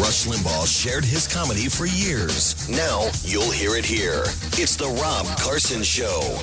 Rush 0.00 0.24
Limbaugh 0.26 0.66
shared 0.66 1.04
his 1.04 1.28
comedy 1.28 1.68
for 1.68 1.84
years. 1.84 2.68
Now 2.68 3.10
you'll 3.24 3.50
hear 3.50 3.76
it 3.76 3.84
here. 3.84 4.22
It's 4.56 4.74
the 4.74 4.86
Rob 4.86 5.26
Carson 5.38 5.82
Show. 5.82 6.38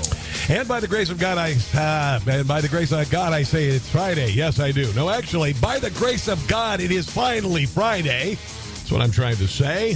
And 0.54 0.68
by 0.68 0.80
the 0.80 0.88
grace 0.88 1.10
of 1.10 1.18
God, 1.18 1.40
I 1.40 1.56
uh, 1.76 2.20
and 2.30 2.48
by 2.48 2.62
the 2.62 2.68
grace 2.68 2.92
of 2.92 3.10
God, 3.10 3.34
I 3.34 3.42
say 3.42 3.68
it's 3.68 3.90
Friday. 3.90 4.32
Yes, 4.32 4.60
I 4.60 4.72
do. 4.72 4.94
No, 4.94 5.10
actually, 5.10 5.54
by 5.54 5.80
the 5.80 5.90
grace 5.92 6.28
of 6.28 6.48
God, 6.48 6.80
it 6.80 6.92
is 6.92 7.10
finally 7.10 7.66
Friday. 7.66 8.36
That's 8.36 8.92
what 8.92 9.02
I'm 9.02 9.12
trying 9.12 9.38
to 9.38 9.48
say. 9.48 9.96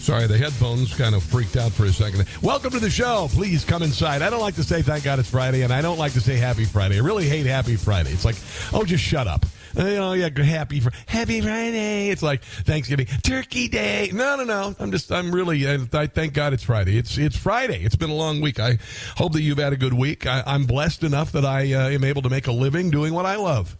Sorry, 0.00 0.26
the 0.26 0.38
headphones 0.38 0.94
kind 0.94 1.14
of 1.14 1.22
freaked 1.22 1.56
out 1.56 1.72
for 1.72 1.84
a 1.84 1.92
second. 1.92 2.24
Welcome 2.40 2.70
to 2.70 2.80
the 2.80 2.90
show. 2.90 3.28
Please 3.32 3.66
come 3.66 3.82
inside. 3.82 4.22
I 4.22 4.30
don't 4.30 4.40
like 4.40 4.54
to 4.54 4.64
say 4.64 4.80
thank 4.80 5.04
God 5.04 5.18
it's 5.18 5.28
Friday, 5.28 5.60
and 5.60 5.72
I 5.72 5.82
don't 5.82 5.98
like 5.98 6.14
to 6.14 6.20
say 6.22 6.36
happy 6.36 6.64
Friday. 6.64 6.96
I 6.96 7.00
really 7.00 7.28
hate 7.28 7.44
happy 7.44 7.76
Friday. 7.76 8.12
It's 8.12 8.24
like, 8.24 8.36
oh, 8.72 8.84
just 8.84 9.04
shut 9.04 9.26
up. 9.26 9.44
Oh 9.76 10.12
yeah, 10.12 10.28
happy 10.42 10.80
for 10.80 10.90
happy 11.06 11.40
Friday. 11.40 12.08
It's 12.08 12.22
like 12.22 12.42
Thanksgiving, 12.42 13.06
Turkey 13.06 13.68
Day. 13.68 14.10
No, 14.12 14.36
no, 14.36 14.44
no. 14.44 14.74
I'm 14.78 14.90
just, 14.90 15.12
I'm 15.12 15.32
really. 15.32 15.68
I, 15.68 16.06
thank 16.06 16.34
God 16.34 16.52
it's 16.52 16.62
Friday. 16.62 16.98
It's 16.98 17.16
it's 17.18 17.36
Friday. 17.36 17.84
It's 17.84 17.96
been 17.96 18.10
a 18.10 18.14
long 18.14 18.40
week. 18.40 18.58
I 18.58 18.78
hope 19.16 19.32
that 19.34 19.42
you've 19.42 19.58
had 19.58 19.72
a 19.72 19.76
good 19.76 19.94
week. 19.94 20.26
I, 20.26 20.42
am 20.46 20.66
blessed 20.66 21.04
enough 21.04 21.32
that 21.32 21.44
I 21.44 21.72
uh, 21.72 21.88
am 21.88 22.04
able 22.04 22.22
to 22.22 22.30
make 22.30 22.46
a 22.46 22.52
living 22.52 22.90
doing 22.90 23.14
what 23.14 23.26
I 23.26 23.36
love. 23.36 23.76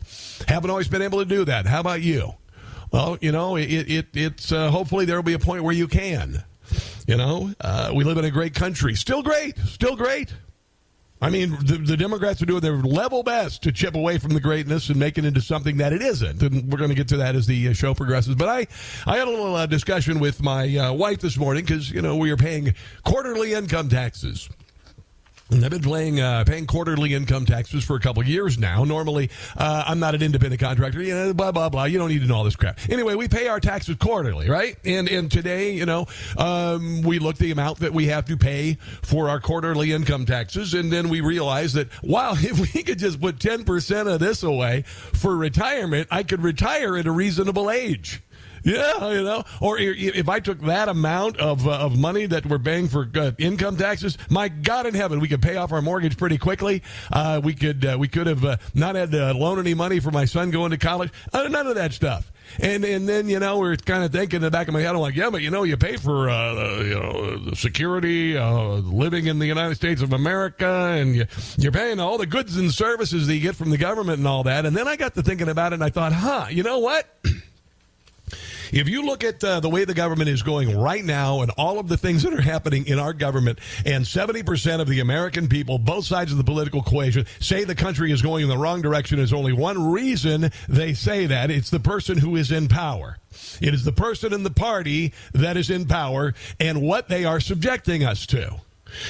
Haven't 0.47 0.71
always 0.71 0.89
been 0.89 1.03
able 1.03 1.19
to 1.19 1.25
do 1.25 1.45
that. 1.47 1.67
How 1.67 1.81
about 1.81 2.03
you? 2.03 2.35
Well, 2.93 3.19
you 3.21 3.33
know, 3.33 3.57
it, 3.57 3.67
it 3.67 4.07
it's 4.15 4.53
uh, 4.53 4.71
hopefully 4.71 5.05
there 5.05 5.17
will 5.17 5.23
be 5.23 5.35
a 5.35 5.39
point 5.39 5.65
where 5.65 5.75
you 5.75 5.89
can. 5.89 6.45
You 7.07 7.17
know, 7.17 7.53
uh, 7.61 7.91
we 7.95 8.05
live 8.05 8.19
in 8.19 8.25
a 8.25 8.31
great 8.31 8.55
country. 8.55 8.95
Still 8.95 9.23
great. 9.23 9.59
Still 9.59 9.97
great. 9.97 10.33
I 11.23 11.29
mean, 11.29 11.51
the, 11.63 11.77
the, 11.77 11.97
Democrats 11.99 12.41
are 12.41 12.47
doing 12.47 12.61
their 12.61 12.79
level 12.79 13.23
best 13.23 13.63
to 13.65 13.73
chip 13.73 13.95
away 13.95 14.17
from 14.17 14.33
the 14.33 14.41
greatness 14.41 14.89
and 14.89 14.99
make 14.99 15.19
it 15.19 15.27
into 15.27 15.43
something 15.43 15.77
that 15.77 15.93
it 15.93 16.01
isn't. 16.01 16.43
And 16.43 16.73
we're 16.73 16.79
going 16.79 16.89
to 16.89 16.97
get 16.97 17.09
to 17.09 17.19
that 17.19 17.37
as 17.37 17.47
the 17.47 17.69
uh, 17.69 17.73
show 17.75 17.93
progresses. 17.93 18.37
But 18.37 18.49
I, 18.49 18.67
I 19.07 19.19
had 19.19 19.29
a 19.29 19.31
little 19.31 19.55
uh, 19.55 19.67
discussion 19.67 20.19
with 20.19 20.43
my 20.43 20.75
uh, 20.77 20.93
wife 20.95 21.21
this 21.21 21.37
morning 21.37 21.65
because, 21.65 21.91
you 21.91 22.01
know, 22.01 22.17
we 22.17 22.31
are 22.31 22.39
paying 22.39 22.75
quarterly 23.05 23.53
income 23.53 23.91
taxes. 23.91 24.49
I've 25.53 25.71
been 25.71 25.83
paying 25.83 26.21
uh, 26.21 26.45
paying 26.45 26.67
quarterly 26.67 27.13
income 27.13 27.45
taxes 27.45 27.83
for 27.83 27.97
a 27.97 28.01
couple 28.01 28.23
years 28.25 28.57
now. 28.57 28.85
Normally, 28.85 29.31
uh, 29.57 29.85
I'm 29.87 29.99
not 29.99 30.15
an 30.15 30.23
independent 30.23 30.61
contractor. 30.61 31.03
You 31.03 31.15
know, 31.15 31.35
blah 31.35 31.51
blah 31.51 31.69
blah. 31.69 31.85
You 31.85 31.99
don't 31.99 32.09
need 32.09 32.21
to 32.21 32.27
know 32.27 32.37
all 32.37 32.45
this 32.45 32.55
crap. 32.55 32.79
Anyway, 32.89 33.17
we 33.17 33.27
pay 33.27 33.49
our 33.49 33.59
taxes 33.59 33.97
quarterly, 33.97 34.49
right? 34.49 34.77
And 34.85 35.09
and 35.09 35.31
today, 35.31 35.73
you 35.75 35.87
know, 35.87 36.07
um, 36.39 37.03
we 37.03 37.19
look 37.19 37.37
the 37.37 37.51
amount 37.51 37.81
that 37.81 37.93
we 37.93 38.07
have 38.07 38.27
to 38.27 38.37
pay 38.37 38.79
for 39.03 39.29
our 39.29 39.41
quarterly 39.41 39.93
income 39.93 40.25
taxes, 40.25 40.73
and 40.75 40.93
then 40.93 41.09
we 41.09 41.21
realize 41.21 41.73
that 41.73 41.89
wow, 42.03 42.33
if 42.37 42.59
we 42.61 42.83
could 42.85 42.99
just 42.99 43.21
put 43.21 43.41
ten 43.41 43.65
percent 43.65 44.09
of 44.09 44.21
this 44.21 44.45
away 44.45 44.83
for 44.87 45.37
retirement, 45.37 46.07
I 46.13 46.23
could 46.23 46.43
retire 46.43 46.97
at 46.97 47.07
a 47.07 47.13
reasonable 47.13 47.71
age. 47.71 48.23
Yeah, 48.63 49.13
you 49.13 49.23
know, 49.23 49.45
or 49.61 49.79
if 49.79 50.29
I 50.29 50.41
took 50.41 50.61
that 50.63 50.89
amount 50.89 51.39
of 51.39 51.67
uh, 51.67 51.79
of 51.79 51.99
money 51.99 52.27
that 52.27 52.45
we're 52.47 52.59
paying 52.59 52.89
for 52.89 53.09
uh, 53.15 53.33
income 53.39 53.77
taxes, 53.77 54.19
my 54.29 54.49
God 54.49 54.87
in 54.87 54.95
heaven, 54.95 55.21
we 55.21 55.29
could 55.29 55.43
pay 55.43 55.57
off 55.57 55.73
our 55.73 55.83
mortgage 55.83 56.17
pretty 56.17 56.39
quickly. 56.39 56.83
Uh, 57.11 57.41
we 57.43 57.55
could 57.55 57.85
uh, 57.85 57.97
we 57.99 58.09
could 58.09 58.27
have 58.27 58.45
uh, 58.45 58.57
not 58.75 58.95
had 58.97 59.11
to 59.13 59.33
loan 59.33 59.59
any 59.59 59.75
money 59.75 60.01
for 60.01 60.11
my 60.11 60.25
son 60.25 60.51
going 60.51 60.71
to 60.73 60.79
college. 60.79 61.11
Uh, 61.33 61.49
none 61.49 61.67
of 61.67 61.75
that 61.77 61.93
stuff. 61.93 62.31
And 62.59 62.85
and 62.85 63.09
then 63.09 63.29
you 63.29 63.39
know 63.39 63.59
we're 63.59 63.77
kind 63.77 64.05
of 64.05 64.13
thinking 64.13 64.39
in 64.39 64.43
the 64.43 64.51
back 64.51 64.69
of 64.69 64.75
my 64.75 64.81
head, 64.81 64.95
I'm 64.95 65.01
like, 65.01 65.15
yeah, 65.15 65.31
but 65.31 65.41
you 65.41 65.51
know, 65.51 65.63
you 65.63 65.77
pay 65.77 65.97
for 65.97 66.29
you 66.29 66.95
know 66.95 67.53
security, 67.55 68.39
living 68.39 69.27
in 69.27 69.39
the 69.39 69.47
United 69.47 69.77
States 69.77 70.03
of 70.03 70.13
America, 70.13 70.67
and 70.67 71.15
you, 71.15 71.27
you're 71.57 71.73
paying 71.73 72.01
all 72.01 72.19
the 72.19 72.27
goods 72.27 72.57
and 72.57 72.73
services 72.73 73.27
that 73.27 73.35
you 73.35 73.41
get 73.41 73.57
from 73.57 73.71
the 73.71 73.79
government 73.79 74.19
and 74.19 74.27
all 74.27 74.43
that. 74.43 74.67
And 74.67 74.77
then 74.77 74.89
I 74.89 74.97
got 74.97 75.15
to 75.15 75.23
thinking 75.23 75.49
about 75.49 75.73
it, 75.73 75.75
and 75.77 75.85
I 75.85 75.91
thought, 75.91 76.13
huh, 76.13 76.47
you 76.51 76.63
know 76.63 76.81
what? 76.81 77.07
If 78.73 78.89
you 78.89 79.05
look 79.05 79.25
at 79.25 79.43
uh, 79.43 79.61
the 79.61 79.69
way 79.69 79.85
the 79.85 79.95
government 79.95 80.29
is 80.29 80.43
going 80.43 80.79
right 80.79 81.05
now 81.05 81.41
and 81.43 81.51
all 81.53 81.79
of 81.79 81.89
the 81.89 81.97
things 81.97 82.23
that 82.23 82.33
are 82.33 82.41
happening 82.41 82.87
in 82.87 82.99
our 82.99 83.13
government, 83.13 83.59
and 83.85 84.05
70% 84.05 84.81
of 84.81 84.89
the 84.89 85.01
American 85.01 85.49
people, 85.49 85.79
both 85.79 86.05
sides 86.05 86.31
of 86.33 86.39
the 86.39 86.45
political 86.45 86.81
equation, 86.81 87.27
say 87.41 87.65
the 87.65 87.75
country 87.75 88.13
is 88.13 88.23
going 88.23 88.43
in 88.43 88.49
the 88.49 88.59
wrong 88.59 88.83
direction, 88.83 89.17
there's 89.19 89.33
only 89.33 89.53
one 89.53 89.91
reason 89.91 90.51
they 90.69 90.95
say 90.95 91.27
that. 91.27 91.51
It's 91.51 91.71
the 91.71 91.81
person 91.81 92.19
who 92.19 92.37
is 92.37 92.53
in 92.53 92.69
power. 92.69 93.19
It 93.61 93.75
is 93.75 93.85
the 93.85 93.93
person 93.93 94.33
in 94.33 94.43
the 94.43 94.51
party 94.51 95.13
that 95.33 95.57
is 95.57 95.71
in 95.71 95.87
power 95.87 96.35
and 96.59 96.83
what 96.83 97.09
they 97.09 97.25
are 97.25 97.41
subjecting 97.41 98.05
us 98.05 98.27
to. 98.27 98.61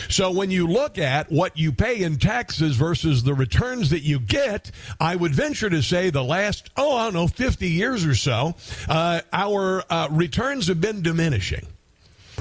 So 0.09 0.31
when 0.31 0.51
you 0.51 0.67
look 0.67 0.99
at 0.99 1.31
what 1.31 1.57
you 1.57 1.73
pay 1.73 2.03
in 2.03 2.19
taxes 2.19 2.77
versus 2.77 3.23
the 3.23 3.35
returns 3.35 3.91
that 3.91 4.03
you 4.03 4.21
get, 4.21 4.71
I 4.99 5.17
would 5.17 5.35
venture 5.35 5.71
to 5.71 5.83
say 5.83 6.11
the 6.11 6.25
last, 6.25 6.71
oh, 6.77 6.97
I 6.97 7.05
don't 7.05 7.15
know, 7.15 7.27
50 7.27 7.69
years 7.69 8.05
or 8.05 8.15
so, 8.15 8.55
uh, 8.89 9.21
our 9.33 9.85
uh, 9.91 10.09
returns 10.11 10.69
have 10.69 10.81
been 10.81 11.03
diminishing. 11.03 11.67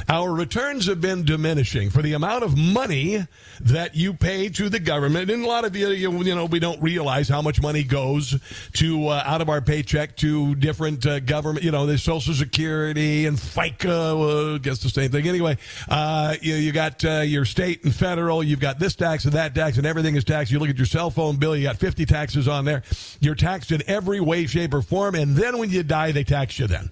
Our 0.07 0.31
returns 0.31 0.87
have 0.87 1.01
been 1.01 1.25
diminishing 1.25 1.89
for 1.89 2.01
the 2.01 2.13
amount 2.13 2.43
of 2.43 2.57
money 2.57 3.25
that 3.61 3.95
you 3.95 4.13
pay 4.13 4.49
to 4.49 4.69
the 4.69 4.79
government. 4.79 5.29
And 5.29 5.43
a 5.43 5.47
lot 5.47 5.65
of 5.65 5.75
you, 5.75 5.89
you, 5.89 6.35
know, 6.35 6.45
we 6.45 6.59
don't 6.59 6.81
realize 6.81 7.27
how 7.27 7.41
much 7.41 7.61
money 7.61 7.83
goes 7.83 8.39
to 8.73 9.07
uh, 9.07 9.23
out 9.25 9.41
of 9.41 9.49
our 9.49 9.61
paycheck 9.61 10.15
to 10.17 10.55
different 10.55 11.05
uh, 11.05 11.19
government. 11.19 11.63
You 11.65 11.71
know, 11.71 11.85
there's 11.85 12.03
Social 12.03 12.33
Security 12.33 13.25
and 13.25 13.38
FICA. 13.38 14.55
Uh, 14.55 14.57
guess 14.59 14.79
the 14.79 14.89
same 14.89 15.11
thing. 15.11 15.27
Anyway, 15.27 15.57
uh, 15.89 16.35
you, 16.41 16.55
you 16.55 16.71
got 16.71 17.03
uh, 17.03 17.21
your 17.21 17.45
state 17.45 17.83
and 17.83 17.93
federal. 17.93 18.43
You've 18.43 18.59
got 18.59 18.79
this 18.79 18.95
tax 18.95 19.25
and 19.25 19.33
that 19.33 19.55
tax, 19.55 19.77
and 19.77 19.85
everything 19.85 20.15
is 20.15 20.23
taxed. 20.23 20.51
You 20.51 20.59
look 20.59 20.69
at 20.69 20.77
your 20.77 20.85
cell 20.85 21.09
phone 21.09 21.38
bill. 21.38 21.55
You 21.55 21.63
got 21.63 21.77
50 21.77 22.05
taxes 22.05 22.47
on 22.47 22.65
there. 22.65 22.83
You're 23.19 23.35
taxed 23.35 23.71
in 23.71 23.83
every 23.88 24.19
way, 24.19 24.45
shape, 24.45 24.73
or 24.73 24.81
form. 24.81 25.15
And 25.15 25.35
then 25.35 25.57
when 25.57 25.69
you 25.69 25.83
die, 25.83 26.11
they 26.11 26.23
tax 26.23 26.59
you 26.59 26.67
then. 26.67 26.91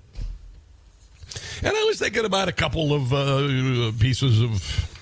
And 1.63 1.75
I 1.75 1.83
was 1.83 1.99
thinking 1.99 2.25
about 2.25 2.47
a 2.47 2.51
couple 2.51 2.93
of 2.93 3.13
uh, 3.13 3.91
pieces 3.99 4.41
of 4.41 4.93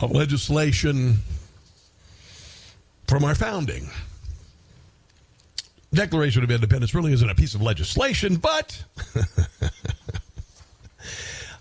of 0.00 0.10
legislation 0.10 1.18
from 3.06 3.24
our 3.24 3.34
founding. 3.34 3.88
Declaration 5.94 6.42
of 6.42 6.50
Independence 6.50 6.94
really 6.94 7.12
isn't 7.12 7.28
a 7.28 7.34
piece 7.34 7.54
of 7.54 7.62
legislation, 7.62 8.36
but 8.36 8.82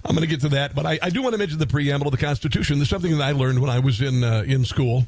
I'm 0.05 0.15
going 0.15 0.21
to 0.21 0.27
get 0.27 0.41
to 0.41 0.49
that. 0.49 0.73
But 0.73 0.85
I, 0.85 0.99
I, 1.01 1.09
do 1.09 1.21
want 1.21 1.33
to 1.33 1.37
mention 1.37 1.59
the 1.59 1.67
preamble 1.67 2.07
of 2.07 2.11
the 2.11 2.17
Constitution. 2.17 2.79
There's 2.79 2.89
something 2.89 3.17
that 3.17 3.23
I 3.23 3.33
learned 3.33 3.59
when 3.59 3.69
I 3.69 3.79
was 3.79 4.01
in 4.01 4.23
uh, 4.23 4.43
in 4.47 4.63
school. 4.63 5.05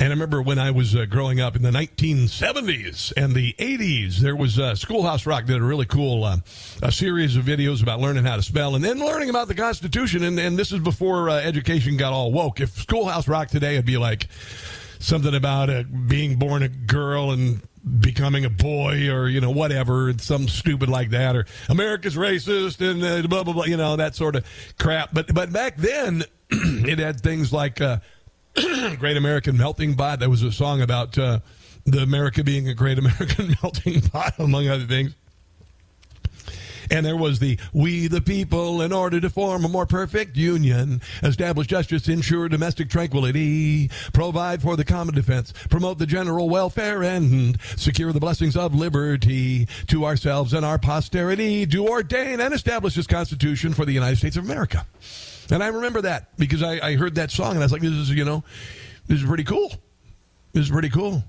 And 0.00 0.08
I 0.08 0.12
remember 0.12 0.40
when 0.40 0.58
I 0.58 0.70
was 0.70 0.96
uh, 0.96 1.04
growing 1.04 1.40
up 1.40 1.56
in 1.56 1.62
the 1.62 1.70
1970s 1.70 3.12
and 3.18 3.34
the 3.34 3.52
80s, 3.58 4.16
there 4.16 4.34
was 4.34 4.58
uh, 4.58 4.74
Schoolhouse 4.74 5.26
Rock 5.26 5.44
did 5.44 5.58
a 5.58 5.62
really 5.62 5.84
cool 5.84 6.24
uh, 6.24 6.38
a 6.82 6.90
series 6.90 7.36
of 7.36 7.44
videos 7.44 7.82
about 7.82 8.00
learning 8.00 8.24
how 8.24 8.36
to 8.36 8.42
spell 8.42 8.74
and 8.74 8.82
then 8.82 8.98
learning 8.98 9.28
about 9.28 9.48
the 9.48 9.54
Constitution. 9.54 10.24
And, 10.24 10.40
and 10.40 10.58
this 10.58 10.72
is 10.72 10.80
before 10.80 11.28
uh, 11.28 11.34
education 11.34 11.98
got 11.98 12.14
all 12.14 12.32
woke. 12.32 12.60
If 12.60 12.70
Schoolhouse 12.80 13.28
Rock 13.28 13.48
today 13.48 13.74
it'd 13.74 13.84
be 13.84 13.98
like 13.98 14.28
something 15.00 15.34
about 15.34 15.68
being 16.08 16.36
born 16.36 16.62
a 16.62 16.68
girl 16.68 17.32
and 17.32 17.60
becoming 18.00 18.46
a 18.46 18.50
boy 18.50 19.10
or 19.10 19.28
you 19.28 19.40
know 19.40 19.50
whatever 19.50 20.12
some 20.18 20.46
stupid 20.46 20.90
like 20.90 21.08
that 21.08 21.34
or 21.34 21.46
america's 21.70 22.14
racist 22.14 22.78
and 22.86 23.02
uh, 23.02 23.26
blah 23.26 23.42
blah 23.42 23.54
blah 23.54 23.64
you 23.64 23.78
know 23.78 23.96
that 23.96 24.14
sort 24.14 24.36
of 24.36 24.44
crap 24.78 25.14
but 25.14 25.32
but 25.32 25.50
back 25.50 25.78
then 25.78 26.22
it 26.50 26.98
had 26.98 27.18
things 27.18 27.54
like 27.54 27.80
uh, 27.80 27.96
Great 28.98 29.16
American 29.16 29.56
Melting 29.56 29.94
Pot. 29.96 30.20
That 30.20 30.30
was 30.30 30.42
a 30.42 30.52
song 30.52 30.82
about 30.82 31.16
uh, 31.18 31.40
the 31.84 32.00
America 32.00 32.44
being 32.44 32.68
a 32.68 32.74
great 32.74 32.98
American 32.98 33.54
melting 33.62 34.00
pot, 34.02 34.34
among 34.38 34.68
other 34.68 34.86
things. 34.86 35.14
And 36.92 37.06
there 37.06 37.16
was 37.16 37.38
the 37.38 37.56
We 37.72 38.08
the 38.08 38.20
People, 38.20 38.82
in 38.82 38.92
order 38.92 39.20
to 39.20 39.30
form 39.30 39.64
a 39.64 39.68
more 39.68 39.86
perfect 39.86 40.36
union, 40.36 41.00
establish 41.22 41.68
justice, 41.68 42.08
ensure 42.08 42.48
domestic 42.48 42.90
tranquility, 42.90 43.90
provide 44.12 44.60
for 44.60 44.74
the 44.74 44.84
common 44.84 45.14
defense, 45.14 45.52
promote 45.68 45.98
the 45.98 46.06
general 46.06 46.48
welfare, 46.48 47.04
and 47.04 47.60
secure 47.76 48.12
the 48.12 48.18
blessings 48.18 48.56
of 48.56 48.74
liberty 48.74 49.68
to 49.86 50.04
ourselves 50.04 50.52
and 50.52 50.66
our 50.66 50.78
posterity, 50.78 51.64
do 51.64 51.86
ordain 51.86 52.40
and 52.40 52.52
establish 52.52 52.96
this 52.96 53.06
Constitution 53.06 53.72
for 53.72 53.84
the 53.84 53.92
United 53.92 54.16
States 54.16 54.36
of 54.36 54.44
America. 54.44 54.84
And 55.50 55.62
I 55.62 55.68
remember 55.68 56.02
that 56.02 56.36
because 56.36 56.62
I, 56.62 56.80
I 56.86 56.94
heard 56.96 57.16
that 57.16 57.30
song 57.30 57.52
and 57.52 57.58
I 57.58 57.62
was 57.62 57.72
like, 57.72 57.82
this 57.82 57.92
is, 57.92 58.10
you 58.10 58.24
know, 58.24 58.44
this 59.06 59.20
is 59.20 59.26
pretty 59.26 59.44
cool. 59.44 59.72
This 60.52 60.64
is 60.64 60.70
pretty 60.70 60.90
cool. 60.90 61.24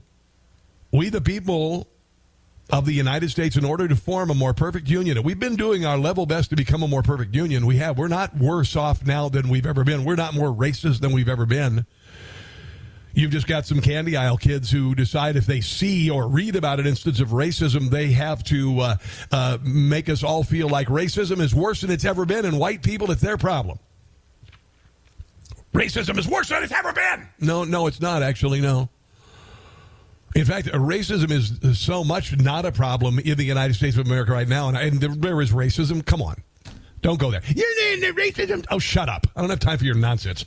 We 0.92 1.10
the 1.10 1.22
people 1.22 1.88
of 2.72 2.86
the 2.86 2.94
United 2.94 3.30
States 3.30 3.58
in 3.58 3.66
order 3.66 3.88
to 3.88 3.96
form 3.96 4.30
a 4.30 4.34
more 4.34 4.54
perfect 4.54 4.88
union. 4.88 5.22
We've 5.24 5.40
been 5.40 5.56
doing 5.56 5.86
our 5.86 5.98
level 5.98 6.26
best 6.26 6.52
to 6.52 6.56
become 6.56 6.84
a 6.84 6.88
more 6.88 7.04
perfect 7.04 7.36
union. 7.36 7.66
We 7.66 7.78
have. 7.78 7.98
We're 7.98 8.08
not 8.08 8.38
worse 8.38 8.76
off 8.76 9.06
now 9.06 9.30
than 9.30 9.50
we've 9.50 9.66
ever 9.66 9.84
been. 9.84 10.06
We're 10.06 10.16
not 10.16 10.34
more 10.34 10.50
racist 10.50 11.02
than 11.02 11.12
we've 11.12 11.30
ever 11.30 11.46
been. 11.46 11.86
You've 13.14 13.32
just 13.32 13.46
got 13.46 13.66
some 13.66 13.82
candy 13.82 14.16
aisle 14.16 14.38
kids 14.38 14.72
who 14.72 14.96
decide 14.96 15.36
if 15.36 15.46
they 15.46 15.60
see 15.60 16.10
or 16.10 16.30
read 16.30 16.56
about 16.56 16.80
an 16.80 16.88
instance 16.88 17.20
of 17.20 17.30
racism, 17.30 17.90
they 17.90 18.12
have 18.12 18.42
to 18.46 18.80
uh, 18.80 18.96
uh, 19.32 19.58
make 19.62 20.08
us 20.08 20.24
all 20.24 20.44
feel 20.44 20.70
like 20.70 20.88
racism 20.88 21.42
is 21.42 21.54
worse 21.54 21.82
than 21.82 21.92
it's 21.92 22.06
ever 22.06 22.26
been, 22.26 22.46
and 22.46 22.58
white 22.58 22.84
people, 22.84 23.12
it's 23.12 23.22
their 23.22 23.38
problem. 23.38 23.80
Racism 25.74 26.18
is 26.18 26.28
worse 26.28 26.50
than 26.50 26.64
it's 26.64 26.74
ever 26.74 26.92
been. 26.92 27.30
No, 27.40 27.64
no, 27.64 27.88
it's 27.88 28.02
not 28.02 28.24
actually. 28.24 28.62
No. 28.62 28.90
In 30.36 30.46
fact, 30.46 30.68
racism 30.68 31.32
is 31.32 31.80
so 31.80 32.04
much 32.04 32.38
not 32.38 32.66
a 32.66 32.72
problem 32.72 33.20
in 33.20 33.38
the 33.38 33.44
United 33.44 33.74
States 33.74 33.98
of 33.98 34.06
America 34.06 34.32
right 34.32 34.48
now, 34.48 34.70
and, 34.70 34.78
and 34.78 35.00
there 35.02 35.42
is 35.42 35.52
racism. 35.52 36.06
Come 36.06 36.22
on, 36.22 36.42
don't 37.02 37.20
go 37.20 37.32
there. 37.32 37.42
You're 37.48 38.00
the 38.00 38.14
racism. 38.22 38.66
Oh, 38.72 38.80
shut 38.80 39.10
up! 39.10 39.28
I 39.36 39.42
don't 39.42 39.50
have 39.50 39.60
time 39.60 39.78
for 39.78 39.86
your 39.86 39.96
nonsense. 39.96 40.46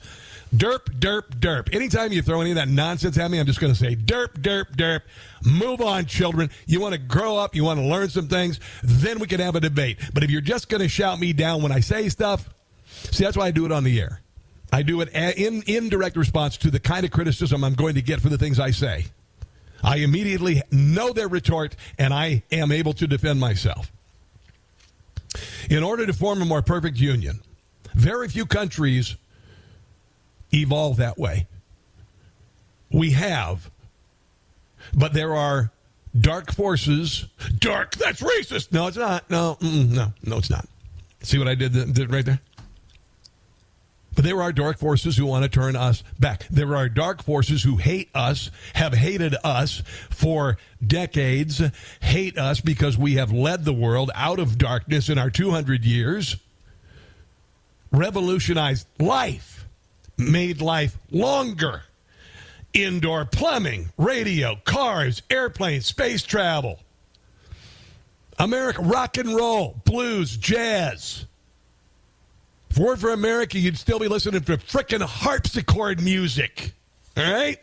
Derp, 0.55 0.85
derp, 1.01 1.23
derp. 1.41 1.75
Anytime 1.75 2.13
you 2.13 2.23
throw 2.23 2.41
any 2.41 2.51
of 2.51 2.57
that 2.57 2.69
nonsense 2.69 3.19
at 3.19 3.31
me, 3.31 3.41
I'm 3.41 3.47
just 3.47 3.61
going 3.61 3.73
to 3.73 3.79
say 3.79 3.97
derp, 3.97 4.39
derp, 4.41 4.77
derp. 4.77 5.01
Move 5.45 5.81
on, 5.81 6.07
children. 6.07 6.49
You 6.67 6.81
want 6.81 6.93
to 6.93 7.01
grow 7.01 7.37
up, 7.37 7.57
you 7.57 7.65
want 7.65 7.81
to 7.81 7.87
learn 7.87 8.09
some 8.09 8.29
things, 8.29 8.61
then 8.83 9.19
we 9.19 9.27
can 9.27 9.41
have 9.41 9.57
a 9.57 9.61
debate. 9.61 9.99
But 10.13 10.23
if 10.23 10.31
you're 10.31 10.41
just 10.41 10.69
going 10.69 10.81
to 10.81 10.89
shout 10.89 11.19
me 11.19 11.33
down 11.33 11.63
when 11.63 11.73
I 11.73 11.81
say 11.81 12.09
stuff, 12.09 12.49
see, 12.85 13.25
that's 13.25 13.37
why 13.37 13.47
I 13.47 13.51
do 13.51 13.67
it 13.67 13.73
on 13.73 13.83
the 13.83 14.01
air. 14.01 14.21
I 14.75 14.83
do 14.83 15.01
it 15.03 15.09
in 15.13 15.63
in 15.63 15.89
direct 15.89 16.17
response 16.17 16.57
to 16.57 16.69
the 16.69 16.81
kind 16.81 17.05
of 17.05 17.13
criticism 17.13 17.63
I'm 17.63 17.75
going 17.75 17.95
to 17.95 18.03
get 18.03 18.21
for 18.21 18.29
the 18.29 18.37
things 18.37 18.59
I 18.59 18.73
say. 18.73 19.07
I 19.85 19.99
immediately 19.99 20.63
know 20.73 21.13
their 21.13 21.29
retort 21.29 21.77
and 21.97 22.13
I 22.13 22.43
am 22.51 22.73
able 22.73 22.93
to 22.95 23.07
defend 23.07 23.39
myself. 23.39 23.93
In 25.71 25.85
order 25.85 26.07
to 26.07 26.13
form 26.13 26.43
a 26.43 26.45
more 26.45 26.61
perfect 26.61 26.99
union, 26.99 27.39
very 27.95 28.29
few 28.29 28.47
countries 28.47 29.15
evolve 30.53 30.97
that 30.97 31.19
way. 31.19 31.47
We 32.91 33.13
have, 33.13 33.71
but 34.93 35.13
there 35.13 35.37
are 35.37 35.71
dark 36.19 36.53
forces. 36.53 37.27
Dark, 37.61 37.95
that's 37.95 38.21
racist. 38.21 38.73
No, 38.73 38.89
it's 38.89 38.97
not. 38.97 39.31
No, 39.31 39.57
no, 39.61 40.13
no, 40.25 40.39
it's 40.39 40.51
not. 40.51 40.67
See 41.23 41.39
what 41.39 41.47
I 41.47 41.55
did, 41.55 41.95
did 41.95 42.13
right 42.13 42.25
there? 42.25 42.41
But 44.15 44.25
there 44.25 44.43
are 44.43 44.53
dark 44.53 44.79
forces 44.79 45.17
who 45.17 45.27
want 45.27 45.43
to 45.43 45.49
turn 45.49 45.75
us 45.75 46.05
back. 46.19 46.47
There 46.49 46.77
are 46.77 46.89
dark 46.89 47.23
forces 47.23 47.63
who 47.63 47.77
hate 47.77 48.09
us, 48.15 48.51
have 48.75 48.95
hated 48.95 49.35
us 49.43 49.83
for 50.11 50.57
decades, 50.85 51.61
hate 52.01 52.39
us 52.39 52.61
because 52.61 52.97
we 52.97 53.15
have 53.15 53.33
led 53.33 53.65
the 53.65 53.73
world 53.73 54.11
out 54.15 54.39
of 54.39 54.59
darkness 54.59 55.09
in 55.09 55.19
our 55.19 55.31
200 55.31 55.85
years, 55.85 56.37
revolutionized 57.91 58.87
life, 58.99 59.67
made 60.17 60.61
life 60.61 60.97
longer. 61.11 61.83
Indoor 62.73 63.25
plumbing, 63.25 63.91
radio, 63.97 64.57
cars, 64.65 65.23
airplanes, 65.31 65.87
space 65.87 66.25
travel. 66.25 66.81
America, 68.37 68.83
rock 68.83 69.17
and 69.17 69.33
roll, 69.35 69.81
blues, 69.85 70.37
jazz 70.37 71.27
if 72.75 72.81
it 72.81 72.83
weren't 72.83 72.99
for 73.01 73.11
America, 73.11 73.57
you'd 73.57 73.79
still 73.79 74.01
be 74.01 74.09
listening 74.09 74.41
to 74.41 74.57
frickin' 74.57 75.01
harpsichord 75.01 76.03
music. 76.03 76.73
All 77.17 77.23
right? 77.23 77.57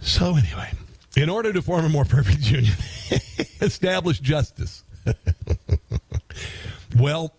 So, 0.00 0.36
anyway, 0.36 0.70
in 1.16 1.30
order 1.30 1.50
to 1.54 1.62
form 1.62 1.86
a 1.86 1.88
more 1.88 2.04
perfect 2.04 2.40
union, 2.50 2.74
establish 3.62 4.20
justice. 4.20 4.84
well, 6.98 7.32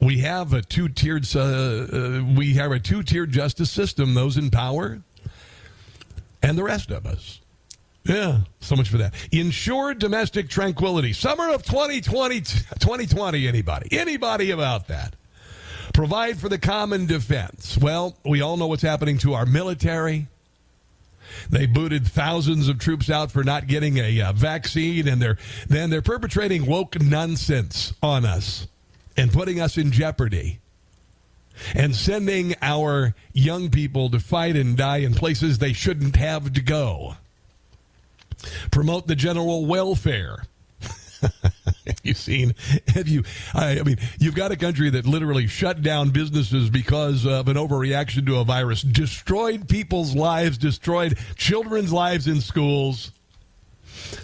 we 0.00 0.18
have 0.18 0.52
a 0.52 0.62
two-tiered 0.62 1.26
uh, 1.34 1.40
uh, 1.40 2.24
we 2.36 2.54
have 2.54 2.70
a 2.70 2.78
two-tiered 2.78 3.32
justice 3.32 3.72
system 3.72 4.14
those 4.14 4.36
in 4.36 4.50
power 4.50 5.00
and 6.42 6.56
the 6.56 6.62
rest 6.62 6.92
of 6.92 7.06
us 7.06 7.40
yeah, 8.04 8.40
so 8.60 8.76
much 8.76 8.88
for 8.88 8.98
that. 8.98 9.14
Ensure 9.30 9.94
domestic 9.94 10.48
tranquility. 10.48 11.12
Summer 11.12 11.50
of 11.50 11.62
2020, 11.64 12.40
2020, 12.40 13.46
anybody? 13.46 13.88
Anybody 13.98 14.50
about 14.50 14.88
that? 14.88 15.14
Provide 15.92 16.38
for 16.38 16.48
the 16.48 16.58
common 16.58 17.06
defense. 17.06 17.76
Well, 17.76 18.16
we 18.24 18.40
all 18.40 18.56
know 18.56 18.68
what's 18.68 18.82
happening 18.82 19.18
to 19.18 19.34
our 19.34 19.44
military. 19.44 20.28
They 21.50 21.66
booted 21.66 22.06
thousands 22.06 22.68
of 22.68 22.78
troops 22.78 23.10
out 23.10 23.30
for 23.30 23.44
not 23.44 23.66
getting 23.66 23.98
a 23.98 24.20
uh, 24.20 24.32
vaccine, 24.32 25.06
and 25.06 25.20
they're 25.20 25.38
then 25.68 25.90
they're 25.90 26.02
perpetrating 26.02 26.66
woke 26.66 27.00
nonsense 27.00 27.92
on 28.02 28.24
us 28.24 28.66
and 29.16 29.32
putting 29.32 29.60
us 29.60 29.76
in 29.76 29.92
jeopardy 29.92 30.60
and 31.74 31.94
sending 31.94 32.54
our 32.62 33.14
young 33.32 33.70
people 33.70 34.10
to 34.10 34.18
fight 34.18 34.56
and 34.56 34.76
die 34.76 34.98
in 34.98 35.14
places 35.14 35.58
they 35.58 35.72
shouldn't 35.72 36.16
have 36.16 36.52
to 36.52 36.62
go 36.62 37.16
promote 38.70 39.06
the 39.06 39.16
general 39.16 39.66
welfare. 39.66 40.44
have 41.86 42.00
you 42.02 42.14
seen? 42.14 42.54
Have 42.88 43.08
you? 43.08 43.24
I, 43.54 43.80
I, 43.80 43.82
mean, 43.82 43.98
you've 44.18 44.34
got 44.34 44.52
a 44.52 44.56
country 44.56 44.90
that 44.90 45.06
literally 45.06 45.46
shut 45.46 45.82
down 45.82 46.10
businesses 46.10 46.70
because 46.70 47.26
of 47.26 47.48
an 47.48 47.56
overreaction 47.56 48.26
to 48.26 48.38
a 48.38 48.44
virus, 48.44 48.82
destroyed 48.82 49.68
people's 49.68 50.14
lives, 50.14 50.56
destroyed 50.58 51.18
children's 51.36 51.92
lives 51.92 52.26
in 52.26 52.40
schools, 52.40 53.12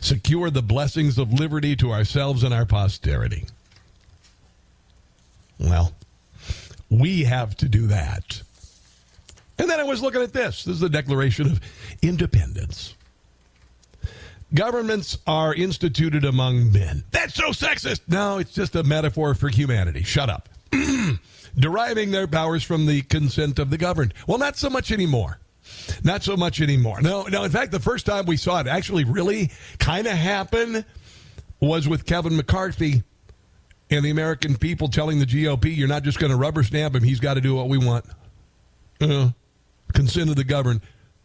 secure 0.01 0.51
the 0.51 0.63
blessings 0.63 1.19
of 1.19 1.33
liberty 1.33 1.77
to 1.77 1.93
ourselves 1.93 2.43
and 2.43 2.55
our 2.55 2.65
posterity. 2.65 3.45
Well, 5.59 5.93
we 6.91 7.25
have 7.25 7.57
to 7.57 7.69
do 7.69 7.87
that. 7.89 8.43
And 9.59 9.71
then 9.71 9.81
I 9.81 9.85
was 9.85 10.03
looking 10.03 10.23
at 10.23 10.33
this. 10.33 10.65
This 10.65 10.75
is 10.75 10.81
the 10.81 10.89
Declaration 10.89 11.47
of 11.47 11.61
Independence. 12.03 12.95
Governments 14.55 15.19
are 15.27 15.55
instituted 15.55 16.25
among 16.25 16.73
men. 16.73 17.05
That's 17.11 17.35
so 17.35 17.51
sexist. 17.51 18.01
No, 18.09 18.39
it's 18.39 18.53
just 18.53 18.77
a 18.77 18.85
metaphor 18.85 19.35
for 19.35 19.49
humanity. 19.49 20.03
Shut 20.05 20.31
up. 20.31 20.49
Deriving 21.59 22.11
their 22.11 22.27
powers 22.27 22.63
from 22.63 22.87
the 22.87 23.03
consent 23.03 23.59
of 23.59 23.71
the 23.71 23.79
governed. 23.79 24.15
Well, 24.27 24.39
not 24.39 24.57
so 24.57 24.71
much 24.71 24.93
anymore. 24.93 25.39
Not 26.05 26.23
so 26.23 26.37
much 26.37 26.61
anymore. 26.61 27.01
No, 27.01 27.25
no. 27.25 27.43
In 27.43 27.51
fact, 27.51 27.73
the 27.73 27.81
first 27.81 28.07
time 28.07 28.27
we 28.27 28.37
saw 28.37 28.61
it 28.61 28.67
actually 28.67 29.05
really 29.05 29.51
kind 29.79 30.07
of 30.07 30.13
happen 30.13 30.85
was 31.59 31.89
with 31.89 32.07
Kevin 32.07 32.37
McCarthy 32.37 33.03
and 33.91 34.05
the 34.05 34.11
American 34.11 34.57
people 34.57 34.89
telling 34.89 35.19
the 35.19 35.27
GOP, 35.27 35.77
"You're 35.77 35.89
not 35.89 36.03
just 36.03 36.19
going 36.19 36.31
to 36.31 36.37
rubber 36.37 36.63
stamp 36.63 36.95
him; 36.95 37.03
he's 37.03 37.21
got 37.21 37.35
to 37.35 37.41
do 37.41 37.55
what 37.55 37.69
we 37.69 37.79
want." 37.79 38.05
Uh, 39.01 39.31
consent 39.93 40.31
of 40.31 40.37
the 40.37 40.45
governed. 40.45 40.83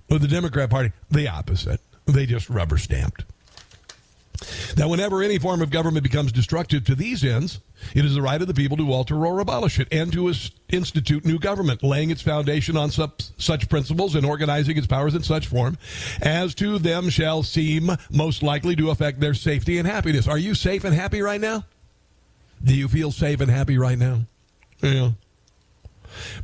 With 0.09 0.21
the 0.21 0.27
Democrat 0.27 0.69
Party, 0.69 0.91
the 1.09 1.29
opposite. 1.29 1.79
They 2.05 2.25
just 2.25 2.49
rubber 2.49 2.77
stamped. 2.77 3.23
Now, 4.75 4.89
whenever 4.89 5.21
any 5.21 5.37
form 5.37 5.61
of 5.61 5.69
government 5.69 6.03
becomes 6.03 6.31
destructive 6.31 6.83
to 6.85 6.95
these 6.95 7.23
ends, 7.23 7.59
it 7.93 8.03
is 8.05 8.15
the 8.15 8.23
right 8.23 8.41
of 8.41 8.47
the 8.47 8.55
people 8.55 8.75
to 8.77 8.91
alter 8.91 9.23
or 9.23 9.39
abolish 9.39 9.79
it 9.79 9.87
and 9.91 10.11
to 10.13 10.33
institute 10.69 11.25
new 11.25 11.37
government, 11.37 11.83
laying 11.83 12.09
its 12.09 12.23
foundation 12.23 12.75
on 12.75 12.89
such 12.89 13.69
principles 13.69 14.15
and 14.15 14.25
organizing 14.25 14.77
its 14.77 14.87
powers 14.87 15.13
in 15.13 15.21
such 15.21 15.45
form 15.45 15.77
as 16.21 16.55
to 16.55 16.79
them 16.79 17.09
shall 17.09 17.43
seem 17.43 17.91
most 18.09 18.41
likely 18.41 18.75
to 18.75 18.89
affect 18.89 19.19
their 19.19 19.35
safety 19.35 19.77
and 19.77 19.87
happiness. 19.87 20.27
Are 20.27 20.39
you 20.39 20.55
safe 20.55 20.83
and 20.85 20.95
happy 20.95 21.21
right 21.21 21.41
now? 21.41 21.65
Do 22.63 22.75
you 22.75 22.87
feel 22.87 23.11
safe 23.11 23.41
and 23.41 23.51
happy 23.51 23.77
right 23.77 23.97
now? 23.97 24.21
Yeah. 24.81 25.11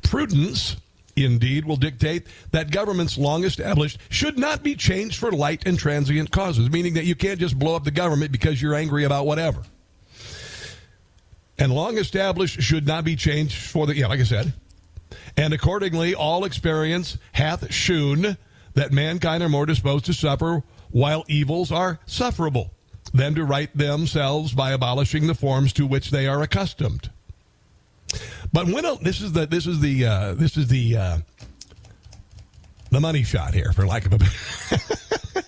Prudence 0.04 0.78
indeed, 1.18 1.66
will 1.66 1.76
dictate 1.76 2.28
that 2.52 2.72
governments 2.72 3.18
long 3.18 3.44
established 3.44 4.00
should 4.10 4.38
not 4.38 4.64
be 4.64 4.76
changed 4.76 5.20
for 5.20 5.32
light 5.32 5.66
and 5.66 5.78
transient 5.78 6.32
causes, 6.32 6.70
meaning 6.70 6.94
that 6.94 7.06
you 7.06 7.16
can't 7.16 7.40
just 7.40 7.58
blow 7.58 7.76
up 7.76 7.84
the 7.84 7.92
government 7.92 8.32
because 8.32 8.62
you're 8.62 8.76
angry 8.76 9.04
about 9.04 9.26
whatever. 9.26 9.64
and 11.60 11.74
long 11.74 11.98
established 11.98 12.62
should 12.62 12.86
not 12.86 13.04
be 13.04 13.16
changed 13.16 13.56
for 13.56 13.88
the, 13.88 13.96
yeah, 13.96 14.08
like 14.08 14.20
I 14.20 14.24
said. 14.24 14.54
And 15.36 15.54
accordingly, 15.54 16.14
all 16.16 16.46
experience 16.46 17.18
hath 17.32 17.74
shewn 17.74 18.38
that 18.76 18.92
mankind 18.92 19.42
are 19.42 19.50
more 19.50 19.66
disposed 19.66 20.06
to 20.06 20.14
suffer 20.14 20.64
while 20.92 21.26
evils 21.28 21.72
are 21.72 22.00
sufferable 22.06 22.74
than 23.14 23.34
to 23.36 23.44
right 23.44 23.76
themselves 23.76 24.54
by 24.54 24.72
abolishing 24.72 25.28
the 25.28 25.34
forms 25.34 25.74
to 25.74 25.88
which 25.88 26.12
they 26.12 26.28
are 26.28 26.42
accustomed. 26.42 27.10
But 28.54 28.68
when 28.68 28.86
a, 28.86 28.96
this 28.96 29.22
is 29.22 29.34
the 29.34 29.46
this 29.46 29.68
is 29.68 29.80
the 29.80 30.06
uh, 30.06 30.34
this 30.34 30.58
is 30.58 30.68
the 30.68 30.98
uh, 30.98 31.18
the 32.92 33.00
money 33.00 33.24
shot 33.24 33.54
here, 33.54 33.72
for 33.74 33.86
lack 33.86 34.06
of 34.06 34.14
a. 34.14 35.44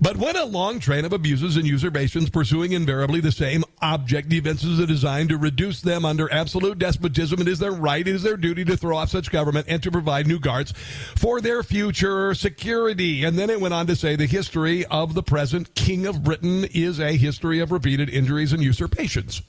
But 0.00 0.18
when 0.18 0.36
a 0.36 0.44
long 0.44 0.78
train 0.78 1.04
of 1.04 1.12
abuses 1.12 1.56
and 1.56 1.66
usurpations 1.66 2.28
pursuing 2.28 2.72
invariably 2.72 3.20
the 3.20 3.32
same 3.32 3.64
object 3.80 4.28
defenses 4.28 4.78
are 4.78 4.86
designed 4.86 5.30
to 5.30 5.38
reduce 5.38 5.80
them 5.80 6.04
under 6.04 6.30
absolute 6.32 6.78
despotism, 6.78 7.40
it 7.40 7.48
is 7.48 7.58
their 7.58 7.72
right, 7.72 8.06
it 8.06 8.14
is 8.14 8.22
their 8.22 8.36
duty 8.36 8.64
to 8.66 8.76
throw 8.76 8.98
off 8.98 9.08
such 9.08 9.32
government 9.32 9.66
and 9.68 9.82
to 9.82 9.90
provide 9.90 10.26
new 10.26 10.38
guards 10.38 10.72
for 11.16 11.40
their 11.40 11.62
future 11.62 12.34
security. 12.34 13.24
And 13.24 13.38
then 13.38 13.48
it 13.48 13.60
went 13.60 13.72
on 13.72 13.86
to 13.86 13.96
say 13.96 14.16
the 14.16 14.26
history 14.26 14.84
of 14.86 15.14
the 15.14 15.22
present 15.22 15.74
King 15.74 16.06
of 16.06 16.22
Britain 16.22 16.64
is 16.74 17.00
a 17.00 17.16
history 17.16 17.60
of 17.60 17.72
repeated 17.72 18.10
injuries 18.10 18.52
and 18.52 18.62
usurpations. 18.62 19.40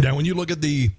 Now, 0.00 0.16
when 0.16 0.24
you 0.24 0.34
look 0.34 0.50
at 0.50 0.60
the 0.60 0.90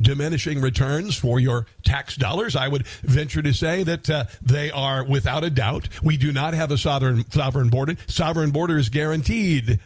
diminishing 0.00 0.60
returns 0.60 1.16
for 1.16 1.38
your 1.38 1.66
tax 1.84 2.16
dollars. 2.16 2.56
I 2.56 2.68
would 2.68 2.86
venture 3.02 3.42
to 3.42 3.52
say 3.52 3.82
that 3.84 4.10
uh, 4.10 4.24
they 4.42 4.70
are 4.70 5.04
without 5.04 5.44
a 5.44 5.50
doubt. 5.50 5.88
We 6.02 6.16
do 6.16 6.32
not 6.32 6.54
have 6.54 6.70
a 6.70 6.78
sovereign 6.78 7.30
sovereign 7.30 7.68
border. 7.68 7.96
Sovereign 8.06 8.50
border 8.50 8.78
is 8.78 8.88
guaranteed. 8.88 9.78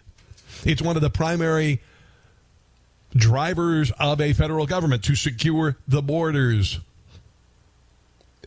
It's 0.65 0.83
one 0.83 0.97
of 0.97 1.03
the 1.03 1.11
primary 1.11 1.81
drivers 3.15 3.91
of 3.99 4.21
a 4.21 4.33
federal 4.33 4.67
government 4.67 5.05
to 5.05 5.15
secure 5.15 5.77
the 5.87 6.03
borders. 6.03 6.81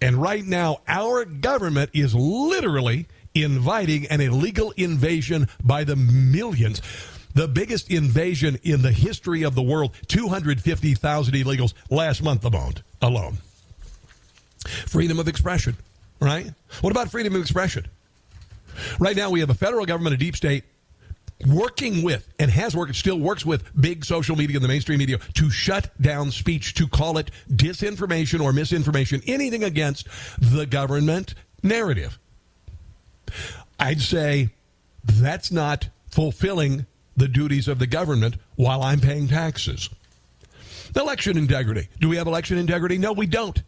And 0.02 0.16
right 0.18 0.44
now, 0.44 0.82
our 0.88 1.26
government 1.26 1.92
is 1.94 2.16
literally 2.16 3.06
inviting 3.34 4.08
an 4.08 4.20
illegal 4.20 4.72
invasion 4.76 5.48
by 5.64 5.84
the 5.84 5.96
millions 5.96 6.82
the 7.34 7.48
biggest 7.48 7.92
invasion 7.92 8.60
in 8.64 8.82
the 8.82 8.92
history 8.92 9.44
of 9.44 9.56
the 9.56 9.62
world 9.62 9.96
250,000 10.08 11.34
illegals 11.34 11.74
last 11.90 12.24
month 12.24 12.46
alone. 12.46 12.74
alone. 13.02 13.38
Freedom 14.88 15.20
of 15.20 15.28
expression, 15.28 15.76
right? 16.20 16.52
What 16.82 16.92
about 16.92 17.10
freedom 17.10 17.36
of 17.36 17.42
expression? 17.42 17.88
Right 19.00 19.16
now, 19.16 19.30
we 19.30 19.40
have 19.40 19.50
a 19.50 19.56
federal 19.56 19.86
government, 19.86 20.14
a 20.14 20.18
deep 20.18 20.36
state, 20.36 20.64
working 21.48 22.04
with 22.04 22.28
and 22.40 22.52
has 22.52 22.76
worked, 22.76 22.96
still 22.96 23.20
works 23.20 23.46
with 23.46 23.64
big 23.80 24.06
social 24.06 24.36
media 24.36 24.58
and 24.58 24.64
the 24.64 24.68
mainstream 24.68 25.00
media 25.00 25.18
to 25.34 25.50
shut 25.50 25.90
down 26.00 26.32
speech, 26.32 26.74
to 26.76 26.88
call 26.88 27.18
it 27.18 27.32
disinformation 27.52 28.42
or 28.42 28.54
misinformation, 28.54 29.22
anything 29.26 29.64
against 29.64 30.08
the 30.40 30.66
government 30.66 31.34
narrative. 31.64 32.20
I'd 33.80 34.02
say 34.02 34.50
that's 35.04 35.52
not 35.52 35.90
fulfilling 36.10 36.86
the 37.16 37.28
duties 37.28 37.68
of 37.68 37.80
the 37.80 37.88
government 37.88 38.38
while 38.56 38.82
I'm 38.82 39.00
paying 39.00 39.28
taxes. 39.28 39.90
Election 40.96 41.38
integrity. 41.38 41.88
Do 42.00 42.10
we 42.10 42.18
have 42.18 42.28
election 42.28 42.58
integrity? 42.58 42.98
No, 42.98 43.14
we 43.14 43.26
don't. 43.26 43.62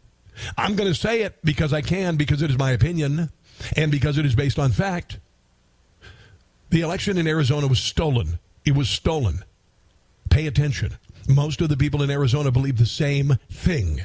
I'm 0.58 0.76
going 0.76 0.92
to 0.92 1.00
say 1.00 1.22
it 1.22 1.38
because 1.44 1.74
I 1.74 1.82
can, 1.82 2.16
because 2.16 2.42
it 2.42 2.50
is 2.50 2.58
my 2.58 2.72
opinion, 2.72 3.30
and 3.76 3.92
because 3.92 4.18
it 4.18 4.26
is 4.26 4.36
based 4.36 4.60
on 4.60 4.72
fact. 4.72 5.20
The 6.70 6.82
election 6.82 7.18
in 7.18 7.28
Arizona 7.28 7.68
was 7.68 7.80
stolen. 7.80 8.40
It 8.66 8.76
was 8.76 8.90
stolen. 8.90 9.44
Pay 10.30 10.48
attention. 10.48 10.98
Most 11.30 11.62
of 11.62 11.70
the 11.70 11.78
people 11.78 12.02
in 12.02 12.10
Arizona 12.10 12.52
believe 12.52 12.78
the 12.78 12.86
same 12.86 13.38
thing. 13.52 14.02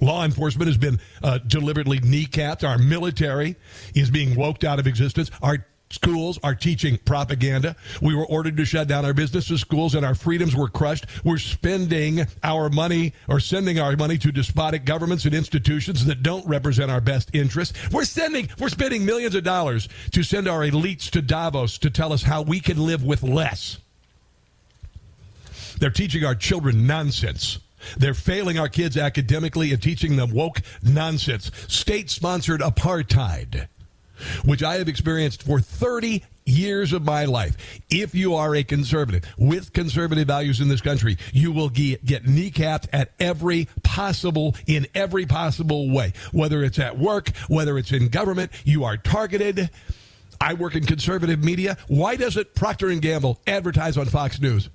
Law 0.00 0.24
enforcement 0.24 0.68
has 0.68 0.76
been 0.76 1.00
uh, 1.22 1.38
deliberately 1.38 1.98
kneecapped. 1.98 2.66
Our 2.66 2.78
military 2.78 3.56
is 3.94 4.10
being 4.10 4.30
woked 4.36 4.64
out 4.64 4.78
of 4.78 4.86
existence. 4.86 5.30
Our 5.42 5.66
schools 5.90 6.38
are 6.42 6.54
teaching 6.54 6.98
propaganda. 7.04 7.76
We 8.02 8.14
were 8.14 8.26
ordered 8.26 8.56
to 8.58 8.64
shut 8.64 8.88
down 8.88 9.04
our 9.04 9.14
businesses, 9.14 9.60
schools, 9.60 9.94
and 9.94 10.04
our 10.04 10.14
freedoms 10.14 10.54
were 10.54 10.68
crushed. 10.68 11.06
We're 11.24 11.38
spending 11.38 12.26
our 12.42 12.68
money 12.68 13.14
or 13.28 13.40
sending 13.40 13.78
our 13.78 13.96
money 13.96 14.18
to 14.18 14.32
despotic 14.32 14.84
governments 14.84 15.24
and 15.24 15.34
institutions 15.34 16.04
that 16.06 16.22
don't 16.22 16.46
represent 16.46 16.90
our 16.90 17.00
best 17.00 17.34
interests. 17.34 17.78
We're 17.90 18.04
sending, 18.04 18.48
we're 18.58 18.68
spending 18.68 19.04
millions 19.04 19.34
of 19.34 19.44
dollars 19.44 19.88
to 20.12 20.22
send 20.22 20.48
our 20.48 20.60
elites 20.60 21.10
to 21.10 21.22
Davos 21.22 21.78
to 21.78 21.90
tell 21.90 22.12
us 22.12 22.22
how 22.22 22.42
we 22.42 22.60
can 22.60 22.78
live 22.78 23.04
with 23.04 23.22
less. 23.22 23.78
They're 25.78 25.90
teaching 25.90 26.24
our 26.24 26.34
children 26.34 26.86
nonsense. 26.86 27.60
They're 27.96 28.14
failing 28.14 28.58
our 28.58 28.68
kids 28.68 28.96
academically 28.96 29.72
and 29.72 29.80
teaching 29.80 30.16
them 30.16 30.32
woke 30.32 30.60
nonsense. 30.82 31.50
State 31.68 32.10
sponsored 32.10 32.60
apartheid 32.60 33.68
which 34.44 34.62
I 34.62 34.76
have 34.76 34.88
experienced 34.88 35.42
for 35.42 35.60
30 35.60 36.22
years 36.48 36.92
of 36.92 37.04
my 37.04 37.24
life. 37.26 37.56
If 37.90 38.14
you 38.14 38.34
are 38.34 38.54
a 38.54 38.64
conservative 38.64 39.24
with 39.36 39.72
conservative 39.72 40.26
values 40.26 40.60
in 40.60 40.68
this 40.68 40.80
country, 40.80 41.18
you 41.32 41.52
will 41.52 41.68
get, 41.68 42.04
get 42.04 42.24
kneecapped 42.24 42.88
at 42.92 43.12
every 43.20 43.68
possible, 43.82 44.56
in 44.66 44.86
every 44.94 45.26
possible 45.26 45.90
way. 45.90 46.12
Whether 46.32 46.64
it's 46.64 46.78
at 46.78 46.98
work, 46.98 47.30
whether 47.48 47.78
it's 47.78 47.92
in 47.92 48.08
government, 48.08 48.50
you 48.64 48.84
are 48.84 48.96
targeted. 48.96 49.70
I 50.40 50.54
work 50.54 50.74
in 50.74 50.84
conservative 50.84 51.42
media. 51.42 51.76
Why 51.88 52.16
doesn't 52.16 52.54
Procter 52.54 52.88
and 52.88 53.02
Gamble 53.02 53.40
advertise 53.46 53.96
on 53.96 54.06
Fox 54.06 54.40
News? 54.40 54.70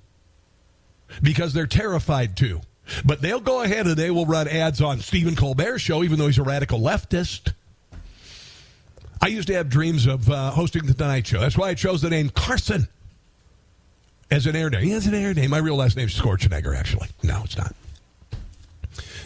Because 1.22 1.52
they're 1.52 1.66
terrified 1.66 2.36
to. 2.38 2.60
But 3.04 3.22
they'll 3.22 3.40
go 3.40 3.62
ahead 3.62 3.86
and 3.86 3.96
they 3.96 4.10
will 4.10 4.26
run 4.26 4.46
ads 4.46 4.82
on 4.82 5.00
Stephen 5.00 5.34
Colbert's 5.34 5.80
show, 5.80 6.02
even 6.02 6.18
though 6.18 6.26
he's 6.26 6.38
a 6.38 6.42
radical 6.42 6.80
leftist. 6.80 7.54
I 9.24 9.28
used 9.28 9.48
to 9.48 9.54
have 9.54 9.70
dreams 9.70 10.04
of 10.04 10.28
uh, 10.28 10.50
hosting 10.50 10.84
the 10.84 10.92
Tonight 10.92 11.26
Show. 11.26 11.40
That's 11.40 11.56
why 11.56 11.70
I 11.70 11.74
chose 11.74 12.02
the 12.02 12.10
name 12.10 12.28
Carson 12.28 12.88
as 14.30 14.44
an 14.46 14.54
air 14.54 14.68
name. 14.68 14.86
Yeah, 14.86 14.96
it's 14.98 15.06
an 15.06 15.14
air 15.14 15.32
name. 15.32 15.48
My 15.48 15.56
real 15.56 15.76
last 15.76 15.96
name 15.96 16.08
is 16.08 16.14
Schwarzenegger, 16.14 16.76
actually. 16.76 17.08
No, 17.22 17.40
it's 17.42 17.56
not. 17.56 17.74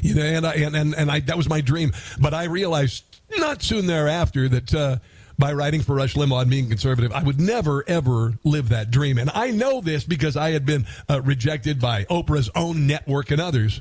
You 0.00 0.14
know, 0.14 0.22
and, 0.22 0.46
I, 0.46 0.54
and, 0.54 0.76
and, 0.76 0.94
and 0.94 1.10
I, 1.10 1.18
that 1.18 1.36
was 1.36 1.48
my 1.48 1.60
dream. 1.60 1.90
But 2.20 2.32
I 2.32 2.44
realized 2.44 3.02
not 3.38 3.60
soon 3.60 3.88
thereafter 3.88 4.48
that 4.48 4.72
uh, 4.72 4.96
by 5.36 5.52
writing 5.52 5.80
for 5.80 5.96
Rush 5.96 6.14
Limbaugh 6.14 6.42
and 6.42 6.50
being 6.50 6.68
conservative, 6.68 7.10
I 7.10 7.24
would 7.24 7.40
never, 7.40 7.82
ever 7.88 8.34
live 8.44 8.68
that 8.68 8.92
dream. 8.92 9.18
And 9.18 9.30
I 9.34 9.50
know 9.50 9.80
this 9.80 10.04
because 10.04 10.36
I 10.36 10.52
had 10.52 10.64
been 10.64 10.86
uh, 11.10 11.22
rejected 11.22 11.80
by 11.80 12.04
Oprah's 12.04 12.48
own 12.54 12.86
network 12.86 13.32
and 13.32 13.40
others 13.40 13.80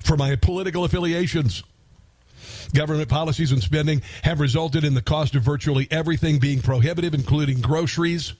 for 0.00 0.18
my 0.18 0.36
political 0.36 0.84
affiliations. 0.84 1.62
Government 2.74 3.08
policies 3.08 3.52
and 3.52 3.62
spending 3.62 4.02
have 4.22 4.40
resulted 4.40 4.84
in 4.84 4.94
the 4.94 5.02
cost 5.02 5.34
of 5.34 5.42
virtually 5.42 5.88
everything 5.90 6.38
being 6.38 6.60
prohibitive, 6.60 7.14
including 7.14 7.60
groceries. 7.60 8.34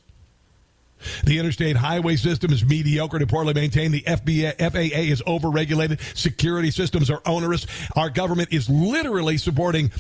The 1.25 1.39
interstate 1.39 1.77
highway 1.77 2.17
system 2.17 2.53
is 2.53 2.65
mediocre 2.65 3.19
to 3.19 3.27
poorly 3.27 3.55
maintained. 3.55 3.93
The 3.93 4.03
FBA, 4.03 4.59
FAA 4.59 4.99
is 4.99 5.23
overregulated. 5.23 6.01
Security 6.17 6.71
systems 6.71 7.11
are 7.11 7.21
onerous. 7.27 7.67
Our 7.95 8.11
government 8.11 8.53
is 8.53 8.69
literally 8.69 9.37
supporting 9.37 9.91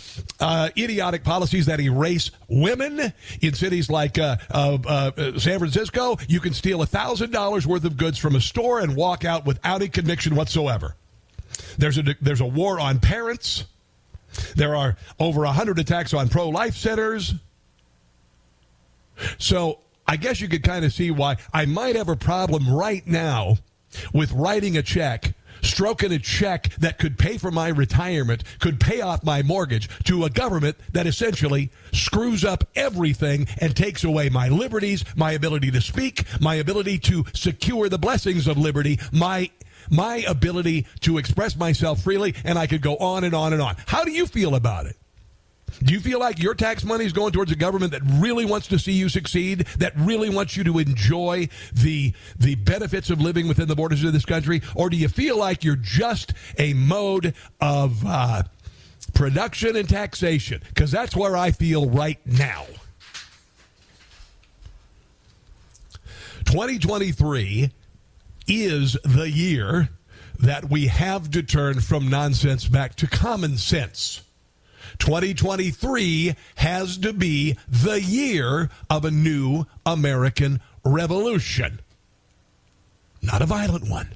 uh, 0.40 0.70
idiotic 0.76 1.22
policies 1.22 1.66
that 1.66 1.80
erase 1.80 2.30
women. 2.48 3.12
In 3.40 3.54
cities 3.54 3.90
like 3.90 4.18
uh, 4.18 4.36
uh, 4.50 4.78
uh 4.86 5.38
San 5.38 5.58
Francisco, 5.58 6.16
you 6.28 6.40
can 6.40 6.54
steal 6.54 6.78
$1,000 6.78 7.66
worth 7.66 7.84
of 7.84 7.96
goods 7.96 8.18
from 8.18 8.34
a 8.34 8.40
store 8.40 8.80
and 8.80 8.96
walk 8.96 9.24
out 9.24 9.44
without 9.44 9.82
a 9.82 9.88
conviction 9.88 10.34
whatsoever. 10.34 10.96
There's 11.78 11.98
a, 11.98 12.02
there's 12.20 12.40
a 12.40 12.46
war 12.46 12.80
on 12.80 13.00
parents. 13.00 13.64
There 14.54 14.74
are 14.74 14.96
over 15.18 15.40
100 15.42 15.78
attacks 15.78 16.14
on 16.14 16.28
pro 16.28 16.48
life 16.48 16.76
centers. 16.76 17.34
So 19.38 19.80
I 20.06 20.16
guess 20.16 20.40
you 20.40 20.48
could 20.48 20.62
kind 20.62 20.84
of 20.84 20.92
see 20.92 21.10
why 21.10 21.36
I 21.52 21.66
might 21.66 21.96
have 21.96 22.08
a 22.08 22.16
problem 22.16 22.68
right 22.68 23.06
now 23.06 23.58
with 24.12 24.32
writing 24.32 24.76
a 24.76 24.82
check, 24.82 25.34
stroking 25.62 26.12
a 26.12 26.18
check 26.18 26.68
that 26.76 26.98
could 26.98 27.18
pay 27.18 27.38
for 27.38 27.50
my 27.50 27.68
retirement, 27.68 28.44
could 28.60 28.78
pay 28.78 29.00
off 29.00 29.24
my 29.24 29.42
mortgage 29.42 29.88
to 30.04 30.24
a 30.24 30.30
government 30.30 30.76
that 30.92 31.06
essentially 31.06 31.70
screws 31.92 32.44
up 32.44 32.64
everything 32.76 33.48
and 33.58 33.74
takes 33.74 34.04
away 34.04 34.28
my 34.28 34.48
liberties, 34.48 35.04
my 35.16 35.32
ability 35.32 35.70
to 35.70 35.80
speak, 35.80 36.24
my 36.40 36.56
ability 36.56 36.98
to 36.98 37.24
secure 37.34 37.88
the 37.88 37.98
blessings 37.98 38.46
of 38.46 38.58
liberty, 38.58 38.98
my 39.12 39.50
my 39.90 40.24
ability 40.28 40.86
to 41.00 41.18
express 41.18 41.56
myself 41.56 42.02
freely, 42.02 42.34
and 42.44 42.58
I 42.58 42.66
could 42.66 42.82
go 42.82 42.96
on 42.96 43.24
and 43.24 43.34
on 43.34 43.52
and 43.52 43.62
on. 43.62 43.76
How 43.86 44.04
do 44.04 44.10
you 44.10 44.26
feel 44.26 44.54
about 44.54 44.86
it? 44.86 44.96
Do 45.82 45.92
you 45.92 46.00
feel 46.00 46.18
like 46.18 46.38
your 46.38 46.54
tax 46.54 46.84
money 46.84 47.04
is 47.04 47.12
going 47.12 47.32
towards 47.32 47.52
a 47.52 47.56
government 47.56 47.92
that 47.92 48.02
really 48.04 48.44
wants 48.44 48.68
to 48.68 48.78
see 48.78 48.92
you 48.92 49.08
succeed, 49.08 49.60
that 49.78 49.92
really 49.96 50.30
wants 50.30 50.56
you 50.56 50.64
to 50.64 50.78
enjoy 50.78 51.48
the 51.72 52.14
the 52.38 52.54
benefits 52.54 53.10
of 53.10 53.20
living 53.20 53.46
within 53.48 53.68
the 53.68 53.76
borders 53.76 54.02
of 54.04 54.12
this 54.12 54.24
country, 54.24 54.62
or 54.74 54.88
do 54.88 54.96
you 54.96 55.08
feel 55.08 55.36
like 55.36 55.64
you're 55.64 55.76
just 55.76 56.32
a 56.58 56.72
mode 56.72 57.34
of 57.60 58.04
uh, 58.06 58.44
production 59.12 59.76
and 59.76 59.88
taxation? 59.88 60.62
Because 60.68 60.90
that's 60.90 61.14
where 61.14 61.36
I 61.36 61.50
feel 61.50 61.90
right 61.90 62.18
now. 62.24 62.64
2023 66.46 67.72
is 68.46 68.96
the 69.04 69.30
year 69.30 69.88
that 70.38 70.70
we 70.70 70.86
have 70.86 71.30
to 71.30 71.42
turn 71.42 71.80
from 71.80 72.08
nonsense 72.08 72.66
back 72.66 72.94
to 72.96 73.06
common 73.06 73.56
sense. 73.56 74.22
2023 74.98 76.34
has 76.56 76.98
to 76.98 77.12
be 77.12 77.56
the 77.68 78.00
year 78.00 78.70
of 78.88 79.04
a 79.04 79.10
new 79.10 79.64
American 79.84 80.60
revolution. 80.84 81.80
Not 83.22 83.42
a 83.42 83.46
violent 83.46 83.88
one, 83.88 84.08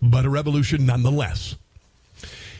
but 0.00 0.24
a 0.24 0.30
revolution 0.30 0.86
nonetheless. 0.86 1.56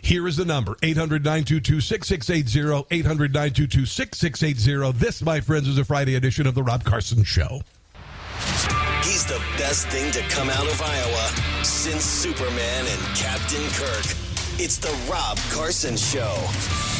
Here 0.02 0.26
is 0.26 0.36
the 0.36 0.44
number 0.44 0.76
800 0.82 1.24
922 1.24 1.80
6680. 1.80 2.86
800 2.90 3.32
922 3.32 3.86
6680. 3.86 4.98
This, 4.98 5.22
my 5.22 5.40
friends, 5.40 5.68
is 5.68 5.78
a 5.78 5.84
Friday 5.84 6.16
edition 6.16 6.46
of 6.46 6.56
The 6.56 6.62
Rob 6.62 6.84
Carson 6.84 7.22
Show. 7.22 7.62
He's 9.02 9.24
the 9.26 9.41
best 9.72 9.88
thing 9.88 10.12
to 10.12 10.20
come 10.28 10.50
out 10.50 10.66
of 10.66 10.82
Iowa 10.82 11.64
since 11.64 12.04
Superman 12.04 12.84
and 12.86 13.16
Captain 13.16 13.66
Kirk. 13.70 14.04
It's 14.60 14.76
the 14.76 14.94
Rob 15.10 15.38
Carson 15.50 15.96
Show. 15.96 16.91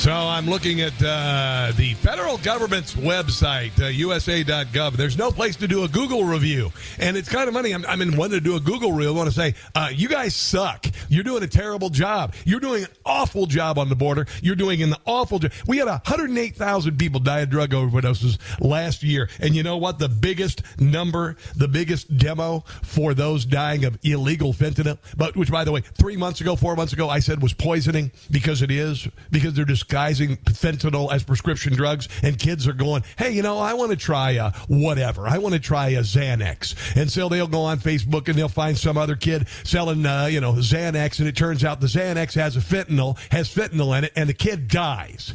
So 0.00 0.14
I'm 0.14 0.46
looking 0.46 0.80
at 0.80 0.94
uh, 1.02 1.72
the 1.76 1.92
federal 1.92 2.38
government's 2.38 2.94
website, 2.94 3.78
uh, 3.78 3.88
USA.gov. 3.88 4.94
There's 4.94 5.18
no 5.18 5.30
place 5.30 5.56
to 5.56 5.68
do 5.68 5.84
a 5.84 5.88
Google 5.88 6.24
review, 6.24 6.72
and 6.98 7.18
it's 7.18 7.28
kind 7.28 7.48
of 7.48 7.54
funny. 7.54 7.72
I'm, 7.72 7.84
I'm 7.84 8.00
in 8.00 8.16
one 8.16 8.30
to 8.30 8.40
do 8.40 8.56
a 8.56 8.60
Google 8.60 8.92
review. 8.92 9.12
I 9.12 9.14
want 9.14 9.28
to 9.28 9.34
say, 9.34 9.54
uh, 9.74 9.90
you 9.92 10.08
guys 10.08 10.34
suck. 10.34 10.86
You're 11.10 11.22
doing 11.22 11.42
a 11.42 11.46
terrible 11.46 11.90
job. 11.90 12.34
You're 12.46 12.60
doing 12.60 12.84
an 12.84 12.88
awful 13.04 13.44
job 13.44 13.76
on 13.78 13.90
the 13.90 13.94
border. 13.94 14.26
You're 14.40 14.56
doing 14.56 14.82
an 14.82 14.94
awful 15.04 15.38
job. 15.38 15.52
We 15.66 15.76
had 15.76 15.86
108,000 15.86 16.96
people 16.98 17.20
die 17.20 17.40
of 17.40 17.50
drug 17.50 17.72
overdoses 17.72 18.38
last 18.58 19.02
year, 19.02 19.28
and 19.38 19.54
you 19.54 19.62
know 19.62 19.76
what? 19.76 19.98
The 19.98 20.08
biggest 20.08 20.62
number, 20.80 21.36
the 21.56 21.68
biggest 21.68 22.16
demo 22.16 22.64
for 22.82 23.12
those 23.12 23.44
dying 23.44 23.84
of 23.84 23.98
illegal 24.02 24.54
fentanyl, 24.54 24.96
but 25.14 25.36
which, 25.36 25.52
by 25.52 25.64
the 25.64 25.72
way, 25.72 25.82
three 25.82 26.16
months 26.16 26.40
ago, 26.40 26.56
four 26.56 26.74
months 26.74 26.94
ago, 26.94 27.10
I 27.10 27.18
said 27.18 27.42
was 27.42 27.52
poisoning 27.52 28.12
because 28.30 28.62
it 28.62 28.70
is 28.70 29.06
because 29.30 29.52
they're 29.52 29.66
just 29.66 29.89
disguising 29.90 30.36
fentanyl 30.36 31.12
as 31.12 31.24
prescription 31.24 31.72
drugs, 31.72 32.08
and 32.22 32.38
kids 32.38 32.68
are 32.68 32.72
going, 32.72 33.02
hey, 33.18 33.32
you 33.32 33.42
know, 33.42 33.58
I 33.58 33.74
want 33.74 33.90
to 33.90 33.96
try 33.96 34.32
a 34.32 34.52
whatever. 34.68 35.26
I 35.26 35.38
want 35.38 35.54
to 35.54 35.60
try 35.60 35.88
a 35.88 36.00
Xanax. 36.02 36.96
And 36.96 37.10
so 37.10 37.28
they'll 37.28 37.48
go 37.48 37.62
on 37.62 37.78
Facebook 37.78 38.28
and 38.28 38.38
they'll 38.38 38.48
find 38.48 38.78
some 38.78 38.96
other 38.96 39.16
kid 39.16 39.48
selling, 39.64 40.06
uh, 40.06 40.26
you 40.26 40.40
know, 40.40 40.52
Xanax, 40.52 41.18
and 41.18 41.26
it 41.26 41.34
turns 41.34 41.64
out 41.64 41.80
the 41.80 41.88
Xanax 41.88 42.34
has 42.34 42.56
a 42.56 42.60
fentanyl, 42.60 43.18
has 43.32 43.52
fentanyl 43.52 43.98
in 43.98 44.04
it, 44.04 44.12
and 44.14 44.28
the 44.28 44.34
kid 44.34 44.68
dies. 44.68 45.34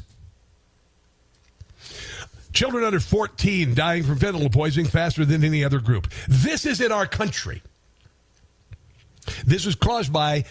Children 2.53 2.85
under 2.85 3.01
14 3.01 3.75
dying 3.75 4.03
from 4.03 4.17
fentanyl 4.17 4.53
poisoning 4.53 4.89
faster 4.89 5.25
than 5.25 5.43
any 5.43 5.65
other 5.65 5.81
group. 5.81 6.07
This 6.29 6.65
is 6.65 6.79
in 6.79 6.93
our 6.93 7.05
country. 7.05 7.61
This 9.45 9.65
is 9.65 9.75
caused 9.75 10.13
by 10.13 10.45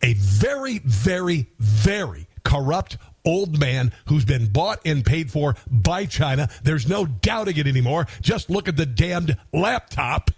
a 0.00 0.14
very, 0.14 0.78
very, 0.78 1.48
very 1.58 2.28
corrupt 2.44 2.98
old 3.24 3.58
man 3.58 3.92
who's 4.06 4.24
been 4.24 4.46
bought 4.46 4.80
and 4.84 5.04
paid 5.04 5.30
for 5.30 5.56
by 5.70 6.06
China. 6.06 6.48
There's 6.62 6.88
no 6.88 7.06
doubting 7.06 7.56
it 7.56 7.66
anymore. 7.66 8.06
Just 8.20 8.50
look 8.50 8.68
at 8.68 8.76
the 8.76 8.86
damned 8.86 9.36
laptop. 9.52 10.30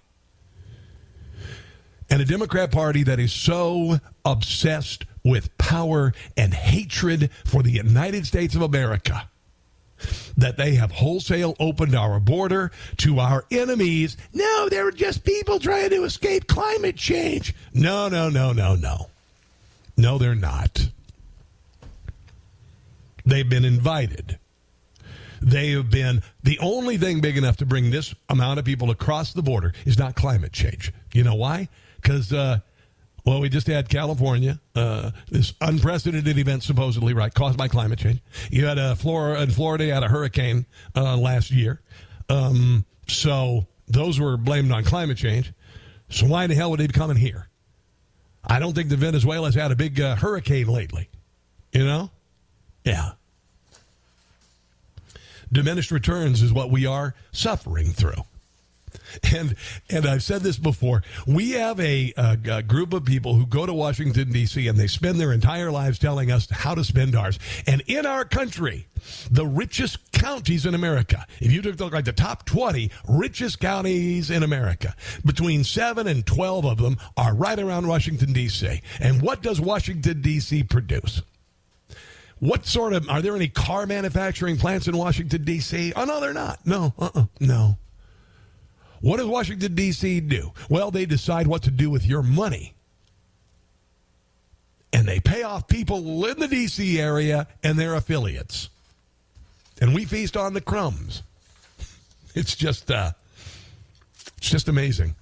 And 2.10 2.20
a 2.20 2.24
Democrat 2.24 2.70
Party 2.70 3.02
that 3.04 3.18
is 3.18 3.32
so 3.32 3.98
obsessed 4.24 5.06
with 5.24 5.56
power 5.56 6.12
and 6.36 6.52
hatred 6.52 7.30
for 7.44 7.62
the 7.62 7.70
United 7.70 8.26
States 8.26 8.54
of 8.54 8.62
America 8.62 9.28
that 10.36 10.56
they 10.56 10.74
have 10.74 10.92
wholesale 10.92 11.56
opened 11.58 11.94
our 11.94 12.20
border 12.20 12.70
to 12.98 13.18
our 13.20 13.44
enemies. 13.50 14.16
No, 14.34 14.68
they're 14.68 14.90
just 14.90 15.24
people 15.24 15.58
trying 15.58 15.90
to 15.90 16.04
escape 16.04 16.46
climate 16.46 16.96
change. 16.96 17.54
No, 17.72 18.08
no, 18.08 18.28
no, 18.28 18.52
no, 18.52 18.74
no. 18.74 19.08
No, 19.96 20.18
they're 20.18 20.34
not. 20.34 20.90
They've 23.24 23.48
been 23.48 23.64
invited. 23.64 24.38
They 25.40 25.72
have 25.72 25.90
been 25.90 26.22
the 26.42 26.58
only 26.60 26.96
thing 26.96 27.20
big 27.20 27.36
enough 27.36 27.58
to 27.58 27.66
bring 27.66 27.90
this 27.90 28.14
amount 28.28 28.58
of 28.58 28.64
people 28.64 28.90
across 28.90 29.32
the 29.34 29.42
border 29.42 29.74
is 29.84 29.98
not 29.98 30.14
climate 30.14 30.52
change. 30.52 30.92
You 31.12 31.22
know 31.22 31.34
why? 31.34 31.68
Because, 31.96 32.32
uh, 32.32 32.60
well, 33.26 33.40
we 33.40 33.50
just 33.50 33.66
had 33.66 33.88
California, 33.90 34.58
uh, 34.74 35.10
this 35.30 35.52
unprecedented 35.60 36.38
event 36.38 36.62
supposedly, 36.62 37.12
right, 37.12 37.32
caused 37.32 37.58
by 37.58 37.68
climate 37.68 37.98
change. 37.98 38.20
You 38.50 38.66
had 38.66 38.78
a 38.78 38.96
Florida, 38.96 39.42
in 39.42 39.50
Florida, 39.50 39.92
had 39.92 40.02
a 40.02 40.08
hurricane 40.08 40.64
uh, 40.96 41.16
last 41.16 41.50
year. 41.50 41.82
Um, 42.30 42.86
so 43.06 43.66
those 43.86 44.18
were 44.18 44.38
blamed 44.38 44.72
on 44.72 44.84
climate 44.84 45.18
change. 45.18 45.52
So 46.08 46.26
why 46.26 46.44
in 46.44 46.50
the 46.50 46.56
hell 46.56 46.70
would 46.70 46.80
they 46.80 46.86
be 46.86 46.94
coming 46.94 47.16
here? 47.16 47.48
I 48.46 48.58
don't 48.58 48.74
think 48.74 48.88
the 48.88 48.96
Venezuela's 48.96 49.54
had 49.54 49.72
a 49.72 49.76
big 49.76 50.00
uh, 50.00 50.16
hurricane 50.16 50.68
lately. 50.68 51.08
You 51.72 51.84
know? 51.84 52.10
Yeah. 52.84 53.12
Diminished 55.50 55.90
returns 55.90 56.42
is 56.42 56.52
what 56.52 56.70
we 56.70 56.84
are 56.86 57.14
suffering 57.32 57.92
through. 57.92 58.24
And 59.32 59.54
and 59.90 60.06
I've 60.06 60.22
said 60.22 60.42
this 60.42 60.58
before. 60.58 61.02
We 61.26 61.52
have 61.52 61.78
a, 61.78 62.12
a, 62.16 62.38
a, 62.50 62.62
group 62.62 62.92
of 62.92 63.04
people 63.04 63.34
who 63.34 63.46
go 63.46 63.66
to 63.66 63.72
Washington 63.72 64.32
D.C. 64.32 64.66
and 64.66 64.78
they 64.78 64.86
spend 64.86 65.20
their 65.20 65.32
entire 65.32 65.70
lives 65.70 65.98
telling 65.98 66.32
us 66.32 66.48
how 66.50 66.74
to 66.74 66.84
spend 66.84 67.14
ours. 67.14 67.38
And 67.66 67.82
in 67.86 68.06
our 68.06 68.24
country, 68.24 68.86
the 69.30 69.46
richest 69.46 70.12
counties 70.12 70.66
in 70.66 70.74
America, 70.74 71.26
if 71.40 71.52
you 71.52 71.62
took 71.62 71.80
like 71.92 72.04
the 72.04 72.12
top 72.12 72.44
twenty 72.44 72.90
richest 73.08 73.60
counties 73.60 74.30
in 74.30 74.42
America, 74.42 74.94
between 75.24 75.64
seven 75.64 76.06
and 76.08 76.26
twelve 76.26 76.64
of 76.64 76.78
them 76.78 76.96
are 77.16 77.34
right 77.34 77.58
around 77.58 77.86
Washington 77.86 78.32
D.C. 78.32 78.80
And 79.00 79.22
what 79.22 79.42
does 79.42 79.60
Washington 79.60 80.22
D.C. 80.22 80.64
produce? 80.64 81.22
What 82.44 82.66
sort 82.66 82.92
of 82.92 83.08
are 83.08 83.22
there 83.22 83.34
any 83.34 83.48
car 83.48 83.86
manufacturing 83.86 84.58
plants 84.58 84.86
in 84.86 84.94
Washington 84.94 85.44
D.C.? 85.44 85.94
Oh 85.96 86.04
no, 86.04 86.20
they're 86.20 86.34
not. 86.34 86.66
No, 86.66 86.92
uh-uh, 86.98 87.24
no. 87.40 87.78
What 89.00 89.16
does 89.16 89.24
Washington 89.24 89.74
D.C. 89.74 90.20
do? 90.20 90.52
Well, 90.68 90.90
they 90.90 91.06
decide 91.06 91.46
what 91.46 91.62
to 91.62 91.70
do 91.70 91.88
with 91.88 92.04
your 92.04 92.22
money, 92.22 92.74
and 94.92 95.08
they 95.08 95.20
pay 95.20 95.42
off 95.42 95.68
people 95.68 96.26
in 96.26 96.38
the 96.38 96.46
D.C. 96.46 97.00
area 97.00 97.46
and 97.62 97.78
their 97.78 97.94
affiliates, 97.94 98.68
and 99.80 99.94
we 99.94 100.04
feast 100.04 100.36
on 100.36 100.52
the 100.52 100.60
crumbs. 100.60 101.22
It's 102.34 102.56
just, 102.56 102.90
uh, 102.90 103.12
it's 104.36 104.50
just 104.50 104.68
amazing. 104.68 105.14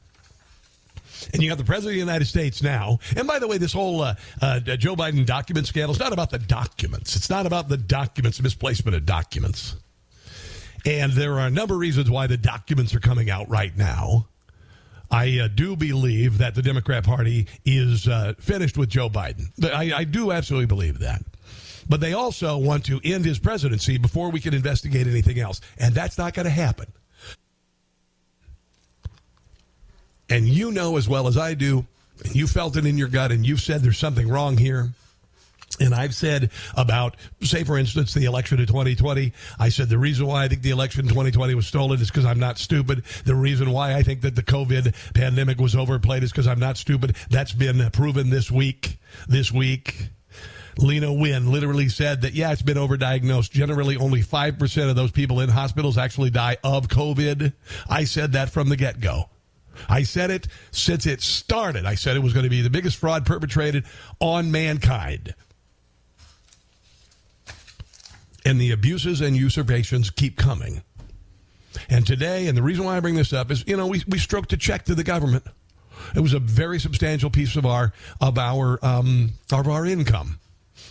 And 1.32 1.42
you 1.42 1.48
got 1.48 1.58
the 1.58 1.64
president 1.64 1.92
of 1.92 2.06
the 2.06 2.12
United 2.12 2.26
States 2.26 2.62
now. 2.62 2.98
And 3.16 3.26
by 3.26 3.38
the 3.38 3.48
way, 3.48 3.58
this 3.58 3.72
whole 3.72 4.02
uh, 4.02 4.14
uh, 4.40 4.60
Joe 4.60 4.96
Biden 4.96 5.26
document 5.26 5.66
scandal 5.66 5.92
is 5.92 6.00
not 6.00 6.12
about 6.12 6.30
the 6.30 6.38
documents. 6.38 7.16
It's 7.16 7.30
not 7.30 7.46
about 7.46 7.68
the 7.68 7.76
documents, 7.76 8.40
misplacement 8.42 8.96
of 8.96 9.06
documents. 9.06 9.76
And 10.84 11.12
there 11.12 11.34
are 11.34 11.46
a 11.46 11.50
number 11.50 11.74
of 11.74 11.80
reasons 11.80 12.10
why 12.10 12.26
the 12.26 12.36
documents 12.36 12.94
are 12.94 13.00
coming 13.00 13.30
out 13.30 13.48
right 13.48 13.76
now. 13.76 14.26
I 15.10 15.40
uh, 15.40 15.48
do 15.48 15.76
believe 15.76 16.38
that 16.38 16.54
the 16.54 16.62
Democrat 16.62 17.04
Party 17.04 17.46
is 17.64 18.08
uh, 18.08 18.32
finished 18.40 18.78
with 18.78 18.88
Joe 18.88 19.10
Biden. 19.10 19.48
I, 19.62 19.92
I 19.98 20.04
do 20.04 20.32
absolutely 20.32 20.66
believe 20.66 21.00
that. 21.00 21.22
But 21.88 22.00
they 22.00 22.14
also 22.14 22.56
want 22.56 22.86
to 22.86 23.00
end 23.04 23.24
his 23.24 23.38
presidency 23.38 23.98
before 23.98 24.30
we 24.30 24.40
can 24.40 24.54
investigate 24.54 25.06
anything 25.06 25.38
else. 25.38 25.60
And 25.78 25.94
that's 25.94 26.16
not 26.16 26.32
going 26.32 26.44
to 26.44 26.50
happen. 26.50 26.86
And 30.32 30.48
you 30.48 30.72
know 30.72 30.96
as 30.96 31.06
well 31.06 31.28
as 31.28 31.36
I 31.36 31.52
do, 31.52 31.84
and 32.24 32.34
you 32.34 32.46
felt 32.46 32.78
it 32.78 32.86
in 32.86 32.96
your 32.96 33.08
gut, 33.08 33.32
and 33.32 33.44
you've 33.44 33.60
said 33.60 33.82
there's 33.82 33.98
something 33.98 34.26
wrong 34.26 34.56
here. 34.56 34.88
And 35.78 35.94
I've 35.94 36.14
said 36.14 36.50
about, 36.74 37.18
say, 37.42 37.64
for 37.64 37.76
instance, 37.76 38.14
the 38.14 38.24
election 38.24 38.58
of 38.58 38.66
2020. 38.66 39.34
I 39.58 39.68
said 39.68 39.90
the 39.90 39.98
reason 39.98 40.26
why 40.26 40.44
I 40.44 40.48
think 40.48 40.62
the 40.62 40.70
election 40.70 41.02
in 41.02 41.08
2020 41.08 41.54
was 41.54 41.66
stolen 41.66 42.00
is 42.00 42.08
because 42.08 42.24
I'm 42.24 42.38
not 42.38 42.56
stupid. 42.56 43.04
The 43.26 43.34
reason 43.34 43.72
why 43.72 43.94
I 43.94 44.02
think 44.02 44.22
that 44.22 44.34
the 44.34 44.42
COVID 44.42 44.94
pandemic 45.12 45.58
was 45.58 45.76
overplayed 45.76 46.22
is 46.22 46.32
because 46.32 46.46
I'm 46.46 46.60
not 46.60 46.78
stupid. 46.78 47.14
That's 47.28 47.52
been 47.52 47.90
proven 47.90 48.30
this 48.30 48.50
week. 48.50 48.98
This 49.28 49.52
week. 49.52 50.08
Leana 50.78 51.14
Wen 51.14 51.52
literally 51.52 51.90
said 51.90 52.22
that, 52.22 52.32
yeah, 52.32 52.52
it's 52.52 52.62
been 52.62 52.78
overdiagnosed. 52.78 53.50
Generally, 53.50 53.98
only 53.98 54.22
5% 54.22 54.88
of 54.88 54.96
those 54.96 55.10
people 55.10 55.40
in 55.40 55.50
hospitals 55.50 55.98
actually 55.98 56.30
die 56.30 56.56
of 56.64 56.88
COVID. 56.88 57.52
I 57.90 58.04
said 58.04 58.32
that 58.32 58.48
from 58.48 58.70
the 58.70 58.76
get 58.76 58.98
go. 58.98 59.28
I 59.88 60.02
said 60.02 60.30
it 60.30 60.48
since 60.70 61.06
it 61.06 61.20
started. 61.20 61.86
I 61.86 61.94
said 61.94 62.16
it 62.16 62.22
was 62.22 62.32
going 62.32 62.44
to 62.44 62.50
be 62.50 62.62
the 62.62 62.70
biggest 62.70 62.96
fraud 62.96 63.26
perpetrated 63.26 63.84
on 64.20 64.50
mankind. 64.50 65.34
And 68.44 68.60
the 68.60 68.72
abuses 68.72 69.20
and 69.20 69.36
usurpations 69.36 70.10
keep 70.10 70.36
coming. 70.36 70.82
And 71.88 72.06
today, 72.06 72.48
and 72.48 72.56
the 72.56 72.62
reason 72.62 72.84
why 72.84 72.96
I 72.96 73.00
bring 73.00 73.14
this 73.14 73.32
up 73.32 73.50
is, 73.50 73.64
you 73.66 73.76
know, 73.76 73.86
we, 73.86 74.02
we 74.08 74.18
stroked 74.18 74.52
a 74.52 74.56
check 74.56 74.84
to 74.86 74.94
the 74.94 75.04
government. 75.04 75.44
It 76.14 76.20
was 76.20 76.34
a 76.34 76.38
very 76.38 76.80
substantial 76.80 77.30
piece 77.30 77.56
of 77.56 77.64
our 77.64 77.92
of 78.20 78.36
our 78.38 78.78
um, 78.84 79.32
of 79.52 79.68
our 79.68 79.86
income. 79.86 80.40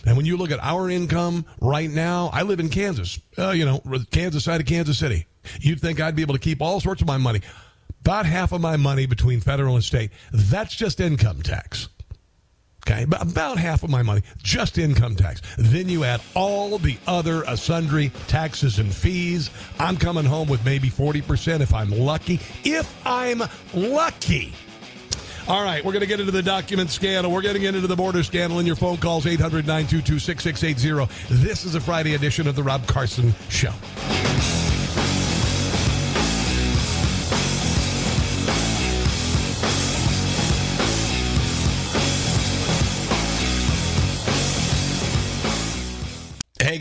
And 0.06 0.16
when 0.16 0.26
you 0.26 0.36
look 0.36 0.50
at 0.50 0.58
our 0.60 0.90
income 0.90 1.44
right 1.60 1.90
now, 1.90 2.30
I 2.32 2.42
live 2.42 2.60
in 2.60 2.70
Kansas, 2.70 3.20
uh, 3.38 3.50
you 3.50 3.64
know, 3.64 3.82
Kansas 4.10 4.44
side 4.44 4.60
of 4.60 4.66
Kansas 4.66 4.98
City. 4.98 5.26
You'd 5.60 5.80
think 5.80 6.00
I'd 6.00 6.16
be 6.16 6.22
able 6.22 6.34
to 6.34 6.40
keep 6.40 6.60
all 6.62 6.80
sorts 6.80 7.02
of 7.02 7.06
my 7.06 7.18
money. 7.18 7.40
About 8.02 8.26
half 8.26 8.50
of 8.50 8.60
my 8.60 8.76
money 8.76 9.06
between 9.06 9.38
federal 9.38 9.76
and 9.76 9.84
state. 9.84 10.10
That's 10.32 10.74
just 10.74 10.98
income 10.98 11.40
tax. 11.40 11.88
Okay, 12.84 13.04
about 13.04 13.58
half 13.58 13.84
of 13.84 13.90
my 13.90 14.02
money, 14.02 14.22
just 14.42 14.76
income 14.76 15.14
tax. 15.14 15.40
Then 15.56 15.88
you 15.88 16.02
add 16.02 16.20
all 16.34 16.78
the 16.78 16.98
other 17.06 17.44
sundry 17.56 18.10
taxes 18.26 18.80
and 18.80 18.92
fees. 18.92 19.50
I'm 19.78 19.96
coming 19.96 20.24
home 20.24 20.48
with 20.48 20.64
maybe 20.64 20.90
40% 20.90 21.60
if 21.60 21.72
I'm 21.72 21.90
lucky. 21.90 22.40
If 22.64 22.92
I'm 23.06 23.40
lucky. 23.72 24.52
All 25.46 25.62
right, 25.62 25.84
we're 25.84 25.92
going 25.92 26.00
to 26.00 26.08
get 26.08 26.18
into 26.18 26.32
the 26.32 26.42
document 26.42 26.90
scandal. 26.90 27.30
We're 27.30 27.42
getting 27.42 27.62
into 27.62 27.86
the 27.86 27.94
border 27.94 28.24
scandal 28.24 28.58
in 28.58 28.66
your 28.66 28.74
phone 28.76 28.96
calls 28.96 29.28
800 29.28 29.64
922 29.64 30.18
6680. 30.18 31.36
This 31.44 31.64
is 31.64 31.76
a 31.76 31.80
Friday 31.80 32.14
edition 32.14 32.48
of 32.48 32.56
The 32.56 32.64
Rob 32.64 32.84
Carson 32.88 33.32
Show. 33.48 33.72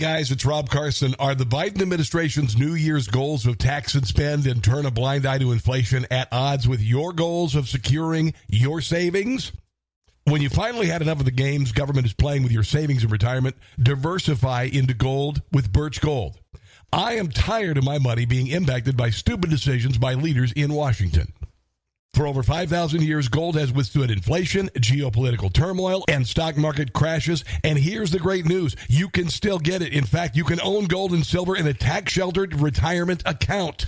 Guys, 0.02 0.32
it's 0.32 0.48
Rob 0.48 0.68
Carson. 0.68 1.14
Are 1.20 1.36
the 1.36 1.44
Biden 1.44 1.80
administration's 1.80 2.58
New 2.58 2.74
Year's 2.74 3.08
goals 3.08 3.46
of 3.46 3.60
tax 3.60 3.94
and 3.94 4.08
spend 4.08 4.48
and 4.48 4.64
turn 4.64 4.88
a 4.88 4.92
blind 4.92 5.28
eye 5.28 5.38
to 5.38 5.52
inflation 5.52 6.08
at 6.10 6.28
odds 6.32 6.68
with 6.68 6.82
your 6.82 7.14
goals 7.14 7.54
of 7.54 7.70
securing 7.70 8.34
your 8.48 8.82
savings? 8.82 9.52
When 10.24 10.42
you 10.42 10.50
finally 10.50 10.88
had 10.88 11.04
enough 11.04 11.20
of 11.20 11.26
the 11.26 11.32
games 11.32 11.72
government 11.72 12.08
is 12.08 12.14
playing 12.14 12.42
with 12.42 12.52
your 12.52 12.64
savings 12.64 13.04
and 13.04 13.12
retirement, 13.12 13.56
diversify 13.80 14.64
into 14.74 14.96
gold 14.96 15.44
with 15.52 15.72
Birch 15.72 16.02
Gold. 16.02 16.40
I 16.92 17.14
am 17.18 17.30
tired 17.30 17.78
of 17.78 17.84
my 17.84 18.00
money 18.00 18.26
being 18.26 18.48
impacted 18.48 18.98
by 18.98 19.12
stupid 19.12 19.52
decisions 19.52 20.00
by 20.00 20.16
leaders 20.16 20.52
in 20.54 20.74
Washington. 20.74 21.32
For 22.14 22.28
over 22.28 22.44
5,000 22.44 23.04
years, 23.04 23.30
gold 23.30 23.56
has 23.56 23.72
withstood 23.72 24.12
inflation, 24.12 24.68
geopolitical 24.76 25.52
turmoil, 25.52 26.04
and 26.10 26.28
stock 26.28 26.58
market 26.58 26.92
crashes. 26.92 27.46
And 27.64 27.80
here's 27.80 28.12
the 28.12 28.20
great 28.20 28.46
news 28.46 28.76
you 28.90 29.08
can 29.08 29.30
still 29.30 29.60
get 29.60 29.82
it. 29.82 29.94
In 29.94 30.04
fact, 30.04 30.36
you 30.36 30.44
can 30.44 30.60
own 30.62 30.86
gold 30.86 31.14
and 31.14 31.26
silver 31.26 31.56
in 31.56 31.66
a 31.68 31.74
tax 31.74 32.12
sheltered 32.12 32.60
retirement 32.60 33.24
account. 33.26 33.88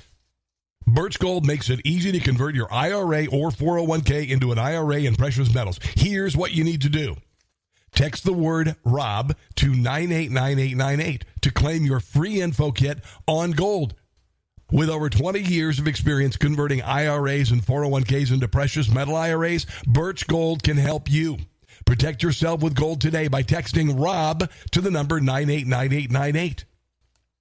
Birch 0.88 1.20
Gold 1.20 1.46
makes 1.46 1.70
it 1.70 1.82
easy 1.84 2.12
to 2.12 2.20
convert 2.20 2.56
your 2.56 2.72
IRA 2.72 3.26
or 3.26 3.52
401k 3.52 4.30
into 4.30 4.52
an 4.52 4.60
IRA 4.60 5.02
in 5.02 5.16
precious 5.16 5.54
metals. 5.54 5.80
Here's 5.96 6.36
what 6.36 6.52
you 6.52 6.64
need 6.64 6.82
to 6.82 6.90
do. 6.90 7.16
Text 7.94 8.24
the 8.24 8.34
word 8.34 8.76
ROB 8.84 9.36
to 9.56 9.68
989898 9.68 11.26
to 11.42 11.52
claim 11.52 11.86
your 11.86 12.00
free 12.00 12.42
info 12.42 12.72
kit 12.72 13.00
on 13.28 13.52
gold. 13.52 13.96
With 14.74 14.90
over 14.90 15.08
20 15.08 15.40
years 15.40 15.78
of 15.78 15.88
experience 15.88 16.36
converting 16.36 16.82
IRAs 16.82 17.52
and 17.52 17.64
401ks 17.64 18.34
into 18.34 18.48
precious 18.48 18.90
metal 18.90 19.16
IRAs, 19.16 19.68
Birch 19.86 20.26
Gold 20.26 20.64
can 20.64 20.78
help 20.78 21.12
you. 21.12 21.38
Protect 21.86 22.24
yourself 22.24 22.64
with 22.64 22.74
gold 22.74 23.00
today 23.00 23.28
by 23.28 23.44
texting 23.44 24.04
ROB 24.04 24.50
to 24.72 24.82
the 24.82 24.90
number 24.90 25.20
989898. 25.20 26.66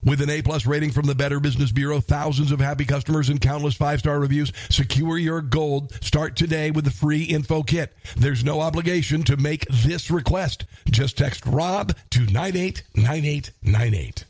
With 0.04 0.20
an 0.20 0.28
A 0.28 0.42
plus 0.42 0.66
rating 0.66 0.90
from 0.90 1.06
the 1.06 1.14
Better 1.14 1.40
Business 1.40 1.72
Bureau, 1.72 2.00
thousands 2.00 2.52
of 2.52 2.60
happy 2.60 2.84
customers, 2.84 3.30
and 3.30 3.40
countless 3.40 3.76
five 3.76 4.00
star 4.00 4.20
reviews, 4.20 4.52
secure 4.68 5.16
your 5.16 5.40
gold. 5.40 5.94
Start 6.04 6.36
today 6.36 6.70
with 6.70 6.84
the 6.84 6.90
free 6.90 7.22
info 7.22 7.62
kit. 7.62 7.96
There's 8.14 8.44
no 8.44 8.60
obligation 8.60 9.22
to 9.22 9.38
make 9.38 9.64
this 9.70 10.10
request. 10.10 10.66
Just 10.90 11.16
text 11.16 11.46
ROB 11.46 11.96
to 12.10 12.26
989898. 12.26 14.26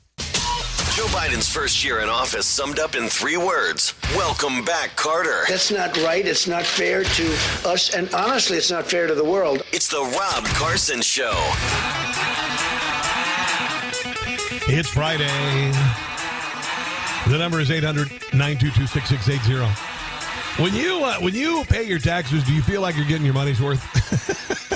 Joe 0.95 1.07
Biden's 1.07 1.49
first 1.49 1.83
year 1.83 2.01
in 2.01 2.11
office 2.11 2.47
summed 2.47 2.79
up 2.79 2.95
in 2.95 3.09
three 3.09 3.39
words 3.39 3.95
Welcome 4.15 4.63
back, 4.63 4.95
Carter. 4.95 5.45
That's 5.49 5.71
not 5.71 5.97
right. 6.03 6.27
It's 6.27 6.47
not 6.47 6.65
fair 6.65 7.03
to 7.03 7.27
us. 7.65 7.95
And 7.95 8.13
honestly, 8.13 8.59
it's 8.59 8.71
not 8.71 8.85
fair 8.85 9.07
to 9.07 9.15
the 9.15 9.25
world. 9.25 9.63
It's 9.73 9.89
the 9.89 10.03
Rob 10.03 10.45
Carson 10.45 11.01
Show. 11.01 11.33
It's 14.69 14.91
Friday. 14.91 15.73
The 17.31 17.39
number 17.39 17.61
is 17.61 17.71
800 17.71 18.11
922 18.35 18.87
6680. 18.87 20.63
When 20.63 20.75
you 20.75 21.03
uh, 21.03 21.21
when 21.21 21.35
you 21.35 21.65
pay 21.65 21.85
your 21.85 22.01
taxes, 22.01 22.45
do 22.45 22.53
you 22.53 22.61
feel 22.61 22.83
like 22.83 22.97
you're 22.97 23.07
getting 23.07 23.25
your 23.25 23.33
money's 23.33 23.63
worth? 23.63 23.83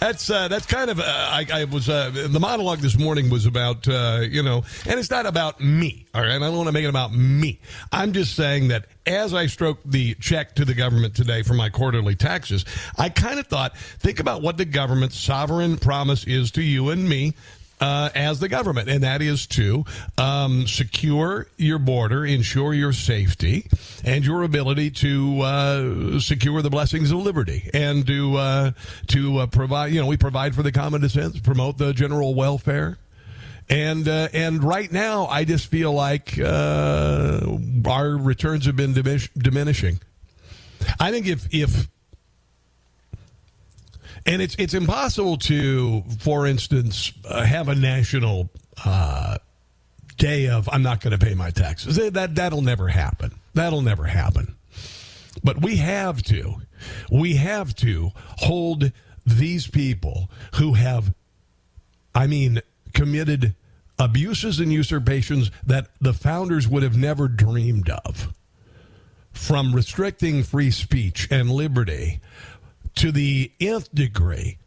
that's 0.00 0.30
uh, 0.30 0.48
that's 0.48 0.66
kind 0.66 0.90
of 0.90 1.00
uh, 1.00 1.04
I, 1.06 1.46
I, 1.52 1.64
was 1.64 1.88
uh, 1.88 2.10
the 2.10 2.40
monologue 2.40 2.78
this 2.78 2.98
morning 2.98 3.30
was 3.30 3.46
about 3.46 3.86
uh, 3.88 4.22
you 4.22 4.42
know, 4.42 4.64
and 4.86 4.98
it's 4.98 5.10
not 5.10 5.26
about 5.26 5.60
me. 5.60 6.06
All 6.14 6.22
right, 6.22 6.30
I 6.30 6.38
don't 6.38 6.56
want 6.56 6.68
to 6.68 6.72
make 6.72 6.84
it 6.84 6.88
about 6.88 7.12
me. 7.12 7.60
I'm 7.92 8.12
just 8.12 8.34
saying 8.34 8.68
that 8.68 8.86
as 9.06 9.34
I 9.34 9.46
stroked 9.46 9.90
the 9.90 10.14
check 10.14 10.54
to 10.56 10.64
the 10.64 10.74
government 10.74 11.14
today 11.14 11.42
for 11.42 11.54
my 11.54 11.68
quarterly 11.68 12.14
taxes, 12.14 12.64
I 12.98 13.08
kind 13.08 13.38
of 13.38 13.46
thought, 13.46 13.76
think 13.76 14.20
about 14.20 14.42
what 14.42 14.56
the 14.56 14.64
government's 14.64 15.18
sovereign 15.18 15.76
promise 15.76 16.24
is 16.24 16.50
to 16.52 16.62
you 16.62 16.90
and 16.90 17.08
me 17.08 17.34
uh, 17.84 18.08
as 18.14 18.40
the 18.40 18.48
government, 18.48 18.88
and 18.88 19.02
that 19.02 19.20
is 19.20 19.46
to 19.46 19.84
um, 20.16 20.66
secure 20.66 21.46
your 21.58 21.78
border, 21.78 22.24
ensure 22.24 22.72
your 22.72 22.94
safety, 22.94 23.68
and 24.02 24.24
your 24.24 24.42
ability 24.42 24.90
to 24.90 25.40
uh, 25.42 26.18
secure 26.18 26.62
the 26.62 26.70
blessings 26.70 27.10
of 27.10 27.18
liberty, 27.18 27.68
and 27.74 28.06
to 28.06 28.36
uh, 28.36 28.70
to 29.08 29.36
uh, 29.36 29.46
provide. 29.48 29.92
You 29.92 30.00
know, 30.00 30.06
we 30.06 30.16
provide 30.16 30.54
for 30.54 30.62
the 30.62 30.72
common 30.72 31.02
defense, 31.02 31.38
promote 31.40 31.76
the 31.76 31.92
general 31.92 32.34
welfare. 32.34 32.96
And 33.68 34.08
uh, 34.08 34.28
and 34.32 34.64
right 34.64 34.90
now, 34.90 35.26
I 35.26 35.44
just 35.44 35.70
feel 35.70 35.92
like 35.92 36.38
uh, 36.38 37.40
our 37.86 38.16
returns 38.16 38.64
have 38.64 38.76
been 38.76 38.94
diminish- 38.94 39.30
diminishing. 39.34 40.00
I 40.98 41.10
think 41.10 41.26
if 41.26 41.52
if 41.52 41.88
and 44.26 44.40
it's 44.40 44.54
it's 44.58 44.74
impossible 44.74 45.36
to, 45.38 46.02
for 46.20 46.46
instance, 46.46 47.12
uh, 47.28 47.44
have 47.44 47.68
a 47.68 47.74
national 47.74 48.50
uh, 48.84 49.38
day 50.16 50.48
of 50.48 50.68
I'm 50.72 50.82
not 50.82 51.00
going 51.00 51.18
to 51.18 51.24
pay 51.24 51.34
my 51.34 51.50
taxes. 51.50 51.96
That 51.96 52.34
that'll 52.34 52.62
never 52.62 52.88
happen. 52.88 53.32
That'll 53.54 53.82
never 53.82 54.04
happen. 54.04 54.56
But 55.42 55.60
we 55.60 55.76
have 55.76 56.22
to, 56.24 56.56
we 57.10 57.36
have 57.36 57.74
to 57.76 58.10
hold 58.38 58.92
these 59.26 59.66
people 59.66 60.30
who 60.56 60.74
have, 60.74 61.14
I 62.14 62.26
mean, 62.26 62.60
committed 62.92 63.54
abuses 63.98 64.60
and 64.60 64.72
usurpations 64.72 65.50
that 65.64 65.88
the 66.00 66.12
founders 66.12 66.68
would 66.68 66.82
have 66.82 66.96
never 66.96 67.28
dreamed 67.28 67.90
of. 67.90 68.32
From 69.32 69.74
restricting 69.74 70.44
free 70.44 70.70
speech 70.70 71.26
and 71.30 71.50
liberty 71.50 72.20
to 72.96 73.12
the 73.12 73.52
nth 73.60 73.94
degree 73.94 74.58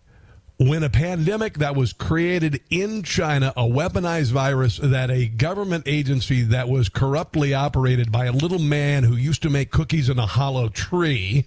when 0.58 0.82
a 0.82 0.90
pandemic 0.90 1.60
that 1.60 1.76
was 1.76 1.94
created 1.94 2.60
in 2.72 3.04
China, 3.04 3.54
a 3.56 3.62
weaponized 3.62 4.32
virus 4.32 4.80
that 4.82 5.12
a 5.12 5.28
government 5.28 5.84
agency 5.88 6.42
that 6.42 6.68
was 6.68 6.90
corruptly 6.90 7.54
operated 7.54 8.12
by 8.12 8.26
a 8.26 8.32
little 8.32 8.60
man 8.60 9.04
who 9.04 9.16
used 9.16 9.44
to 9.44 9.50
make 9.52 9.70
cookies 9.70 10.10
in 10.10 10.18
a 10.18 10.26
hollow 10.26 10.68
tree, 10.68 11.46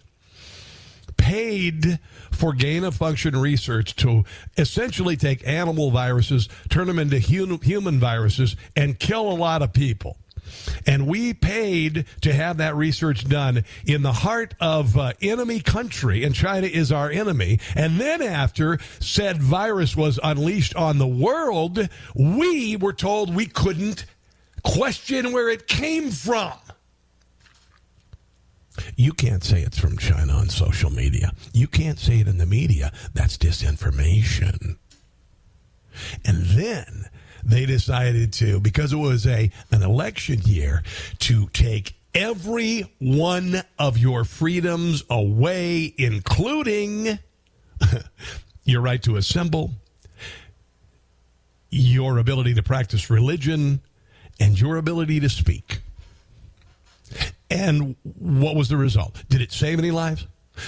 paid 1.17 1.99
for 2.31 2.53
gain 2.53 2.85
of 2.85 2.95
function 2.95 3.37
research 3.37 3.97
to 3.97 4.25
essentially 4.57 5.17
take 5.17 5.47
animal 5.47 5.91
viruses, 5.91 6.49
turn 6.69 6.87
them 6.87 6.99
into 6.99 7.19
human 7.19 7.99
viruses, 7.99 8.55
and 8.77 9.01
kill 9.01 9.31
a 9.31 9.35
lot 9.35 9.61
of 9.61 9.73
people. 9.73 10.17
And 10.87 11.07
we 11.07 11.35
paid 11.35 12.07
to 12.23 12.33
have 12.33 12.59
that 12.59 12.77
research 12.77 13.29
done 13.29 13.65
in 13.87 14.03
the 14.03 14.13
heart 14.13 14.55
of 14.61 14.97
uh, 14.97 15.13
enemy 15.21 15.61
country, 15.61 16.25
and 16.25 16.35
China 16.35 16.67
is 16.67 16.93
our 16.93 17.11
enemy. 17.11 17.61
And 17.75 18.01
then 18.01 18.23
after 18.23 18.79
said 18.99 19.43
virus 19.43 19.97
was 19.97 20.19
unleashed 20.23 20.75
on 20.75 20.99
the 20.99 21.07
world, 21.07 21.89
we 22.15 22.77
were 22.77 22.93
told 22.93 23.35
we 23.35 23.47
couldn't 23.47 24.05
question 24.63 25.33
where 25.33 25.49
it 25.49 25.67
came 25.67 26.11
from. 26.11 26.53
You 28.97 29.13
can't 29.13 29.45
say 29.45 29.63
it's 29.63 29.79
from 29.79 29.99
China 29.99 30.33
on 30.35 30.49
social 30.49 30.91
media. 30.91 31.33
You 31.53 31.67
can't 31.67 31.99
say 31.99 32.21
it 32.21 32.29
in 32.29 32.39
the 32.39 32.47
media. 32.47 32.93
That's 33.15 33.37
disinformation. 33.37 34.77
And 36.25 36.47
then 36.47 37.11
they 37.45 37.67
decided 37.67 38.33
to, 38.35 38.61
because 38.61 38.93
it 38.93 38.97
was 38.97 39.27
a 39.27 39.51
an 39.71 39.83
election 39.83 40.41
year, 40.45 40.83
to 41.21 41.49
take 41.49 41.95
every 42.15 42.93
one 42.99 43.63
of 43.79 43.99
your 43.99 44.25
freedoms 44.25 45.05
away, 45.09 45.95
including 45.97 47.19
your 48.65 48.81
right 48.81 49.03
to 49.03 49.17
assemble, 49.17 49.73
your 51.71 52.19
ability 52.19 52.55
to 52.55 52.63
practice 52.63 53.11
religion, 53.11 53.81
and 54.39 54.61
your 54.61 54.77
ability 54.77 55.21
to 55.21 55.29
speak. 55.29 55.81
And 57.51 57.97
what 58.03 58.55
was 58.55 58.69
the 58.69 58.77
result? 58.77 59.23
Did 59.29 59.41
it 59.41 59.53
save 59.53 59.79
any 59.79 59.91
lives? 59.91 60.27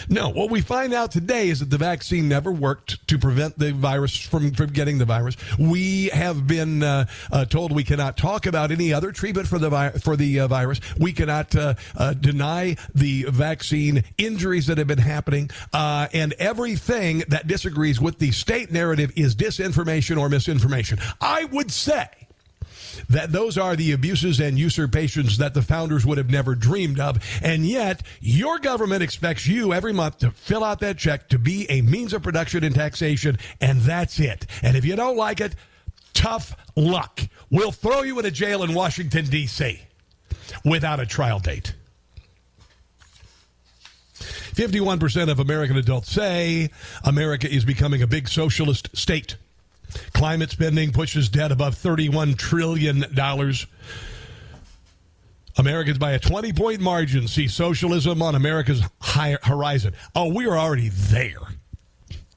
No, 0.09 0.28
what 0.28 0.50
we 0.50 0.61
find 0.61 0.92
out 0.92 1.11
today 1.12 1.48
is 1.48 1.61
that 1.61 1.70
the 1.70 1.78
vaccine 1.78 2.28
never 2.28 2.52
worked 2.52 3.07
to 3.09 3.18
prevent 3.18 3.59
the 3.59 3.72
virus 3.72 4.16
from, 4.16 4.52
from 4.52 4.70
getting 4.72 4.98
the 4.98 5.05
virus. 5.05 5.37
We 5.59 6.07
have 6.09 6.46
been 6.46 6.83
uh, 6.83 7.07
uh, 7.31 7.44
told 7.46 7.72
we 7.72 7.85
cannot 7.85 8.16
talk 8.16 8.46
about 8.46 8.70
any 8.70 8.92
other 8.92 9.12
treatment 9.12 9.48
for 9.48 9.59
the 9.59 9.70
vi- 9.70 9.90
for 9.90 10.16
the 10.16 10.40
uh, 10.40 10.48
virus. 10.48 10.81
We 10.98 11.12
cannot 11.12 11.55
uh, 11.55 11.74
uh, 11.96 12.14
deny 12.14 12.76
the 12.94 13.24
vaccine 13.28 14.05
injuries 14.18 14.66
that 14.66 14.78
have 14.78 14.87
been 14.87 14.98
happening, 14.98 15.50
uh, 15.72 16.09
and 16.12 16.33
everything 16.35 17.24
that 17.28 17.46
disagrees 17.46 18.00
with 18.00 18.18
the 18.18 18.31
state 18.31 18.70
narrative 18.70 19.12
is 19.16 19.35
disinformation 19.35 20.18
or 20.18 20.28
misinformation. 20.28 20.98
I 21.20 21.44
would 21.44 21.70
say 21.70 22.07
that 23.09 23.33
those 23.33 23.59
are 23.59 23.77
the 23.77 23.93
abuses 23.93 24.41
and 24.41 24.59
usurpations 24.59 25.38
that 25.38 25.55
the 25.55 25.62
founders 25.62 26.05
would 26.07 26.19
have 26.19 26.31
never 26.31 26.55
dreamed 26.55 27.01
of. 27.01 27.23
And 27.43 27.67
yet, 27.67 28.03
your 28.21 28.59
government 28.59 29.03
expects 29.03 29.47
you 29.47 29.73
every 29.73 29.93
month 29.93 30.19
to 30.19 30.31
fill 30.31 30.65
out 30.65 30.81
that 30.81 30.99
check 30.99 31.29
to 31.31 31.38
be 31.38 31.67
a 31.71 31.83
means 31.83 32.12
of 32.12 32.23
production 32.23 32.65
and 32.65 32.75
taxation, 32.75 33.38
and 33.61 33.81
that's 33.81 34.19
it. 34.21 34.47
And 34.62 34.77
if 34.77 34.85
you 34.85 34.97
don't 34.97 35.17
like 35.17 35.41
it, 35.41 35.55
tough 36.15 36.57
luck. 36.77 37.21
We'll 37.51 37.73
throw 37.73 38.03
you 38.03 38.19
in 38.19 38.25
a 38.25 38.31
jail 38.31 38.62
in 38.62 38.75
Washington, 38.75 39.25
D.C. 39.27 39.83
without 40.65 41.01
a 41.01 41.07
trial 41.07 41.38
date. 41.38 41.75
51% 44.55 45.31
of 45.31 45.41
American 45.41 45.77
adults 45.77 46.11
say 46.11 46.71
America 47.05 47.51
is 47.51 47.65
becoming 47.65 48.03
a 48.03 48.07
big 48.07 48.29
socialist 48.29 48.91
state. 48.95 49.37
Climate 50.12 50.50
spending 50.50 50.92
pushes 50.92 51.28
debt 51.28 51.52
above 51.52 51.74
$31 51.74 52.37
trillion. 52.37 53.05
Americans 55.59 55.98
by 55.98 56.12
a 56.12 56.18
20 56.18 56.52
point 56.52 56.81
margin 56.81 57.28
see 57.28 57.48
socialism 57.48 58.22
on 58.22 58.35
America's 58.35 58.83
horizon. 59.42 59.94
Oh, 60.14 60.33
we 60.33 60.46
are 60.46 60.57
already 60.57 60.88
there. 60.88 61.40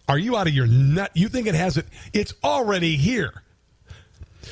Are 0.07 0.17
you 0.17 0.37
out 0.37 0.47
of 0.47 0.53
your 0.53 0.67
nut? 0.67 1.11
You 1.13 1.29
think 1.29 1.47
it 1.47 1.55
hasn't? 1.55 1.87
It's 2.13 2.33
already 2.43 2.95
here. 2.97 3.41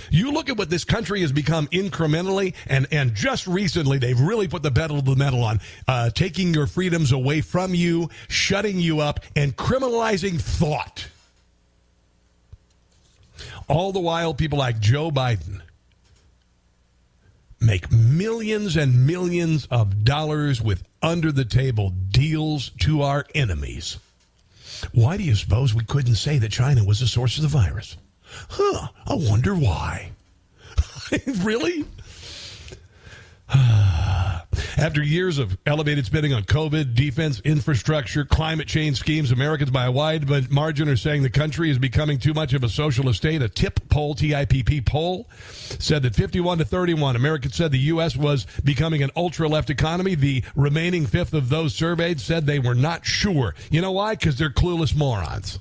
You 0.09 0.31
look 0.31 0.49
at 0.49 0.57
what 0.57 0.69
this 0.71 0.83
country 0.83 1.21
has 1.21 1.31
become 1.31 1.67
incrementally, 1.67 2.55
and, 2.65 2.87
and 2.91 3.13
just 3.13 3.45
recently, 3.45 3.99
they've 3.99 4.19
really 4.19 4.47
put 4.47 4.63
the 4.63 4.71
pedal 4.71 4.97
to 4.97 5.03
the 5.03 5.15
metal 5.15 5.43
on 5.43 5.59
uh, 5.87 6.09
taking 6.09 6.53
your 6.53 6.65
freedoms 6.65 7.11
away 7.11 7.41
from 7.41 7.75
you, 7.75 8.09
shutting 8.27 8.79
you 8.79 8.99
up, 9.01 9.19
and 9.35 9.55
criminalizing 9.55 10.41
thought. 10.41 11.07
All 13.67 13.91
the 13.91 13.99
while, 13.99 14.33
people 14.33 14.59
like 14.59 14.79
Joe 14.79 15.11
Biden 15.11 15.61
make 17.59 17.91
millions 17.91 18.75
and 18.75 19.07
millions 19.07 19.67
of 19.71 20.03
dollars 20.03 20.61
with 20.61 20.83
under 21.01 21.31
the 21.31 21.45
table 21.45 21.89
deals 21.89 22.71
to 22.81 23.01
our 23.01 23.25
enemies. 23.33 23.97
Why 24.91 25.15
do 25.17 25.23
you 25.23 25.35
suppose 25.35 25.73
we 25.73 25.85
couldn't 25.85 26.15
say 26.15 26.37
that 26.39 26.51
China 26.51 26.83
was 26.83 26.99
the 26.99 27.07
source 27.07 27.37
of 27.37 27.43
the 27.43 27.47
virus? 27.47 27.95
Huh, 28.49 28.89
I 29.05 29.13
wonder 29.13 29.55
why. 29.55 30.11
really? 31.41 31.85
Ah. 33.55 34.02
After 34.77 35.03
years 35.03 35.37
of 35.37 35.55
elevated 35.67 36.05
spending 36.05 36.33
on 36.33 36.43
COVID, 36.43 36.95
defense, 36.95 37.39
infrastructure, 37.41 38.25
climate 38.25 38.67
change 38.67 38.97
schemes, 38.97 39.31
Americans 39.31 39.69
by 39.69 39.85
a 39.85 39.91
wide 39.91 40.27
but 40.27 40.49
margin 40.49 40.89
are 40.89 40.95
saying 40.95 41.21
the 41.21 41.29
country 41.29 41.69
is 41.69 41.77
becoming 41.77 42.17
too 42.17 42.33
much 42.33 42.53
of 42.53 42.63
a 42.63 42.69
socialist 42.69 43.19
state. 43.19 43.43
A 43.43 43.49
TIP 43.49 43.87
poll, 43.89 44.15
TIPP 44.15 44.85
poll, 44.85 45.29
said 45.79 46.01
that 46.03 46.15
51 46.15 46.57
to 46.57 46.65
31 46.65 47.15
Americans 47.15 47.55
said 47.55 47.71
the 47.71 47.77
U.S. 47.77 48.17
was 48.17 48.47
becoming 48.63 49.03
an 49.03 49.11
ultra 49.15 49.47
left 49.47 49.69
economy. 49.69 50.15
The 50.15 50.43
remaining 50.55 51.05
fifth 51.05 51.35
of 51.35 51.49
those 51.49 51.75
surveyed 51.75 52.19
said 52.19 52.47
they 52.47 52.59
were 52.59 52.75
not 52.75 53.05
sure. 53.05 53.53
You 53.69 53.81
know 53.81 53.91
why? 53.91 54.15
Because 54.15 54.37
they're 54.37 54.49
clueless 54.49 54.95
morons. 54.95 55.59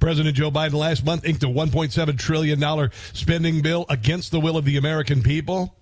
President 0.00 0.36
Joe 0.36 0.50
Biden 0.50 0.74
last 0.74 1.04
month 1.04 1.24
inked 1.24 1.42
a 1.42 1.48
$1.7 1.48 2.18
trillion 2.18 2.90
spending 3.14 3.62
bill 3.62 3.86
against 3.88 4.30
the 4.30 4.40
will 4.40 4.58
of 4.58 4.66
the 4.66 4.76
American 4.76 5.22
people. 5.22 5.74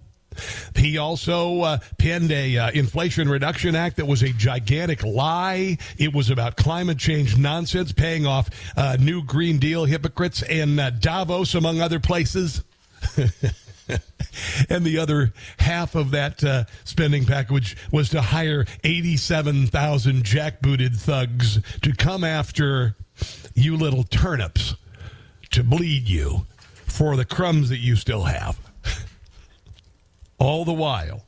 He 0.77 0.99
also 0.99 1.61
uh, 1.61 1.79
penned 1.99 2.33
a 2.33 2.57
uh, 2.57 2.70
Inflation 2.73 3.29
Reduction 3.29 3.75
Act 3.75 3.97
that 3.97 4.07
was 4.07 4.23
a 4.23 4.31
gigantic 4.31 5.03
lie. 5.05 5.79
It 5.99 6.12
was 6.12 6.31
about 6.31 6.57
climate 6.57 6.99
change 6.99 7.37
nonsense, 7.37 7.92
paying 7.92 8.27
off 8.27 8.51
uh, 8.77 8.97
new 9.01 9.23
Green 9.23 9.59
Deal 9.59 9.85
hypocrites 9.85 10.42
in 10.42 10.79
uh, 10.79 10.90
Davos, 10.90 11.55
among 11.55 11.81
other 11.81 12.01
places. 12.01 12.62
and 14.68 14.85
the 14.85 14.99
other 14.99 15.33
half 15.59 15.94
of 15.94 16.11
that 16.12 16.42
uh, 16.42 16.64
spending 16.85 17.25
package 17.25 17.77
was 17.92 18.09
to 18.11 18.20
hire 18.20 18.64
87,000 18.83 20.25
jackbooted 20.25 20.97
thugs 20.97 21.61
to 21.83 21.92
come 21.92 22.25
after 22.25 22.97
you 23.55 23.77
little 23.77 24.05
turnips 24.05 24.75
to 25.51 25.62
bleed 25.62 26.09
you 26.09 26.47
for 26.87 27.16
the 27.16 27.25
crumbs 27.25 27.68
that 27.68 27.79
you 27.79 27.97
still 27.97 28.25
have. 28.25 28.59
All 30.45 30.67
the 30.67 30.75
while, 30.75 31.25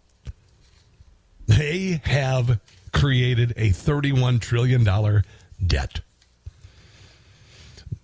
they 1.47 2.03
have 2.05 2.61
created 2.93 3.55
a 3.57 3.71
$31 3.71 4.43
trillion 4.43 4.85
debt. 5.67 6.01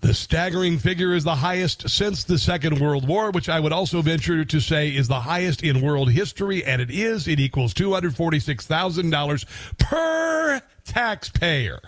The 0.00 0.14
staggering 0.14 0.78
figure 0.78 1.12
is 1.12 1.24
the 1.24 1.34
highest 1.34 1.90
since 1.90 2.24
the 2.24 2.38
Second 2.38 2.80
World 2.80 3.06
War, 3.06 3.30
which 3.30 3.50
I 3.50 3.60
would 3.60 3.74
also 3.74 4.00
venture 4.00 4.42
to 4.46 4.58
say 4.58 4.88
is 4.88 5.06
the 5.06 5.20
highest 5.20 5.62
in 5.62 5.82
world 5.82 6.10
history, 6.10 6.64
and 6.64 6.80
it 6.80 6.90
is. 6.90 7.28
It 7.28 7.38
equals 7.38 7.74
$246,000 7.74 9.44
per 9.78 10.62
taxpayer. 10.86 11.80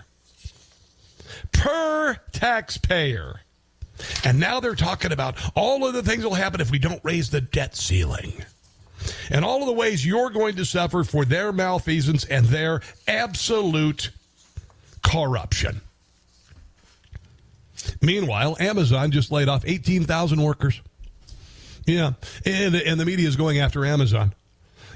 Per 1.50 2.16
taxpayer. 2.32 3.40
And 4.22 4.38
now 4.38 4.60
they're 4.60 4.74
talking 4.74 5.12
about 5.12 5.36
all 5.56 5.86
of 5.86 5.94
the 5.94 6.02
things 6.02 6.24
that 6.24 6.28
will 6.28 6.36
happen 6.36 6.60
if 6.60 6.70
we 6.70 6.78
don't 6.78 7.00
raise 7.02 7.30
the 7.30 7.40
debt 7.40 7.74
ceiling 7.74 8.44
and 9.30 9.44
all 9.44 9.60
of 9.60 9.66
the 9.66 9.72
ways 9.72 10.04
you're 10.04 10.30
going 10.30 10.56
to 10.56 10.64
suffer 10.64 11.04
for 11.04 11.24
their 11.24 11.52
malfeasance 11.52 12.24
and 12.24 12.46
their 12.46 12.80
absolute 13.06 14.10
corruption. 15.02 15.80
Meanwhile, 18.00 18.56
Amazon 18.60 19.10
just 19.10 19.30
laid 19.30 19.48
off 19.48 19.64
18,000 19.66 20.40
workers. 20.40 20.80
Yeah, 21.86 22.12
and, 22.46 22.74
and 22.74 22.98
the 22.98 23.04
media 23.04 23.28
is 23.28 23.36
going 23.36 23.58
after 23.58 23.84
Amazon. 23.84 24.34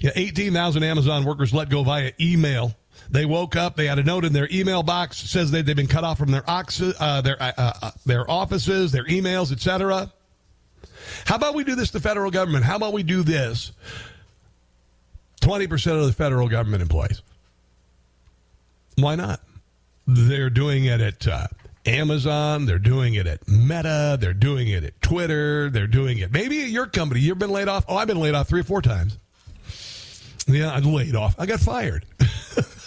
Yeah, 0.01 0.13
18,000 0.15 0.83
Amazon 0.83 1.25
workers 1.25 1.53
let 1.53 1.69
go 1.69 1.83
via 1.83 2.13
email. 2.21 2.75
They 3.11 3.25
woke 3.25 3.57
up. 3.57 3.77
They 3.77 3.87
had 3.87 3.99
a 3.99 4.03
note 4.03 4.25
in 4.25 4.33
their 4.33 4.49
email 4.51 4.83
box 4.83 5.19
says 5.19 5.51
that 5.51 5.67
they've 5.67 5.77
been 5.77 5.87
cut 5.87 6.05
off 6.05 6.19
from 6.19 6.31
their 6.31 6.45
uh, 6.49 7.21
their 7.23 7.43
uh, 7.43 7.53
uh, 7.57 7.91
their 8.05 8.31
offices, 8.31 8.93
their 8.93 9.05
emails, 9.05 9.51
etc. 9.51 10.13
How 11.25 11.37
about 11.37 11.55
we 11.55 11.65
do 11.65 11.75
this 11.75 11.89
to 11.89 11.95
the 11.95 12.01
federal 12.01 12.31
government? 12.31 12.65
How 12.65 12.77
about 12.77 12.93
we 12.93 13.03
do 13.03 13.23
this? 13.23 13.73
20% 15.41 16.01
of 16.01 16.07
the 16.07 16.13
federal 16.13 16.49
government 16.49 16.83
employees. 16.83 17.23
Why 18.97 19.15
not? 19.15 19.41
They're 20.07 20.51
doing 20.51 20.87
it 20.87 21.01
at 21.01 21.27
uh, 21.29 21.47
Amazon. 21.87 22.67
They're 22.67 22.79
doing 22.79 23.15
it 23.15 23.27
at 23.27 23.47
Meta. 23.47 24.17
They're 24.21 24.35
doing 24.35 24.69
it 24.69 24.85
at 24.85 25.01
Twitter. 25.01 25.71
They're 25.71 25.87
doing 25.87 26.19
it 26.19 26.33
maybe 26.33 26.63
at 26.63 26.71
your 26.71 26.87
company. 26.87 27.21
You've 27.21 27.39
been 27.39 27.51
laid 27.51 27.69
off. 27.69 27.85
Oh, 27.89 27.97
I've 27.97 28.09
been 28.09 28.21
laid 28.21 28.35
off 28.35 28.49
three 28.49 28.61
or 28.61 28.65
four 28.65 28.83
times. 28.83 29.19
Yeah, 30.47 30.73
I'm 30.73 30.85
laid 30.85 31.15
off. 31.15 31.35
I 31.39 31.47
got 31.47 31.61
fired. 31.61 32.05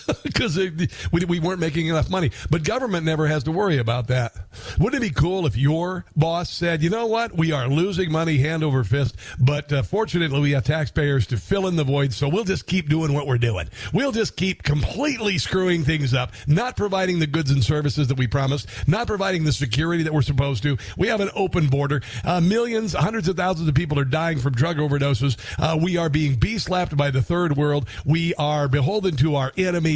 because 0.24 0.58
we, 0.58 1.26
we 1.26 1.40
weren't 1.40 1.60
making 1.60 1.88
enough 1.88 2.10
money. 2.10 2.32
But 2.50 2.64
government 2.64 3.06
never 3.06 3.28
has 3.28 3.44
to 3.44 3.52
worry 3.52 3.78
about 3.78 4.08
that. 4.08 4.34
Wouldn't 4.80 5.04
it 5.04 5.08
be 5.08 5.14
cool 5.14 5.46
if 5.46 5.58
your 5.58 6.06
boss 6.16 6.50
said, 6.50 6.82
you 6.82 6.90
know 6.90 7.08
what, 7.08 7.36
we 7.36 7.52
are 7.52 7.68
losing 7.68 8.12
money 8.12 8.38
hand 8.38 8.64
over 8.64 8.84
fist, 8.84 9.16
but 9.40 9.72
uh, 9.72 9.84
fortunately 9.84 10.42
we 10.42 10.52
have 10.52 10.64
taxpayers 10.64 11.28
to 11.28 11.38
fill 11.38 11.68
in 11.68 11.76
the 11.76 11.84
void, 11.84 12.14
so 12.14 12.28
we'll 12.28 12.44
just 12.44 12.66
keep 12.68 12.90
doing 12.90 13.14
what 13.14 13.28
we're 13.28 13.38
doing. 13.38 13.70
We'll 13.94 14.12
just 14.12 14.36
keep 14.36 14.64
completely 14.64 15.38
screwing 15.38 15.84
things 15.84 16.14
up, 16.14 16.32
not 16.48 16.78
providing 16.78 17.20
the 17.20 17.28
goods 17.28 17.52
and 17.52 17.64
services 17.64 18.08
that 18.08 18.18
we 18.18 18.28
promised, 18.28 18.68
not 18.88 19.08
providing 19.08 19.44
the 19.44 19.54
security 19.54 20.04
that 20.04 20.14
we're 20.14 20.22
supposed 20.22 20.64
to. 20.64 20.78
We 20.98 21.08
have 21.08 21.22
an 21.22 21.30
open 21.36 21.68
border. 21.68 22.02
Uh, 22.24 22.42
millions, 22.42 22.94
hundreds 22.94 23.28
of 23.28 23.38
thousands 23.38 23.68
of 23.68 23.76
people 23.76 24.00
are 24.00 24.06
dying 24.06 24.40
from 24.40 24.54
drug 24.54 24.78
overdoses. 24.78 25.38
Uh, 25.60 25.78
we 25.78 25.98
are 25.98 26.10
being 26.10 26.36
bee-slapped 26.36 26.96
by 26.98 27.12
the 27.12 27.22
third 27.22 27.56
world. 27.58 27.88
We 28.06 28.34
are 28.36 28.68
beholden 28.68 29.16
to 29.18 29.36
our 29.36 29.52
enemies 29.58 29.91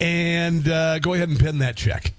and 0.00 0.68
uh, 0.68 0.98
go 0.98 1.14
ahead 1.14 1.28
and 1.28 1.38
pen 1.38 1.58
that 1.58 1.76
check. 1.76 2.12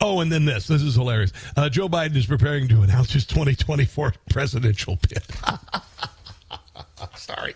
Oh, 0.00 0.20
and 0.20 0.32
then 0.32 0.46
this. 0.46 0.66
This 0.66 0.82
is 0.82 0.94
hilarious. 0.94 1.32
Uh, 1.56 1.68
Joe 1.68 1.88
Biden 1.88 2.16
is 2.16 2.26
preparing 2.26 2.68
to 2.68 2.80
announce 2.80 3.12
his 3.12 3.26
2024 3.26 4.14
presidential 4.30 4.96
bid. 5.08 5.22
Sorry, 7.16 7.54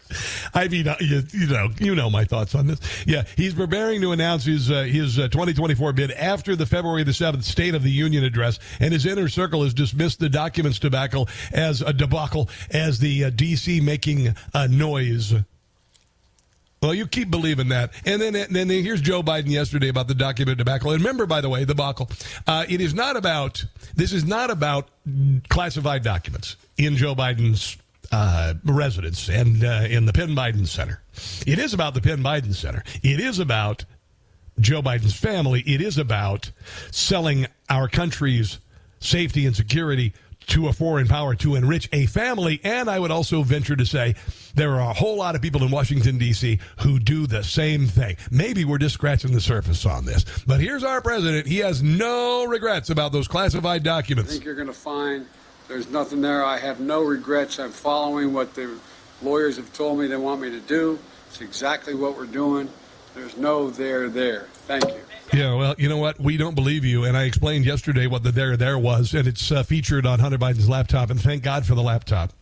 I 0.55 0.69
mean, 0.69 0.89
uh, 0.89 0.97
you, 1.01 1.23
you, 1.33 1.47
know, 1.47 1.69
you 1.79 1.95
know 1.95 2.09
my 2.09 2.25
thoughts 2.25 2.55
on 2.55 2.67
this. 2.67 2.81
Yeah, 3.07 3.25
he's 3.37 3.55
preparing 3.55 4.01
to 4.01 4.13
announce 4.13 4.45
his 4.45 4.71
uh, 4.71 4.83
his 4.83 5.19
uh, 5.19 5.29
2024 5.29 5.93
bid 5.93 6.11
after 6.13 6.57
the 6.57 6.67
February 6.67 7.03
the 7.03 7.13
seventh 7.13 7.45
State 7.45 7.75
of 7.75 7.83
the 7.83 7.91
Union 7.91 8.25
address, 8.25 8.59
and 8.81 8.93
his 8.93 9.05
inner 9.05 9.29
circle 9.29 9.63
has 9.63 9.75
dismissed 9.75 10.19
the 10.19 10.29
documents 10.29 10.79
debacle 10.79 11.29
as 11.53 11.83
a 11.83 11.93
debacle 11.93 12.49
as 12.71 12.99
the 13.01 13.25
uh, 13.25 13.31
D.C. 13.31 13.81
making 13.81 14.35
a 14.55 14.69
noise 14.69 15.35
Well, 16.85 16.92
you 16.92 17.07
keep 17.07 17.31
believing 17.31 17.68
that, 17.68 17.94
and 18.05 18.20
then 18.20 18.37
and 18.37 18.55
then 18.55 18.68
here's 18.68 19.01
Joe 19.01 19.23
Biden 19.23 19.49
yesterday 19.49 19.88
about 19.88 20.07
the 20.07 20.14
document 20.14 20.59
debacle. 20.59 20.90
And 20.90 21.01
remember, 21.01 21.25
by 21.25 21.40
the 21.40 21.49
way, 21.49 21.61
the 21.61 21.73
debacle. 21.73 22.11
Uh, 22.47 22.66
it 22.68 22.83
is 22.83 22.92
not 22.92 23.16
about 23.16 23.64
this 23.97 24.12
is 24.12 24.27
not 24.27 24.51
about 24.51 24.90
classified 25.49 26.03
documents 26.03 26.57
in 26.77 26.97
Joe 26.97 27.14
Biden's 27.14 27.79
uh, 28.12 28.53
residence 28.66 29.31
and 29.31 29.64
uh, 29.64 29.87
in 29.88 30.05
the 30.05 30.12
Penn 30.12 30.37
Biden 30.37 30.66
Center. 30.66 31.01
It 31.47 31.59
is 31.59 31.73
about 31.73 31.94
the 31.94 32.03
Penn 32.03 32.23
Biden 32.23 32.55
Center. 32.55 32.85
It 33.03 33.18
is 33.18 33.38
about 33.38 33.87
Joe 34.61 34.83
Biden's 34.83 35.16
family. 35.16 35.62
It 35.62 35.81
is 35.81 35.97
about 35.97 36.51
selling 36.90 37.47
our 37.70 37.88
country's 37.88 38.59
safety 39.01 39.47
and 39.47 39.57
security 39.57 40.12
to 40.49 40.69
a 40.69 40.73
foreign 40.73 41.09
power 41.09 41.35
to 41.37 41.55
enrich 41.55 41.89
a 41.93 42.07
family. 42.07 42.61
And 42.65 42.89
I 42.89 42.99
would 42.99 43.11
also 43.11 43.43
venture 43.43 43.77
to 43.77 43.87
say 43.87 44.15
there 44.55 44.73
are 44.75 44.91
a 44.91 44.95
whole 44.95 45.17
lot 45.17 45.35
of 45.35 45.43
people 45.43 45.63
in 45.63 45.71
Washington, 45.71 46.19
D.C. 46.19 46.59
who 46.81 46.99
do 46.99 47.27
the 47.27 47.43
same 47.43 47.87
thing. 47.87 48.17
Maybe 48.31 48.65
we're 48.65 48.79
just 48.79 48.95
scratching 48.95 49.33
the 49.33 49.41
surface 49.41 49.87
on 49.87 50.05
this. 50.05 50.25
But 50.47 50.61
here's 50.61 50.85
our 50.85 51.01
president. 51.01 51.47
He 51.47 51.59
has 51.59 51.83
no 51.83 52.45
regrets 52.45 52.91
about 52.91 53.13
those 53.13 53.29
classified 53.29 53.83
documents. 53.83 54.31
I 54.31 54.35
think 54.35 54.45
you're 54.45 54.55
going 54.55 54.67
to 54.69 54.73
find 54.73 55.27
there's 55.69 55.89
nothing 55.89 56.21
there. 56.21 56.45
I 56.45 56.59
have 56.59 56.81
no 56.81 57.03
regrets. 57.03 57.59
I'm 57.59 57.71
following 57.73 58.33
what 58.33 58.55
the 58.55 58.79
lawyers 59.23 59.57
have 59.57 59.73
told 59.73 59.99
me 59.99 60.07
they 60.07 60.17
want 60.17 60.41
me 60.41 60.51
to 60.51 60.61
do. 60.61 60.99
It's 61.29 61.41
exactly 61.41 61.95
what 61.95 62.17
we're 62.17 62.27
doing. 62.27 62.69
There's 63.15 63.37
no 63.37 63.71
there 63.71 64.09
there. 64.09 64.49
Thank 64.67 64.85
you. 64.85 65.01
Yeah, 65.33 65.55
well, 65.55 65.75
you 65.79 65.89
know 65.89 65.97
what? 65.97 66.21
We 66.21 66.37
don't 66.37 66.55
believe 66.55 66.85
you. 66.85 67.05
And 67.05 67.17
I 67.17 67.25
explained 67.25 67.65
yesterday 67.65 68.07
what 68.07 68.23
the 68.23 68.31
there 68.31 68.57
there 68.57 68.79
was, 68.79 69.15
and 69.15 69.27
it's 69.27 69.51
uh, 69.51 69.63
featured 69.63 70.07
on 70.07 70.21
Hunter 70.21 70.39
Biden's 70.39 70.69
laptop. 70.69 71.11
And 71.11 71.21
thank 71.21 71.43
God 71.43 71.67
for 71.67 71.75
the 71.75 71.83
laptop 71.83 72.33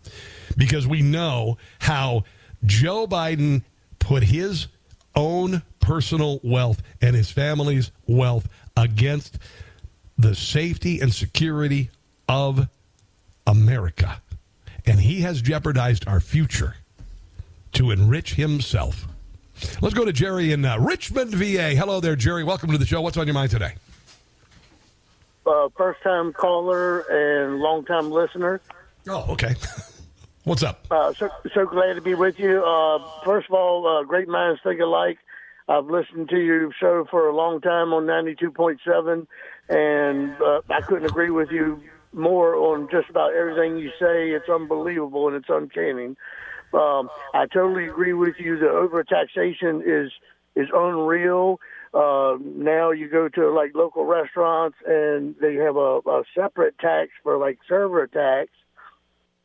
because 0.57 0.87
we 0.87 1.01
know 1.01 1.57
how 1.79 2.25
Joe 2.64 3.07
Biden 3.07 3.62
put 3.99 4.25
his 4.25 4.66
own 5.14 5.62
personal 5.81 6.40
wealth 6.42 6.83
and 7.01 7.14
his 7.16 7.31
family's 7.31 7.90
wealth 8.07 8.49
against 8.77 9.38
the 10.18 10.35
safety 10.35 11.01
and 11.01 11.14
security 11.14 11.90
of 12.29 12.68
America. 13.47 14.21
And 14.87 15.01
he 15.01 15.21
has 15.21 15.40
jeopardized 15.40 16.07
our 16.07 16.21
future 16.21 16.77
to 17.73 17.90
enrich 17.90 18.35
himself. 18.35 19.07
Let's 19.81 19.94
go 19.94 20.05
to 20.05 20.12
Jerry 20.12 20.53
in 20.53 20.64
uh, 20.64 20.79
Richmond, 20.79 21.35
VA. 21.35 21.70
Hello 21.70 22.01
there, 22.01 22.16
Jerry. 22.16 22.44
Welcome 22.44 22.70
to 22.72 22.79
the 22.79 22.87
show. 22.87 23.01
What's 23.01 23.16
on 23.16 23.27
your 23.27 23.35
mind 23.35 23.51
today? 23.51 23.75
Uh, 25.46 25.68
first 25.77 26.03
time 26.03 26.33
caller 26.33 27.01
and 27.01 27.59
long 27.59 27.85
time 27.85 28.11
listener. 28.11 28.61
Oh, 29.09 29.33
okay. 29.33 29.55
What's 30.44 30.62
up? 30.62 30.87
Uh, 30.90 31.12
so, 31.12 31.31
so 31.55 31.66
glad 31.66 31.94
to 31.94 32.01
be 32.01 32.14
with 32.14 32.38
you. 32.38 32.64
Uh, 32.64 32.98
first 33.25 33.48
of 33.48 33.55
all, 33.55 33.87
uh, 33.87 34.03
great 34.05 34.29
minds 34.29 34.61
think 34.62 34.81
alike. 34.81 35.18
I've 35.68 35.87
listened 35.87 36.29
to 36.31 36.38
your 36.38 36.72
show 36.81 37.07
for 37.11 37.29
a 37.29 37.35
long 37.35 37.61
time 37.61 37.92
on 37.92 38.07
92.7, 38.07 39.27
and 39.68 40.42
uh, 40.42 40.61
I 40.68 40.81
couldn't 40.81 41.07
agree 41.07 41.31
with 41.31 41.51
you 41.51 41.81
more 42.12 42.55
on 42.57 42.88
just 42.90 43.09
about 43.09 43.35
everything 43.35 43.79
you 43.79 43.90
say. 44.01 44.31
It's 44.31 44.48
unbelievable 44.48 45.29
and 45.29 45.37
it's 45.37 45.48
uncanny. 45.48 46.16
Um, 46.74 47.11
I 47.35 47.46
totally 47.46 47.87
agree 47.87 48.12
with 48.12 48.37
you. 48.38 48.58
The 48.58 48.66
overtaxation 48.66 49.82
is 49.85 50.12
is 50.54 50.68
unreal. 50.74 51.61
Uh, 51.94 52.37
now 52.42 52.90
you 52.90 53.08
go 53.08 53.28
to 53.28 53.50
like 53.50 53.74
local 53.74 54.04
restaurants 54.04 54.78
and 54.87 55.35
they 55.40 55.54
have 55.56 55.76
a, 55.76 56.00
a 56.06 56.22
separate 56.35 56.78
tax 56.78 57.11
for 57.22 57.37
like 57.38 57.58
server 57.68 58.06
tax. 58.06 58.50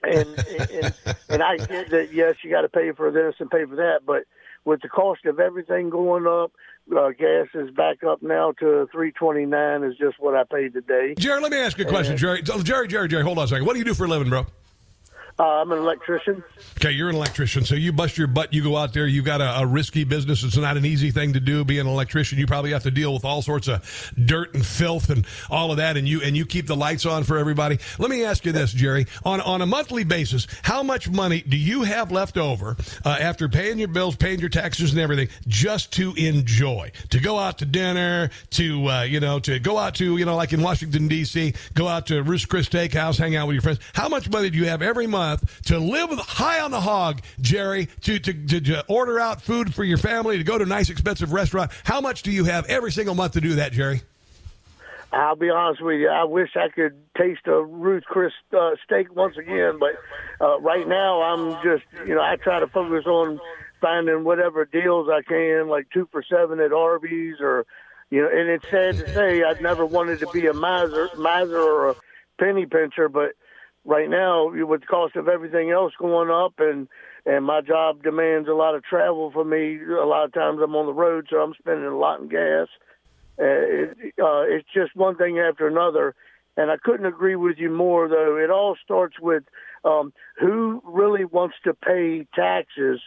And, 0.03 0.27
and 0.71 0.93
and 1.29 1.43
I 1.43 1.57
get 1.57 1.89
that 1.89 2.13
yes, 2.13 2.35
you 2.43 2.51
got 2.51 2.61
to 2.61 2.69
pay 2.69 2.91
for 2.91 3.11
this 3.11 3.35
and 3.39 3.49
pay 3.49 3.65
for 3.65 3.75
that, 3.77 4.01
but 4.05 4.23
with 4.63 4.81
the 4.81 4.89
cost 4.89 5.25
of 5.25 5.39
everything 5.39 5.89
going 5.89 6.27
up, 6.27 6.51
uh, 6.95 7.09
gas 7.09 7.47
is 7.53 7.71
back 7.71 8.03
up 8.03 8.21
now 8.21 8.51
to 8.59 8.87
three 8.91 9.11
twenty 9.11 9.45
nine. 9.45 9.83
Is 9.83 9.97
just 9.97 10.19
what 10.19 10.35
I 10.35 10.43
paid 10.43 10.73
today. 10.73 11.15
Jerry, 11.17 11.41
let 11.41 11.51
me 11.51 11.57
ask 11.57 11.77
you 11.77 11.85
a 11.85 11.89
question, 11.89 12.15
Jerry. 12.15 12.41
Jerry, 12.41 12.87
Jerry, 12.87 13.07
Jerry. 13.07 13.23
Hold 13.23 13.39
on 13.39 13.45
a 13.45 13.47
second. 13.47 13.65
What 13.65 13.73
do 13.73 13.79
you 13.79 13.85
do 13.85 13.93
for 13.93 14.05
a 14.05 14.07
living, 14.07 14.29
bro? 14.29 14.45
Uh, 15.39 15.61
I'm 15.61 15.71
an 15.71 15.77
electrician. 15.77 16.43
Okay, 16.77 16.89
you're 16.91 17.09
an 17.09 17.15
electrician, 17.15 17.63
so 17.63 17.75
you 17.75 17.93
bust 17.93 18.17
your 18.17 18.25
butt. 18.25 18.53
You 18.53 18.63
go 18.63 18.75
out 18.75 18.93
there. 18.93 19.05
You 19.05 19.21
got 19.21 19.39
a, 19.39 19.59
a, 19.59 19.67
risky 19.67 20.03
business. 20.03 20.43
It's 20.43 20.57
not 20.57 20.77
an 20.77 20.85
easy 20.85 21.11
thing 21.11 21.33
to 21.33 21.39
do. 21.39 21.63
Being 21.63 21.81
an 21.81 21.87
electrician, 21.87 22.39
you 22.39 22.47
probably 22.47 22.71
have 22.71 22.83
to 22.83 22.91
deal 22.91 23.13
with 23.13 23.23
all 23.23 23.43
sorts 23.43 23.67
of 23.67 24.11
dirt 24.25 24.55
and 24.55 24.65
filth 24.65 25.11
and 25.11 25.27
all 25.51 25.69
of 25.69 25.77
that. 25.77 25.95
And 25.95 26.07
you 26.07 26.23
and 26.23 26.35
you 26.35 26.47
keep 26.47 26.65
the 26.65 26.75
lights 26.75 27.05
on 27.05 27.23
for 27.23 27.37
everybody. 27.37 27.77
Let 27.99 28.09
me 28.09 28.25
ask 28.25 28.45
you 28.45 28.51
this, 28.51 28.73
Jerry. 28.73 29.05
On 29.25 29.39
on 29.41 29.61
a 29.61 29.67
monthly 29.67 30.03
basis, 30.03 30.47
how 30.63 30.81
much 30.81 31.07
money 31.07 31.41
do 31.47 31.55
you 31.55 31.83
have 31.83 32.11
left 32.11 32.37
over 32.37 32.75
uh, 33.05 33.17
after 33.19 33.47
paying 33.47 33.77
your 33.77 33.89
bills, 33.89 34.15
paying 34.15 34.39
your 34.39 34.49
taxes, 34.49 34.91
and 34.91 34.99
everything, 34.99 35.29
just 35.47 35.93
to 35.93 36.15
enjoy, 36.15 36.91
to 37.11 37.19
go 37.19 37.37
out 37.37 37.59
to 37.59 37.65
dinner, 37.65 38.31
to 38.51 38.87
uh, 38.87 39.01
you 39.03 39.19
know, 39.19 39.37
to 39.41 39.59
go 39.59 39.77
out 39.77 39.93
to 39.95 40.17
you 40.17 40.25
know, 40.25 40.35
like 40.35 40.51
in 40.51 40.63
Washington 40.63 41.07
D.C., 41.07 41.53
go 41.75 41.87
out 41.87 42.07
to 42.07 42.23
Ruth's 42.23 42.45
Chris 42.45 42.67
Steakhouse, 42.67 43.19
hang 43.19 43.35
out 43.35 43.45
with 43.45 43.53
your 43.53 43.61
friends. 43.61 43.79
How 43.93 44.09
much 44.09 44.31
money 44.31 44.49
do 44.49 44.57
you 44.57 44.65
have 44.65 44.81
every 44.81 45.05
month? 45.05 45.26
Month 45.27 45.61
to 45.63 45.79
live 45.79 46.09
high 46.19 46.59
on 46.61 46.71
the 46.71 46.81
hog, 46.81 47.21
Jerry, 47.41 47.87
to, 48.01 48.19
to, 48.19 48.33
to, 48.33 48.61
to, 48.61 48.85
order 48.87 49.19
out 49.19 49.41
food 49.41 49.73
for 49.73 49.83
your 49.83 49.97
family, 49.97 50.37
to 50.37 50.43
go 50.43 50.57
to 50.57 50.63
a 50.63 50.67
nice, 50.67 50.89
expensive 50.89 51.33
restaurant. 51.33 51.71
How 51.83 52.01
much 52.01 52.23
do 52.23 52.31
you 52.31 52.45
have 52.45 52.65
every 52.67 52.91
single 52.91 53.15
month 53.15 53.33
to 53.33 53.41
do 53.41 53.55
that, 53.55 53.71
Jerry? 53.71 54.01
I'll 55.11 55.35
be 55.35 55.49
honest 55.49 55.81
with 55.81 55.99
you. 55.99 56.09
I 56.09 56.25
wish 56.25 56.49
I 56.55 56.69
could 56.69 56.95
taste 57.17 57.47
a 57.47 57.63
Ruth 57.63 58.03
Chris 58.03 58.33
uh, 58.57 58.71
steak 58.83 59.15
once 59.15 59.37
again, 59.37 59.79
but 59.79 59.95
uh, 60.41 60.59
right 60.59 60.87
now 60.87 61.21
I'm 61.21 61.53
just, 61.63 61.83
you 62.07 62.15
know, 62.15 62.21
I 62.21 62.35
try 62.35 62.59
to 62.59 62.67
focus 62.67 63.05
on 63.05 63.39
finding 63.81 64.23
whatever 64.23 64.65
deals 64.65 65.07
I 65.09 65.21
can, 65.21 65.69
like 65.69 65.87
two 65.93 66.07
for 66.11 66.23
seven 66.23 66.59
at 66.59 66.73
Arby's, 66.73 67.35
or 67.39 67.65
you 68.09 68.21
know. 68.21 68.29
And 68.29 68.49
it's 68.49 68.69
sad 68.69 68.97
to 68.97 69.13
say 69.13 69.43
I'd 69.43 69.61
never 69.61 69.85
wanted 69.85 70.19
to 70.19 70.27
be 70.27 70.45
a 70.47 70.53
miser, 70.53 71.09
miser 71.17 71.59
or 71.59 71.91
a 71.91 71.95
penny 72.37 72.65
pincher, 72.65 73.07
but 73.07 73.31
right 73.87 74.09
now 74.09 74.51
with 74.51 74.81
the 74.81 74.85
cost 74.87 75.15
of 75.15 75.27
everything 75.29 75.71
else 75.71 75.93
going 75.97 76.29
up 76.29 76.53
and 76.59 76.87
and 77.25 77.43
my 77.43 77.59
job 77.61 78.03
demands 78.03 78.47
a 78.47 78.53
lot 78.53 78.75
of 78.75 78.83
travel 78.83 79.31
for 79.31 79.43
me. 79.43 79.79
A 79.83 80.05
lot 80.05 80.25
of 80.25 80.33
times 80.33 80.59
i'm 80.61 80.75
on 80.75 80.85
the 80.85 80.93
road 80.93 81.27
so 81.29 81.37
i'm 81.37 81.53
spending 81.57 81.85
a 81.85 81.97
lot 81.97 82.19
in 82.19 82.27
gas. 82.27 82.67
Uh, 83.39 83.43
it, 83.43 83.97
uh, 84.21 84.43
it's 84.43 84.67
just 84.73 84.95
one 84.95 85.15
thing 85.15 85.39
after 85.39 85.67
another. 85.67 86.13
And 86.57 86.69
i 86.69 86.75
couldn't 86.77 87.05
agree 87.05 87.35
with 87.37 87.57
you 87.57 87.71
more 87.71 88.07
though. 88.09 88.37
It 88.37 88.51
all 88.51 88.75
starts 88.83 89.19
with 89.19 89.43
um 89.85 90.13
who 90.39 90.81
really 90.83 91.23
wants 91.23 91.55
to 91.63 91.73
pay 91.73 92.27
taxes 92.35 92.99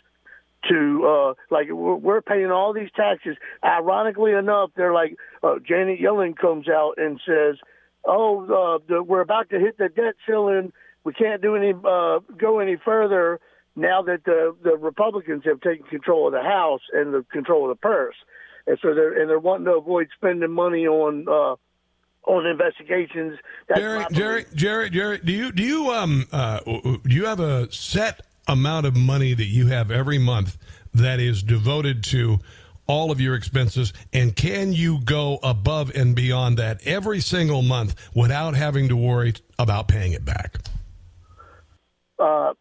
to 0.70 1.06
uh 1.06 1.34
like 1.50 1.68
we're 1.70 2.22
paying 2.22 2.50
all 2.50 2.72
these 2.72 2.90
taxes. 2.96 3.36
Ironically 3.62 4.32
enough 4.32 4.70
they're 4.76 4.94
like 4.94 5.16
uh, 5.42 5.56
janet 5.62 6.00
yellen 6.00 6.34
comes 6.34 6.70
out 6.70 6.94
and 6.96 7.20
says 7.26 7.56
oh, 8.04 8.44
uh, 8.44 8.78
the, 8.88 9.02
we're 9.02 9.20
about 9.20 9.50
to 9.50 9.58
hit 9.58 9.78
the 9.78 9.88
debt 9.88 10.14
ceiling. 10.26 10.72
We 11.04 11.12
can't 11.12 11.40
do 11.40 11.56
any 11.56 11.72
uh, 11.72 12.20
go 12.38 12.58
any 12.58 12.76
further 12.84 13.40
now 13.76 14.02
that 14.02 14.24
the 14.24 14.54
the 14.62 14.76
Republicans 14.76 15.42
have 15.44 15.60
taken 15.60 15.86
control 15.86 16.26
of 16.26 16.32
the 16.32 16.42
House 16.42 16.82
and 16.92 17.14
the 17.14 17.24
control 17.32 17.70
of 17.70 17.76
the 17.76 17.80
purse, 17.80 18.16
and 18.66 18.78
so 18.82 18.94
they're 18.94 19.20
and 19.20 19.28
they're 19.28 19.38
wanting 19.38 19.66
to 19.66 19.72
avoid 19.72 20.08
spending 20.16 20.50
money 20.50 20.86
on. 20.86 21.26
Uh, 21.28 21.56
on 22.26 22.44
investigations. 22.44 23.38
That's 23.66 23.80
Jerry, 23.80 24.04
Jerry, 24.12 24.44
Jerry, 24.54 24.90
Jerry, 24.90 25.18
do 25.24 25.32
you 25.32 25.52
do 25.52 25.62
you 25.62 25.90
um 25.90 26.26
uh, 26.30 26.60
do 26.60 27.00
you 27.06 27.24
have 27.24 27.40
a 27.40 27.72
set 27.72 28.20
amount 28.46 28.84
of 28.84 28.94
money 28.94 29.32
that 29.32 29.46
you 29.46 29.68
have 29.68 29.90
every 29.90 30.18
month 30.18 30.58
that 30.92 31.20
is 31.20 31.42
devoted 31.42 32.02
to 32.04 32.38
all 32.90 33.10
of 33.10 33.20
your 33.20 33.34
expenses? 33.34 33.92
And 34.12 34.34
can 34.34 34.72
you 34.72 35.00
go 35.04 35.38
above 35.42 35.94
and 35.94 36.14
beyond 36.14 36.58
that 36.58 36.86
every 36.86 37.20
single 37.20 37.62
month 37.62 37.94
without 38.14 38.54
having 38.54 38.88
to 38.88 38.96
worry 38.96 39.34
about 39.58 39.88
paying 39.88 40.12
it 40.12 40.24
back? 40.24 40.58
Uh, 42.18 42.52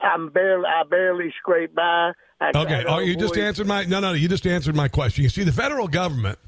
I'm 0.00 0.28
barely, 0.30 0.66
I 0.66 0.82
barely 0.88 1.32
scrape 1.38 1.74
by. 1.74 2.12
I 2.40 2.50
okay. 2.54 2.84
Oh, 2.86 2.98
you 2.98 3.16
just 3.16 3.36
answered 3.36 3.66
my 3.66 3.84
no, 3.84 4.00
no. 4.00 4.12
You 4.12 4.28
just 4.28 4.46
answered 4.46 4.74
my 4.74 4.88
question. 4.88 5.22
You 5.22 5.30
see, 5.30 5.44
the 5.44 5.52
federal 5.52 5.88
government 5.88 6.38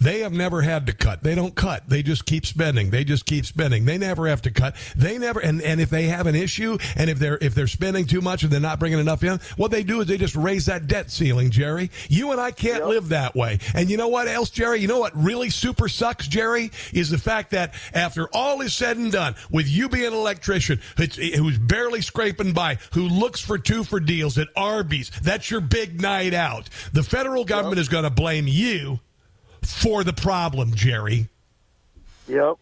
they 0.00 0.20
have 0.20 0.32
never 0.32 0.62
had 0.62 0.86
to 0.86 0.92
cut. 0.92 1.22
They 1.22 1.34
don't 1.34 1.54
cut. 1.54 1.88
They 1.88 2.02
just 2.02 2.26
keep 2.26 2.46
spending. 2.46 2.90
They 2.90 3.04
just 3.04 3.26
keep 3.26 3.46
spending. 3.46 3.84
They 3.84 3.98
never 3.98 4.26
have 4.28 4.42
to 4.42 4.50
cut. 4.50 4.76
They 4.96 5.18
never 5.18 5.40
and, 5.40 5.62
and 5.62 5.80
if 5.80 5.90
they 5.90 6.04
have 6.04 6.26
an 6.26 6.34
issue 6.34 6.78
and 6.96 7.10
if 7.10 7.18
they're 7.18 7.38
if 7.40 7.54
they're 7.54 7.66
spending 7.66 8.06
too 8.06 8.20
much 8.20 8.42
and 8.42 8.52
they're 8.52 8.60
not 8.60 8.78
bringing 8.78 8.98
enough 8.98 9.22
in, 9.22 9.40
what 9.56 9.70
they 9.70 9.82
do 9.82 10.00
is 10.00 10.06
they 10.06 10.18
just 10.18 10.36
raise 10.36 10.66
that 10.66 10.86
debt 10.86 11.10
ceiling, 11.10 11.50
Jerry. 11.50 11.90
You 12.08 12.32
and 12.32 12.40
I 12.40 12.50
can't 12.50 12.80
yep. 12.80 12.88
live 12.88 13.08
that 13.08 13.34
way. 13.34 13.58
And 13.74 13.90
you 13.90 13.96
know 13.96 14.08
what 14.08 14.28
else, 14.28 14.50
Jerry? 14.50 14.80
You 14.80 14.88
know 14.88 14.98
what 14.98 15.16
really 15.16 15.50
super 15.50 15.88
sucks, 15.88 16.28
Jerry, 16.28 16.70
is 16.92 17.10
the 17.10 17.18
fact 17.18 17.50
that 17.50 17.74
after 17.94 18.28
all 18.32 18.60
is 18.60 18.74
said 18.74 18.96
and 18.96 19.12
done, 19.12 19.34
with 19.50 19.68
you 19.68 19.88
being 19.88 20.06
an 20.06 20.12
electrician 20.12 20.80
who's 20.96 21.58
barely 21.58 22.00
scraping 22.00 22.52
by, 22.52 22.78
who 22.92 23.08
looks 23.08 23.40
for 23.40 23.58
two 23.58 23.84
for 23.84 24.00
deals 24.00 24.38
at 24.38 24.48
Arby's, 24.56 25.10
that's 25.22 25.50
your 25.50 25.60
big 25.60 26.00
night 26.00 26.34
out. 26.34 26.68
The 26.92 27.02
federal 27.02 27.44
government 27.44 27.76
yep. 27.76 27.82
is 27.82 27.88
going 27.88 28.04
to 28.04 28.10
blame 28.10 28.46
you 28.46 29.00
for 29.72 30.04
the 30.04 30.12
problem, 30.12 30.74
Jerry. 30.74 31.28
Yep. 32.28 32.56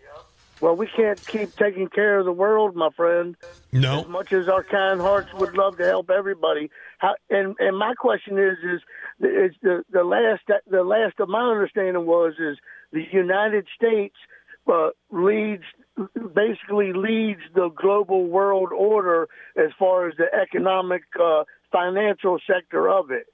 Well, 0.60 0.76
we 0.76 0.86
can't 0.86 1.24
keep 1.26 1.54
taking 1.56 1.88
care 1.88 2.18
of 2.18 2.24
the 2.24 2.32
world, 2.32 2.74
my 2.74 2.90
friend. 2.96 3.36
No. 3.72 4.00
As 4.00 4.08
much 4.08 4.32
as 4.32 4.48
our 4.48 4.62
kind 4.62 5.00
hearts 5.00 5.32
would 5.34 5.56
love 5.56 5.76
to 5.78 5.84
help 5.84 6.10
everybody, 6.10 6.70
How, 6.98 7.16
and 7.28 7.54
and 7.58 7.76
my 7.76 7.94
question 7.94 8.38
is 8.38 8.58
is 8.62 8.80
is 9.20 9.52
the 9.62 9.84
the 9.90 10.04
last 10.04 10.42
the 10.70 10.82
last 10.82 11.18
of 11.18 11.28
my 11.28 11.50
understanding 11.50 12.06
was 12.06 12.34
is 12.38 12.56
the 12.92 13.04
United 13.12 13.66
States 13.76 14.14
uh, 14.66 14.90
leads 15.10 15.64
basically 16.34 16.92
leads 16.92 17.40
the 17.54 17.68
global 17.68 18.26
world 18.26 18.70
order 18.72 19.28
as 19.56 19.70
far 19.78 20.08
as 20.08 20.16
the 20.16 20.32
economic 20.34 21.02
uh, 21.22 21.44
financial 21.70 22.38
sector 22.46 22.88
of 22.88 23.10
it 23.10 23.26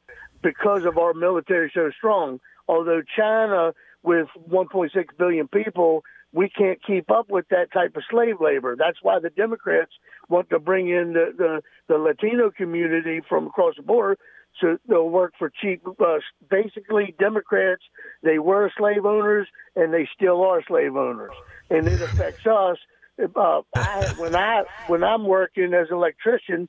because 0.42 0.84
of 0.84 0.98
our 0.98 1.14
military 1.14 1.70
so 1.74 1.90
strong. 1.96 2.40
Although 2.70 3.02
China, 3.16 3.72
with 4.04 4.28
1.6 4.48 4.90
billion 5.18 5.48
people, 5.48 6.04
we 6.32 6.48
can't 6.48 6.78
keep 6.86 7.10
up 7.10 7.28
with 7.28 7.48
that 7.48 7.72
type 7.72 7.96
of 7.96 8.02
slave 8.08 8.36
labor. 8.40 8.76
That's 8.78 8.98
why 9.02 9.18
the 9.18 9.30
Democrats 9.30 9.90
want 10.28 10.50
to 10.50 10.60
bring 10.60 10.88
in 10.88 11.12
the, 11.12 11.32
the, 11.36 11.62
the 11.88 11.98
Latino 11.98 12.52
community 12.56 13.22
from 13.28 13.48
across 13.48 13.74
the 13.76 13.82
border 13.82 14.16
so 14.60 14.78
they'll 14.88 15.08
work 15.08 15.34
for 15.36 15.50
cheap. 15.50 15.82
Uh, 15.86 16.18
basically, 16.48 17.14
Democrats 17.18 17.82
they 18.22 18.38
were 18.38 18.70
slave 18.76 19.04
owners 19.04 19.48
and 19.74 19.92
they 19.92 20.08
still 20.14 20.42
are 20.42 20.62
slave 20.66 20.96
owners, 20.96 21.32
and 21.70 21.86
it 21.88 22.00
affects 22.00 22.46
us. 22.46 22.76
Uh, 23.18 23.62
I, 23.74 24.14
when 24.16 24.34
I 24.34 24.64
when 24.86 25.04
I'm 25.04 25.24
working 25.24 25.72
as 25.74 25.88
an 25.90 25.96
electrician, 25.96 26.68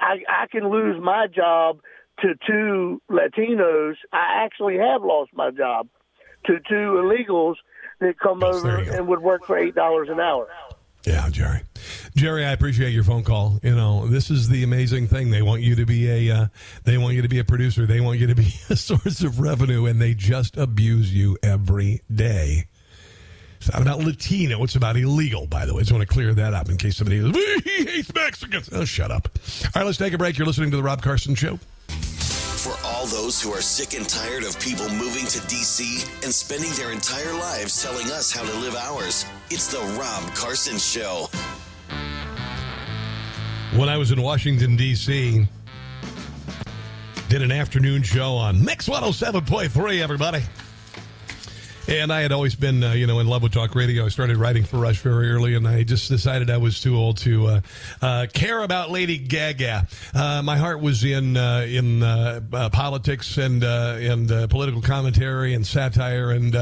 I, 0.00 0.18
I 0.28 0.46
can 0.50 0.70
lose 0.70 1.00
my 1.02 1.26
job 1.26 1.80
to 2.22 2.34
two 2.46 3.02
Latinos. 3.10 3.94
I 4.12 4.44
actually 4.44 4.78
have 4.78 5.02
lost 5.02 5.30
my 5.34 5.50
job 5.50 5.88
to 6.46 6.54
two 6.68 6.74
illegals 6.74 7.54
that 8.00 8.18
come 8.18 8.40
yes, 8.40 8.54
over 8.56 8.78
and 8.78 9.08
would 9.08 9.20
work 9.20 9.44
for 9.44 9.58
eight 9.58 9.74
dollars 9.74 10.08
an 10.10 10.20
hour. 10.20 10.48
Yeah, 11.04 11.28
Jerry. 11.30 11.60
Jerry, 12.16 12.44
I 12.44 12.52
appreciate 12.52 12.90
your 12.90 13.04
phone 13.04 13.22
call. 13.22 13.60
You 13.62 13.74
know, 13.74 14.08
this 14.08 14.30
is 14.30 14.48
the 14.48 14.62
amazing 14.62 15.06
thing. 15.06 15.30
They 15.30 15.42
want 15.42 15.62
you 15.62 15.76
to 15.76 15.86
be 15.86 16.28
a, 16.28 16.34
uh, 16.34 16.46
they 16.84 16.98
want 16.98 17.14
you 17.14 17.22
to 17.22 17.28
be 17.28 17.38
a 17.38 17.44
producer. 17.44 17.86
They 17.86 18.00
want 18.00 18.18
you 18.18 18.26
to 18.26 18.34
be 18.34 18.52
a 18.70 18.76
source 18.76 19.22
of 19.22 19.40
revenue, 19.40 19.86
and 19.86 20.00
they 20.00 20.14
just 20.14 20.56
abuse 20.56 21.14
you 21.14 21.38
every 21.42 22.02
day. 22.12 22.66
It's 23.58 23.72
not 23.72 23.82
about 23.82 24.00
Latino. 24.00 24.62
It's 24.62 24.76
about 24.76 24.96
illegal, 24.96 25.46
by 25.46 25.66
the 25.66 25.74
way. 25.74 25.80
I 25.80 25.82
just 25.82 25.92
want 25.92 26.02
to 26.02 26.12
clear 26.12 26.32
that 26.34 26.54
up 26.54 26.68
in 26.68 26.76
case 26.76 26.96
somebody 26.96 27.20
goes, 27.20 27.34
he 27.64 27.84
hates 27.84 28.12
Mexicans. 28.14 28.68
Oh, 28.72 28.84
shut 28.84 29.10
up. 29.10 29.28
All 29.64 29.70
right, 29.76 29.86
let's 29.86 29.98
take 29.98 30.12
a 30.12 30.18
break. 30.18 30.38
You're 30.38 30.46
listening 30.46 30.70
to 30.72 30.76
The 30.76 30.82
Rob 30.82 31.02
Carson 31.02 31.34
Show. 31.34 31.58
For 32.58 32.76
all 32.84 33.06
those 33.06 33.40
who 33.40 33.52
are 33.52 33.60
sick 33.60 33.94
and 33.94 34.08
tired 34.08 34.42
of 34.42 34.58
people 34.58 34.88
moving 34.88 35.24
to 35.26 35.40
D.C. 35.46 36.02
and 36.24 36.34
spending 36.34 36.72
their 36.72 36.90
entire 36.90 37.32
lives 37.32 37.80
telling 37.80 38.10
us 38.10 38.32
how 38.32 38.44
to 38.44 38.52
live 38.58 38.74
ours, 38.74 39.24
it's 39.48 39.68
The 39.68 39.78
Rob 39.96 40.34
Carson 40.34 40.76
Show. 40.76 41.28
When 43.76 43.88
I 43.88 43.96
was 43.96 44.10
in 44.10 44.20
Washington, 44.20 44.74
D.C., 44.74 45.46
did 47.28 47.42
an 47.42 47.52
afternoon 47.52 48.02
show 48.02 48.34
on 48.34 48.64
Mix 48.64 48.88
107.3, 48.88 50.00
everybody. 50.00 50.42
And 51.88 52.12
I 52.12 52.20
had 52.20 52.32
always 52.32 52.54
been, 52.54 52.84
uh, 52.84 52.92
you 52.92 53.06
know, 53.06 53.18
in 53.18 53.26
love 53.26 53.42
with 53.42 53.52
talk 53.52 53.74
radio. 53.74 54.04
I 54.04 54.08
started 54.08 54.36
writing 54.36 54.62
for 54.62 54.76
Rush 54.76 54.98
very 54.98 55.30
early, 55.30 55.54
and 55.54 55.66
I 55.66 55.84
just 55.84 56.10
decided 56.10 56.50
I 56.50 56.58
was 56.58 56.82
too 56.82 56.94
old 56.94 57.16
to 57.18 57.46
uh, 57.46 57.60
uh, 58.02 58.26
care 58.34 58.62
about 58.62 58.90
Lady 58.90 59.16
Gaga. 59.16 59.88
Uh, 60.14 60.42
my 60.42 60.58
heart 60.58 60.82
was 60.82 61.02
in 61.02 61.38
uh, 61.38 61.64
in 61.66 62.02
uh, 62.02 62.68
politics 62.70 63.38
and 63.38 63.64
and 63.64 64.28
political 64.50 64.82
commentary 64.82 65.54
and 65.54 65.66
satire, 65.66 66.30
and 66.30 66.54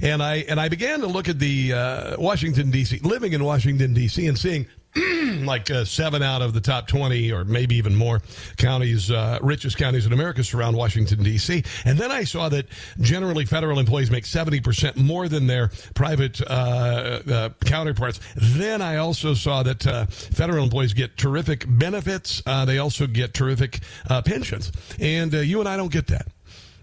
and 0.00 0.22
I 0.22 0.36
and 0.48 0.58
I 0.58 0.70
began 0.70 1.00
to 1.00 1.08
look 1.08 1.28
at 1.28 1.38
the 1.38 2.16
Washington 2.18 2.70
D.C. 2.70 3.00
living 3.00 3.34
in 3.34 3.44
Washington 3.44 3.92
D.C. 3.92 4.26
and 4.26 4.38
seeing 4.38 4.66
like 5.44 5.70
uh, 5.70 5.84
seven 5.84 6.22
out 6.22 6.42
of 6.42 6.52
the 6.52 6.60
top 6.60 6.86
20 6.86 7.32
or 7.32 7.44
maybe 7.44 7.74
even 7.76 7.94
more 7.94 8.20
counties, 8.56 9.10
uh, 9.10 9.38
richest 9.42 9.76
counties 9.76 10.06
in 10.06 10.12
America 10.12 10.44
surround 10.44 10.76
Washington, 10.76 11.22
D.C. 11.22 11.64
And 11.84 11.98
then 11.98 12.12
I 12.12 12.24
saw 12.24 12.48
that 12.50 12.66
generally 13.00 13.44
federal 13.44 13.78
employees 13.78 14.10
make 14.10 14.24
70% 14.24 14.96
more 14.96 15.28
than 15.28 15.46
their 15.46 15.70
private 15.94 16.40
uh, 16.42 17.20
uh, 17.28 17.48
counterparts. 17.64 18.20
Then 18.36 18.82
I 18.82 18.96
also 18.96 19.34
saw 19.34 19.62
that 19.64 19.86
uh, 19.86 20.06
federal 20.06 20.64
employees 20.64 20.92
get 20.92 21.16
terrific 21.16 21.64
benefits. 21.66 22.42
Uh, 22.46 22.64
they 22.64 22.78
also 22.78 23.06
get 23.06 23.34
terrific 23.34 23.80
pensions. 24.24 24.70
And 25.00 25.32
you 25.32 25.60
and 25.60 25.68
I 25.68 25.76
don't 25.76 25.92
get 25.92 26.06
that. 26.08 26.28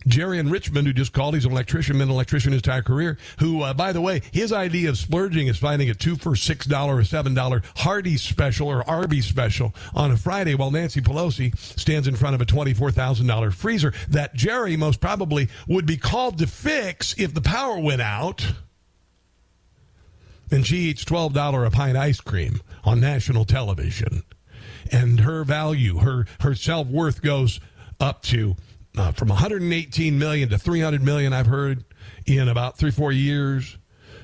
Jerry 0.08 0.40
in 0.40 0.50
Richmond, 0.50 0.88
who 0.88 0.94
just 0.94 1.14
called, 1.14 1.36
he's 1.36 1.46
an 1.46 1.52
electrician, 1.52 1.98
been 1.98 2.10
an 2.10 2.14
electrician 2.14 2.52
his 2.52 2.60
entire 2.60 2.82
career. 2.82 3.18
Who, 3.40 3.62
uh, 3.62 3.74
by 3.74 3.94
the 3.94 4.02
way, 4.02 4.22
his 4.32 4.52
idea 4.52 4.90
of 4.90 4.98
splurging 4.98 5.48
is 5.48 5.58
finding 5.58 5.90
a 5.90 5.94
two 5.94 6.16
for 6.16 6.36
six 6.36 6.66
dollar 6.66 6.98
or 6.98 7.04
seven 7.04 7.34
dollar 7.34 7.62
Hardee's 7.78 8.22
special 8.22 8.68
or 8.68 8.88
Arby's 8.90 9.26
special 9.26 9.76
on 9.94 10.12
a 10.12 10.18
Friday, 10.18 10.56
while 10.56 10.72
Nancy 10.72 11.02
Pelosi 11.02 11.58
stands 11.58 12.08
in 12.08 12.16
front 12.16 12.36
of 12.36 12.42
a 12.42 12.46
twenty 12.46 12.74
four 12.74 12.92
thousand 12.92 13.28
dollar 13.28 13.52
freezer 13.52 13.94
that 14.10 14.34
Jerry 14.34 14.76
most 14.76 15.00
probably 15.00 15.50
would 15.68 15.86
be 15.86 15.98
called 15.98 16.40
to 16.40 16.48
fix 16.48 17.14
if 17.20 17.34
the 17.34 17.42
power 17.42 17.80
went 17.80 18.02
out. 18.02 18.54
And 20.50 20.66
she 20.66 20.78
eats 20.78 21.06
twelve 21.06 21.34
dollar 21.34 21.64
a 21.64 21.72
pint 21.72 21.98
ice 21.98 22.20
cream 22.20 22.62
on 22.84 23.00
national 23.00 23.46
television, 23.46 24.24
and 24.92 25.22
her 25.22 25.44
value, 25.44 26.00
her 26.00 26.26
her 26.40 26.56
self 26.56 26.88
worth 26.88 27.22
goes 27.22 27.60
up 28.00 28.24
to 28.24 28.56
uh, 28.98 29.12
from 29.12 29.30
118 29.30 30.18
million 30.18 30.50
to 30.50 30.58
300 30.58 31.02
million. 31.02 31.34
I've 31.34 31.48
heard 31.48 31.84
in 32.26 32.48
about 32.48 32.78
three 32.78 32.92
four 32.92 33.12
years. 33.12 33.78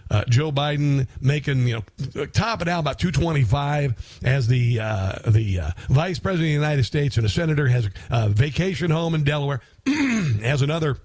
Uh, 0.09 0.23
Joe 0.29 0.51
Biden 0.53 1.07
making 1.19 1.67
you 1.67 1.83
know 2.15 2.25
topping 2.27 2.69
out 2.69 2.79
about 2.79 2.97
225 2.99 4.21
as 4.23 4.47
the 4.47 4.79
uh, 4.79 5.19
the 5.27 5.59
uh, 5.59 5.71
vice 5.89 6.19
president 6.19 6.47
of 6.47 6.61
the 6.61 6.65
United 6.65 6.83
States 6.83 7.17
and 7.17 7.25
a 7.25 7.29
senator 7.29 7.67
has 7.67 7.89
a 8.09 8.29
vacation 8.29 8.89
home 8.89 9.15
in 9.15 9.23
Delaware 9.23 9.59
has 9.85 10.61
another 10.61 10.97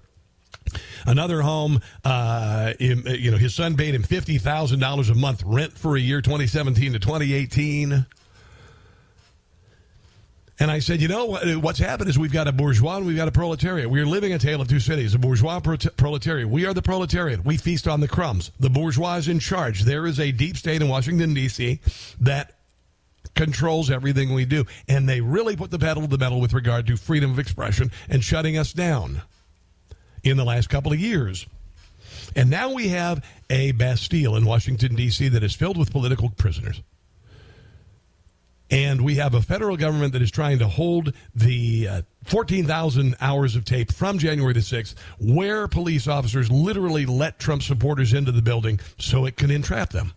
another 1.05 1.41
home. 1.41 1.81
Uh, 2.03 2.73
in, 2.79 3.03
you 3.05 3.31
know, 3.31 3.37
his 3.37 3.53
son 3.53 3.75
paid 3.75 3.93
him 3.93 4.03
fifty 4.03 4.37
thousand 4.37 4.79
dollars 4.79 5.09
a 5.09 5.15
month 5.15 5.43
rent 5.45 5.73
for 5.73 5.95
a 5.95 5.99
year, 5.99 6.21
2017 6.21 6.93
to 6.93 6.99
2018. 6.99 8.05
And 10.59 10.69
I 10.69 10.79
said, 10.79 11.01
you 11.01 11.07
know, 11.07 11.35
uh, 11.35 11.53
what's 11.55 11.79
happened 11.79 12.09
is 12.09 12.19
we've 12.19 12.31
got 12.31 12.47
a 12.47 12.51
bourgeois 12.51 12.97
and 12.97 13.07
we've 13.07 13.17
got 13.17 13.27
a 13.27 13.31
proletariat. 13.31 13.89
We're 13.89 14.05
living 14.05 14.33
a 14.33 14.39
tale 14.39 14.61
of 14.61 14.67
two 14.67 14.79
cities, 14.79 15.15
a 15.15 15.19
bourgeois 15.19 15.59
proletariat. 15.59 16.47
We 16.47 16.65
are 16.65 16.73
the 16.73 16.81
proletariat. 16.81 17.43
We 17.43 17.57
feast 17.57 17.87
on 17.87 18.01
the 18.01 18.07
crumbs. 18.07 18.51
The 18.59 18.69
bourgeois 18.69 19.15
is 19.15 19.27
in 19.27 19.39
charge. 19.39 19.83
There 19.83 20.05
is 20.05 20.19
a 20.19 20.31
deep 20.31 20.57
state 20.57 20.81
in 20.81 20.89
Washington, 20.89 21.33
D.C. 21.33 21.79
that 22.21 22.53
controls 23.35 23.89
everything 23.89 24.33
we 24.33 24.45
do. 24.45 24.65
And 24.87 25.09
they 25.09 25.21
really 25.21 25.55
put 25.55 25.71
the 25.71 25.79
pedal 25.79 26.03
to 26.03 26.07
the 26.07 26.19
metal 26.19 26.39
with 26.39 26.53
regard 26.53 26.85
to 26.87 26.97
freedom 26.97 27.31
of 27.31 27.39
expression 27.39 27.91
and 28.07 28.23
shutting 28.23 28.55
us 28.55 28.73
down 28.73 29.23
in 30.23 30.37
the 30.37 30.45
last 30.45 30.69
couple 30.69 30.93
of 30.93 30.99
years. 30.99 31.47
And 32.35 32.49
now 32.49 32.71
we 32.73 32.89
have 32.89 33.25
a 33.49 33.71
Bastille 33.71 34.35
in 34.35 34.45
Washington, 34.45 34.95
D.C. 34.95 35.29
that 35.29 35.43
is 35.43 35.55
filled 35.55 35.77
with 35.77 35.91
political 35.91 36.29
prisoners. 36.29 36.81
And 38.73 39.01
we 39.01 39.15
have 39.15 39.35
a 39.35 39.41
federal 39.41 39.77
government 39.77 40.13
that 40.13 40.23
is 40.23 40.31
trying 40.31 40.57
to 40.57 40.67
hold 40.67 41.13
the 41.35 41.87
uh, 41.87 42.01
14,000 42.23 43.15
hours 43.21 43.55
of 43.55 43.65
tape 43.65 43.93
from 43.93 44.17
January 44.17 44.51
the 44.51 44.61
6th, 44.61 44.95
where 45.19 45.67
police 45.67 46.07
officers 46.07 46.49
literally 46.49 47.05
let 47.05 47.37
Trump 47.37 47.61
supporters 47.61 48.13
into 48.13 48.31
the 48.31 48.41
building 48.41 48.79
so 48.97 49.27
it 49.27 49.37
can 49.37 49.51
entrap 49.51 49.91
them. 49.91 50.13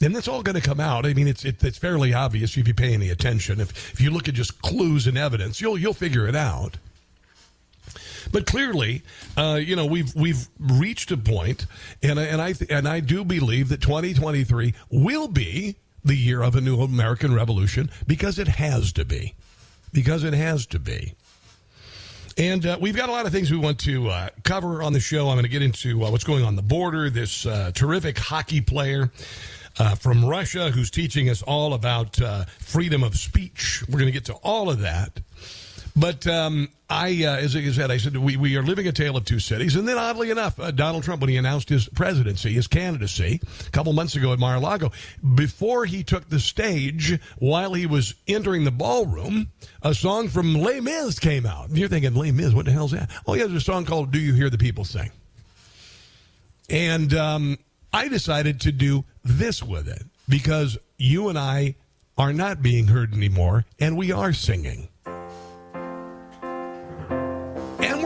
And 0.00 0.16
that's 0.16 0.28
all 0.28 0.42
going 0.42 0.54
to 0.54 0.66
come 0.66 0.80
out. 0.80 1.04
I 1.04 1.12
mean, 1.12 1.28
it's 1.28 1.44
it, 1.44 1.62
it's 1.62 1.76
fairly 1.76 2.14
obvious 2.14 2.56
if 2.56 2.66
you 2.66 2.72
pay 2.72 2.94
any 2.94 3.10
attention. 3.10 3.60
If 3.60 3.92
if 3.92 4.00
you 4.00 4.10
look 4.10 4.26
at 4.26 4.34
just 4.34 4.62
clues 4.62 5.06
and 5.06 5.18
evidence, 5.18 5.60
you'll 5.60 5.76
you'll 5.76 5.92
figure 5.92 6.26
it 6.26 6.34
out. 6.34 6.78
But 8.32 8.46
clearly, 8.46 9.02
uh, 9.36 9.60
you 9.62 9.76
know, 9.76 9.86
we've 9.86 10.14
we've 10.16 10.48
reached 10.58 11.10
a 11.10 11.16
point, 11.18 11.66
and 12.02 12.18
and 12.18 12.40
I 12.40 12.54
and 12.70 12.88
I 12.88 13.00
do 13.00 13.24
believe 13.24 13.68
that 13.68 13.82
2023 13.82 14.74
will 14.90 15.28
be 15.28 15.76
the 16.04 16.16
year 16.16 16.42
of 16.42 16.54
a 16.54 16.60
new 16.60 16.80
American 16.80 17.34
Revolution 17.34 17.90
because 18.06 18.38
it 18.38 18.48
has 18.48 18.92
to 18.92 19.04
be. 19.04 19.34
Because 19.92 20.24
it 20.24 20.34
has 20.34 20.66
to 20.66 20.78
be. 20.78 21.14
And 22.36 22.66
uh, 22.66 22.78
we've 22.80 22.96
got 22.96 23.08
a 23.08 23.12
lot 23.12 23.26
of 23.26 23.32
things 23.32 23.50
we 23.50 23.56
want 23.56 23.78
to 23.80 24.08
uh, 24.10 24.28
cover 24.42 24.82
on 24.82 24.92
the 24.92 25.00
show. 25.00 25.28
I'm 25.28 25.36
going 25.36 25.44
to 25.44 25.48
get 25.48 25.62
into 25.62 26.04
uh, 26.04 26.10
what's 26.10 26.24
going 26.24 26.44
on 26.44 26.56
the 26.56 26.62
border. 26.62 27.08
This 27.08 27.46
uh, 27.46 27.70
terrific 27.72 28.18
hockey 28.18 28.60
player 28.60 29.12
uh, 29.78 29.94
from 29.94 30.24
Russia 30.24 30.70
who's 30.70 30.90
teaching 30.90 31.28
us 31.30 31.42
all 31.42 31.74
about 31.74 32.20
uh, 32.20 32.44
freedom 32.58 33.04
of 33.04 33.16
speech. 33.16 33.84
We're 33.88 33.98
going 33.98 34.06
to 34.06 34.12
get 34.12 34.24
to 34.26 34.34
all 34.34 34.68
of 34.68 34.80
that. 34.80 35.20
But 35.96 36.26
um, 36.26 36.70
I, 36.90 37.24
uh, 37.24 37.36
as 37.36 37.54
I 37.54 37.70
said, 37.70 37.92
I 37.92 37.98
said 37.98 38.16
we, 38.16 38.36
we 38.36 38.56
are 38.56 38.64
living 38.64 38.88
a 38.88 38.92
tale 38.92 39.16
of 39.16 39.24
two 39.24 39.38
cities. 39.38 39.76
And 39.76 39.86
then, 39.86 39.96
oddly 39.96 40.30
enough, 40.30 40.58
uh, 40.58 40.72
Donald 40.72 41.04
Trump, 41.04 41.20
when 41.20 41.30
he 41.30 41.36
announced 41.36 41.68
his 41.68 41.88
presidency, 41.88 42.52
his 42.52 42.66
candidacy, 42.66 43.40
a 43.64 43.70
couple 43.70 43.92
months 43.92 44.16
ago 44.16 44.32
at 44.32 44.40
Mar-a-Lago, 44.40 44.90
before 45.36 45.84
he 45.84 46.02
took 46.02 46.28
the 46.28 46.40
stage, 46.40 47.20
while 47.38 47.74
he 47.74 47.86
was 47.86 48.14
entering 48.26 48.64
the 48.64 48.72
ballroom, 48.72 49.52
a 49.82 49.94
song 49.94 50.28
from 50.28 50.54
Les 50.56 50.80
Mis 50.80 51.20
came 51.20 51.46
out. 51.46 51.70
You're 51.70 51.88
thinking, 51.88 52.14
Les 52.14 52.32
Mis, 52.32 52.52
what 52.52 52.64
the 52.64 52.72
hell's 52.72 52.90
that? 52.90 53.08
Oh, 53.24 53.34
yeah, 53.34 53.44
there's 53.44 53.62
a 53.62 53.64
song 53.64 53.84
called 53.84 54.10
"Do 54.10 54.18
You 54.18 54.34
Hear 54.34 54.50
the 54.50 54.58
People 54.58 54.84
Sing?" 54.84 55.12
And 56.68 57.14
um, 57.14 57.58
I 57.92 58.08
decided 58.08 58.60
to 58.62 58.72
do 58.72 59.04
this 59.22 59.62
with 59.62 59.86
it 59.86 60.02
because 60.28 60.76
you 60.96 61.28
and 61.28 61.38
I 61.38 61.76
are 62.18 62.32
not 62.32 62.62
being 62.62 62.88
heard 62.88 63.14
anymore, 63.14 63.64
and 63.78 63.96
we 63.96 64.10
are 64.10 64.32
singing. 64.32 64.88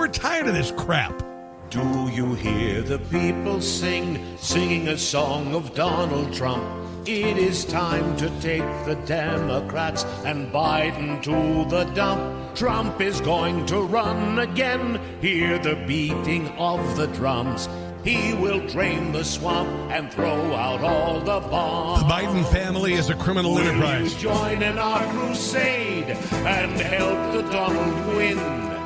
We're 0.09 0.14
tired 0.14 0.46
of 0.46 0.54
this 0.54 0.70
crap. 0.70 1.22
Do 1.68 2.09
you 2.11 2.32
hear 2.32 2.80
the 2.80 2.98
people 2.98 3.61
sing, 3.61 4.38
singing 4.38 4.88
a 4.88 4.96
song 4.96 5.54
of 5.54 5.74
Donald 5.74 6.32
Trump? 6.32 6.64
It 7.06 7.36
is 7.36 7.66
time 7.66 8.16
to 8.16 8.30
take 8.40 8.62
the 8.86 8.98
Democrats 9.04 10.04
and 10.24 10.50
Biden 10.50 11.22
to 11.24 11.68
the 11.68 11.84
dump. 11.92 12.54
Trump 12.54 13.02
is 13.02 13.20
going 13.20 13.66
to 13.66 13.82
run 13.82 14.38
again. 14.38 14.98
Hear 15.20 15.59
the 15.59 15.76
beating 15.86 16.48
of 16.56 16.96
the 16.96 17.09
drums. 17.09 17.68
He 18.02 18.32
will 18.32 18.66
drain 18.66 19.12
the 19.12 19.24
swamp 19.24 19.68
and 19.92 20.11
throw 20.11 20.54
out 20.54 20.80
all 20.80 21.20
the 21.20 21.46
bombs. 21.50 22.02
The 22.02 22.09
Biden 22.09 22.50
family 22.50 22.94
is 22.94 23.11
a 23.11 23.14
criminal 23.14 23.56
Will 23.56 23.68
enterprise. 23.68 24.14
join 24.14 24.62
in 24.62 24.78
our 24.78 25.04
crusade 25.12 26.09
and 26.32 26.80
help 26.80 27.34
the 27.34 27.42
Donald 27.50 28.16
win? 28.16 28.77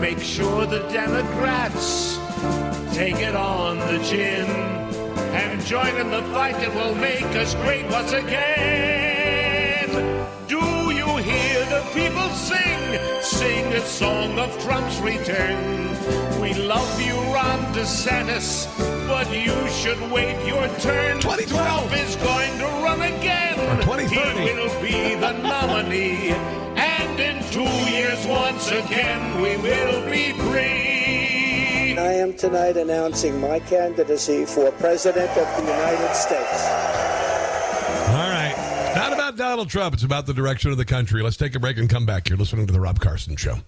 Make 0.00 0.20
sure 0.20 0.66
the 0.66 0.86
Democrats 0.90 2.18
take 2.94 3.16
it 3.16 3.34
on 3.34 3.78
the 3.78 3.98
chin 4.04 4.46
and 5.34 5.60
join 5.64 5.96
in 5.96 6.10
the 6.10 6.22
fight 6.34 6.56
that 6.56 6.74
will 6.74 6.94
make 6.94 7.24
us 7.36 7.54
great 7.56 7.90
once 7.90 8.12
again. 8.12 9.90
Do 10.46 10.60
you 10.92 11.16
hear 11.16 11.64
the 11.66 11.82
people 11.92 12.28
sing? 12.30 13.00
Sing 13.22 13.72
a 13.72 13.80
song 13.80 14.38
of 14.38 14.50
Trump's 14.62 14.98
return. 15.00 15.90
We 16.40 16.54
love 16.54 17.00
you, 17.00 17.14
Ron 17.34 17.60
DeSantis, 17.74 18.68
but 19.08 19.26
you 19.32 19.56
should 19.70 20.00
wait 20.12 20.46
your 20.46 20.68
turn. 20.78 21.20
2012. 21.20 21.48
Trump 21.48 21.92
is 21.96 22.16
going 22.16 22.58
to 22.58 22.66
run 22.84 23.00
again. 23.02 23.58
Or 23.58 23.82
2030. 23.82 24.40
He 24.40 24.52
will 24.52 24.82
be 24.82 25.14
the 25.14 25.32
nominee. 25.32 26.53
Once 28.64 28.86
again, 28.86 29.42
we 29.42 29.56
will 29.58 30.10
be 30.10 30.32
free. 30.32 31.98
I 31.98 32.14
am 32.14 32.34
tonight 32.34 32.78
announcing 32.78 33.38
my 33.38 33.58
candidacy 33.58 34.46
for 34.46 34.70
President 34.72 35.28
of 35.28 35.56
the 35.56 35.70
United 35.70 36.14
States. 36.14 36.64
All 38.08 38.30
right. 38.30 38.92
Not 38.96 39.12
about 39.12 39.36
Donald 39.36 39.68
Trump. 39.68 39.92
It's 39.92 40.02
about 40.02 40.24
the 40.24 40.32
direction 40.32 40.70
of 40.70 40.78
the 40.78 40.84
country. 40.86 41.22
Let's 41.22 41.36
take 41.36 41.54
a 41.54 41.60
break 41.60 41.76
and 41.76 41.90
come 41.90 42.06
back. 42.06 42.30
You're 42.30 42.38
listening 42.38 42.66
to 42.66 42.72
The 42.72 42.80
Rob 42.80 43.00
Carson 43.00 43.36
Show. 43.36 43.58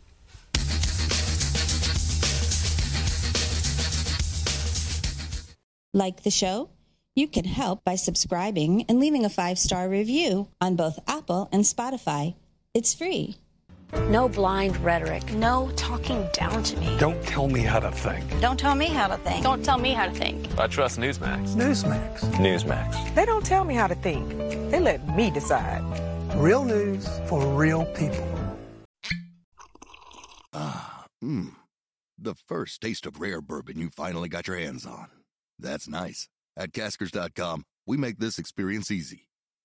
Like 5.93 6.23
the 6.23 6.31
show? 6.31 6.71
You 7.15 7.29
can 7.29 7.45
help 7.45 7.85
by 7.85 7.97
subscribing 7.97 8.87
and 8.89 8.99
leaving 8.99 9.27
a 9.27 9.31
five 9.31 9.59
star 9.59 9.91
review 9.91 10.49
on 10.59 10.75
both 10.75 10.99
Apple 11.07 11.51
and 11.53 11.65
Spotify. 11.65 12.35
It's 12.73 12.95
free. 12.95 13.37
No 13.93 14.29
blind 14.29 14.77
rhetoric. 14.79 15.33
No 15.35 15.71
talking 15.77 16.27
down 16.33 16.63
to 16.63 16.77
me. 16.79 16.97
Don't 16.99 17.23
tell 17.25 17.49
me 17.49 17.61
how 17.61 17.81
to 17.81 17.91
think. 17.91 18.41
Don't 18.41 18.59
tell 18.59 18.75
me 18.75 18.87
how 18.87 19.09
to 19.09 19.17
think. 19.19 19.43
Don't 19.43 19.65
tell 19.65 19.79
me 19.79 19.93
how 19.93 20.07
to 20.07 20.13
think. 20.13 20.59
I 20.59 20.67
trust 20.67 20.99
Newsmax. 20.99 21.55
Newsmax. 21.55 22.21
Newsmax. 22.35 23.15
They 23.15 23.25
don't 23.25 23.45
tell 23.45 23.65
me 23.65 23.75
how 23.75 23.87
to 23.87 23.95
think. 23.95 24.29
They 24.71 24.81
let 24.81 25.07
me 25.17 25.31
decide. 25.31 25.83
Real 26.37 26.65
news 26.65 27.09
for 27.29 27.41
real 27.55 27.85
people. 27.95 28.29
Ah, 30.53 31.05
mmm. 31.23 31.53
The 32.19 32.35
first 32.35 32.81
taste 32.81 33.07
of 33.07 33.21
rare 33.21 33.43
bourbon 33.43 33.79
you 33.79 33.91
finally 33.91 34.29
got 34.29 34.47
your 34.47 34.57
hands 34.57 34.87
on. 34.87 35.09
That's 35.59 35.87
nice. 35.87 36.29
At 36.57 36.73
Caskers.com, 36.73 37.65
we 37.87 37.97
make 37.99 38.19
this 38.19 38.39
experience 38.39 38.91
easy. 38.91 39.29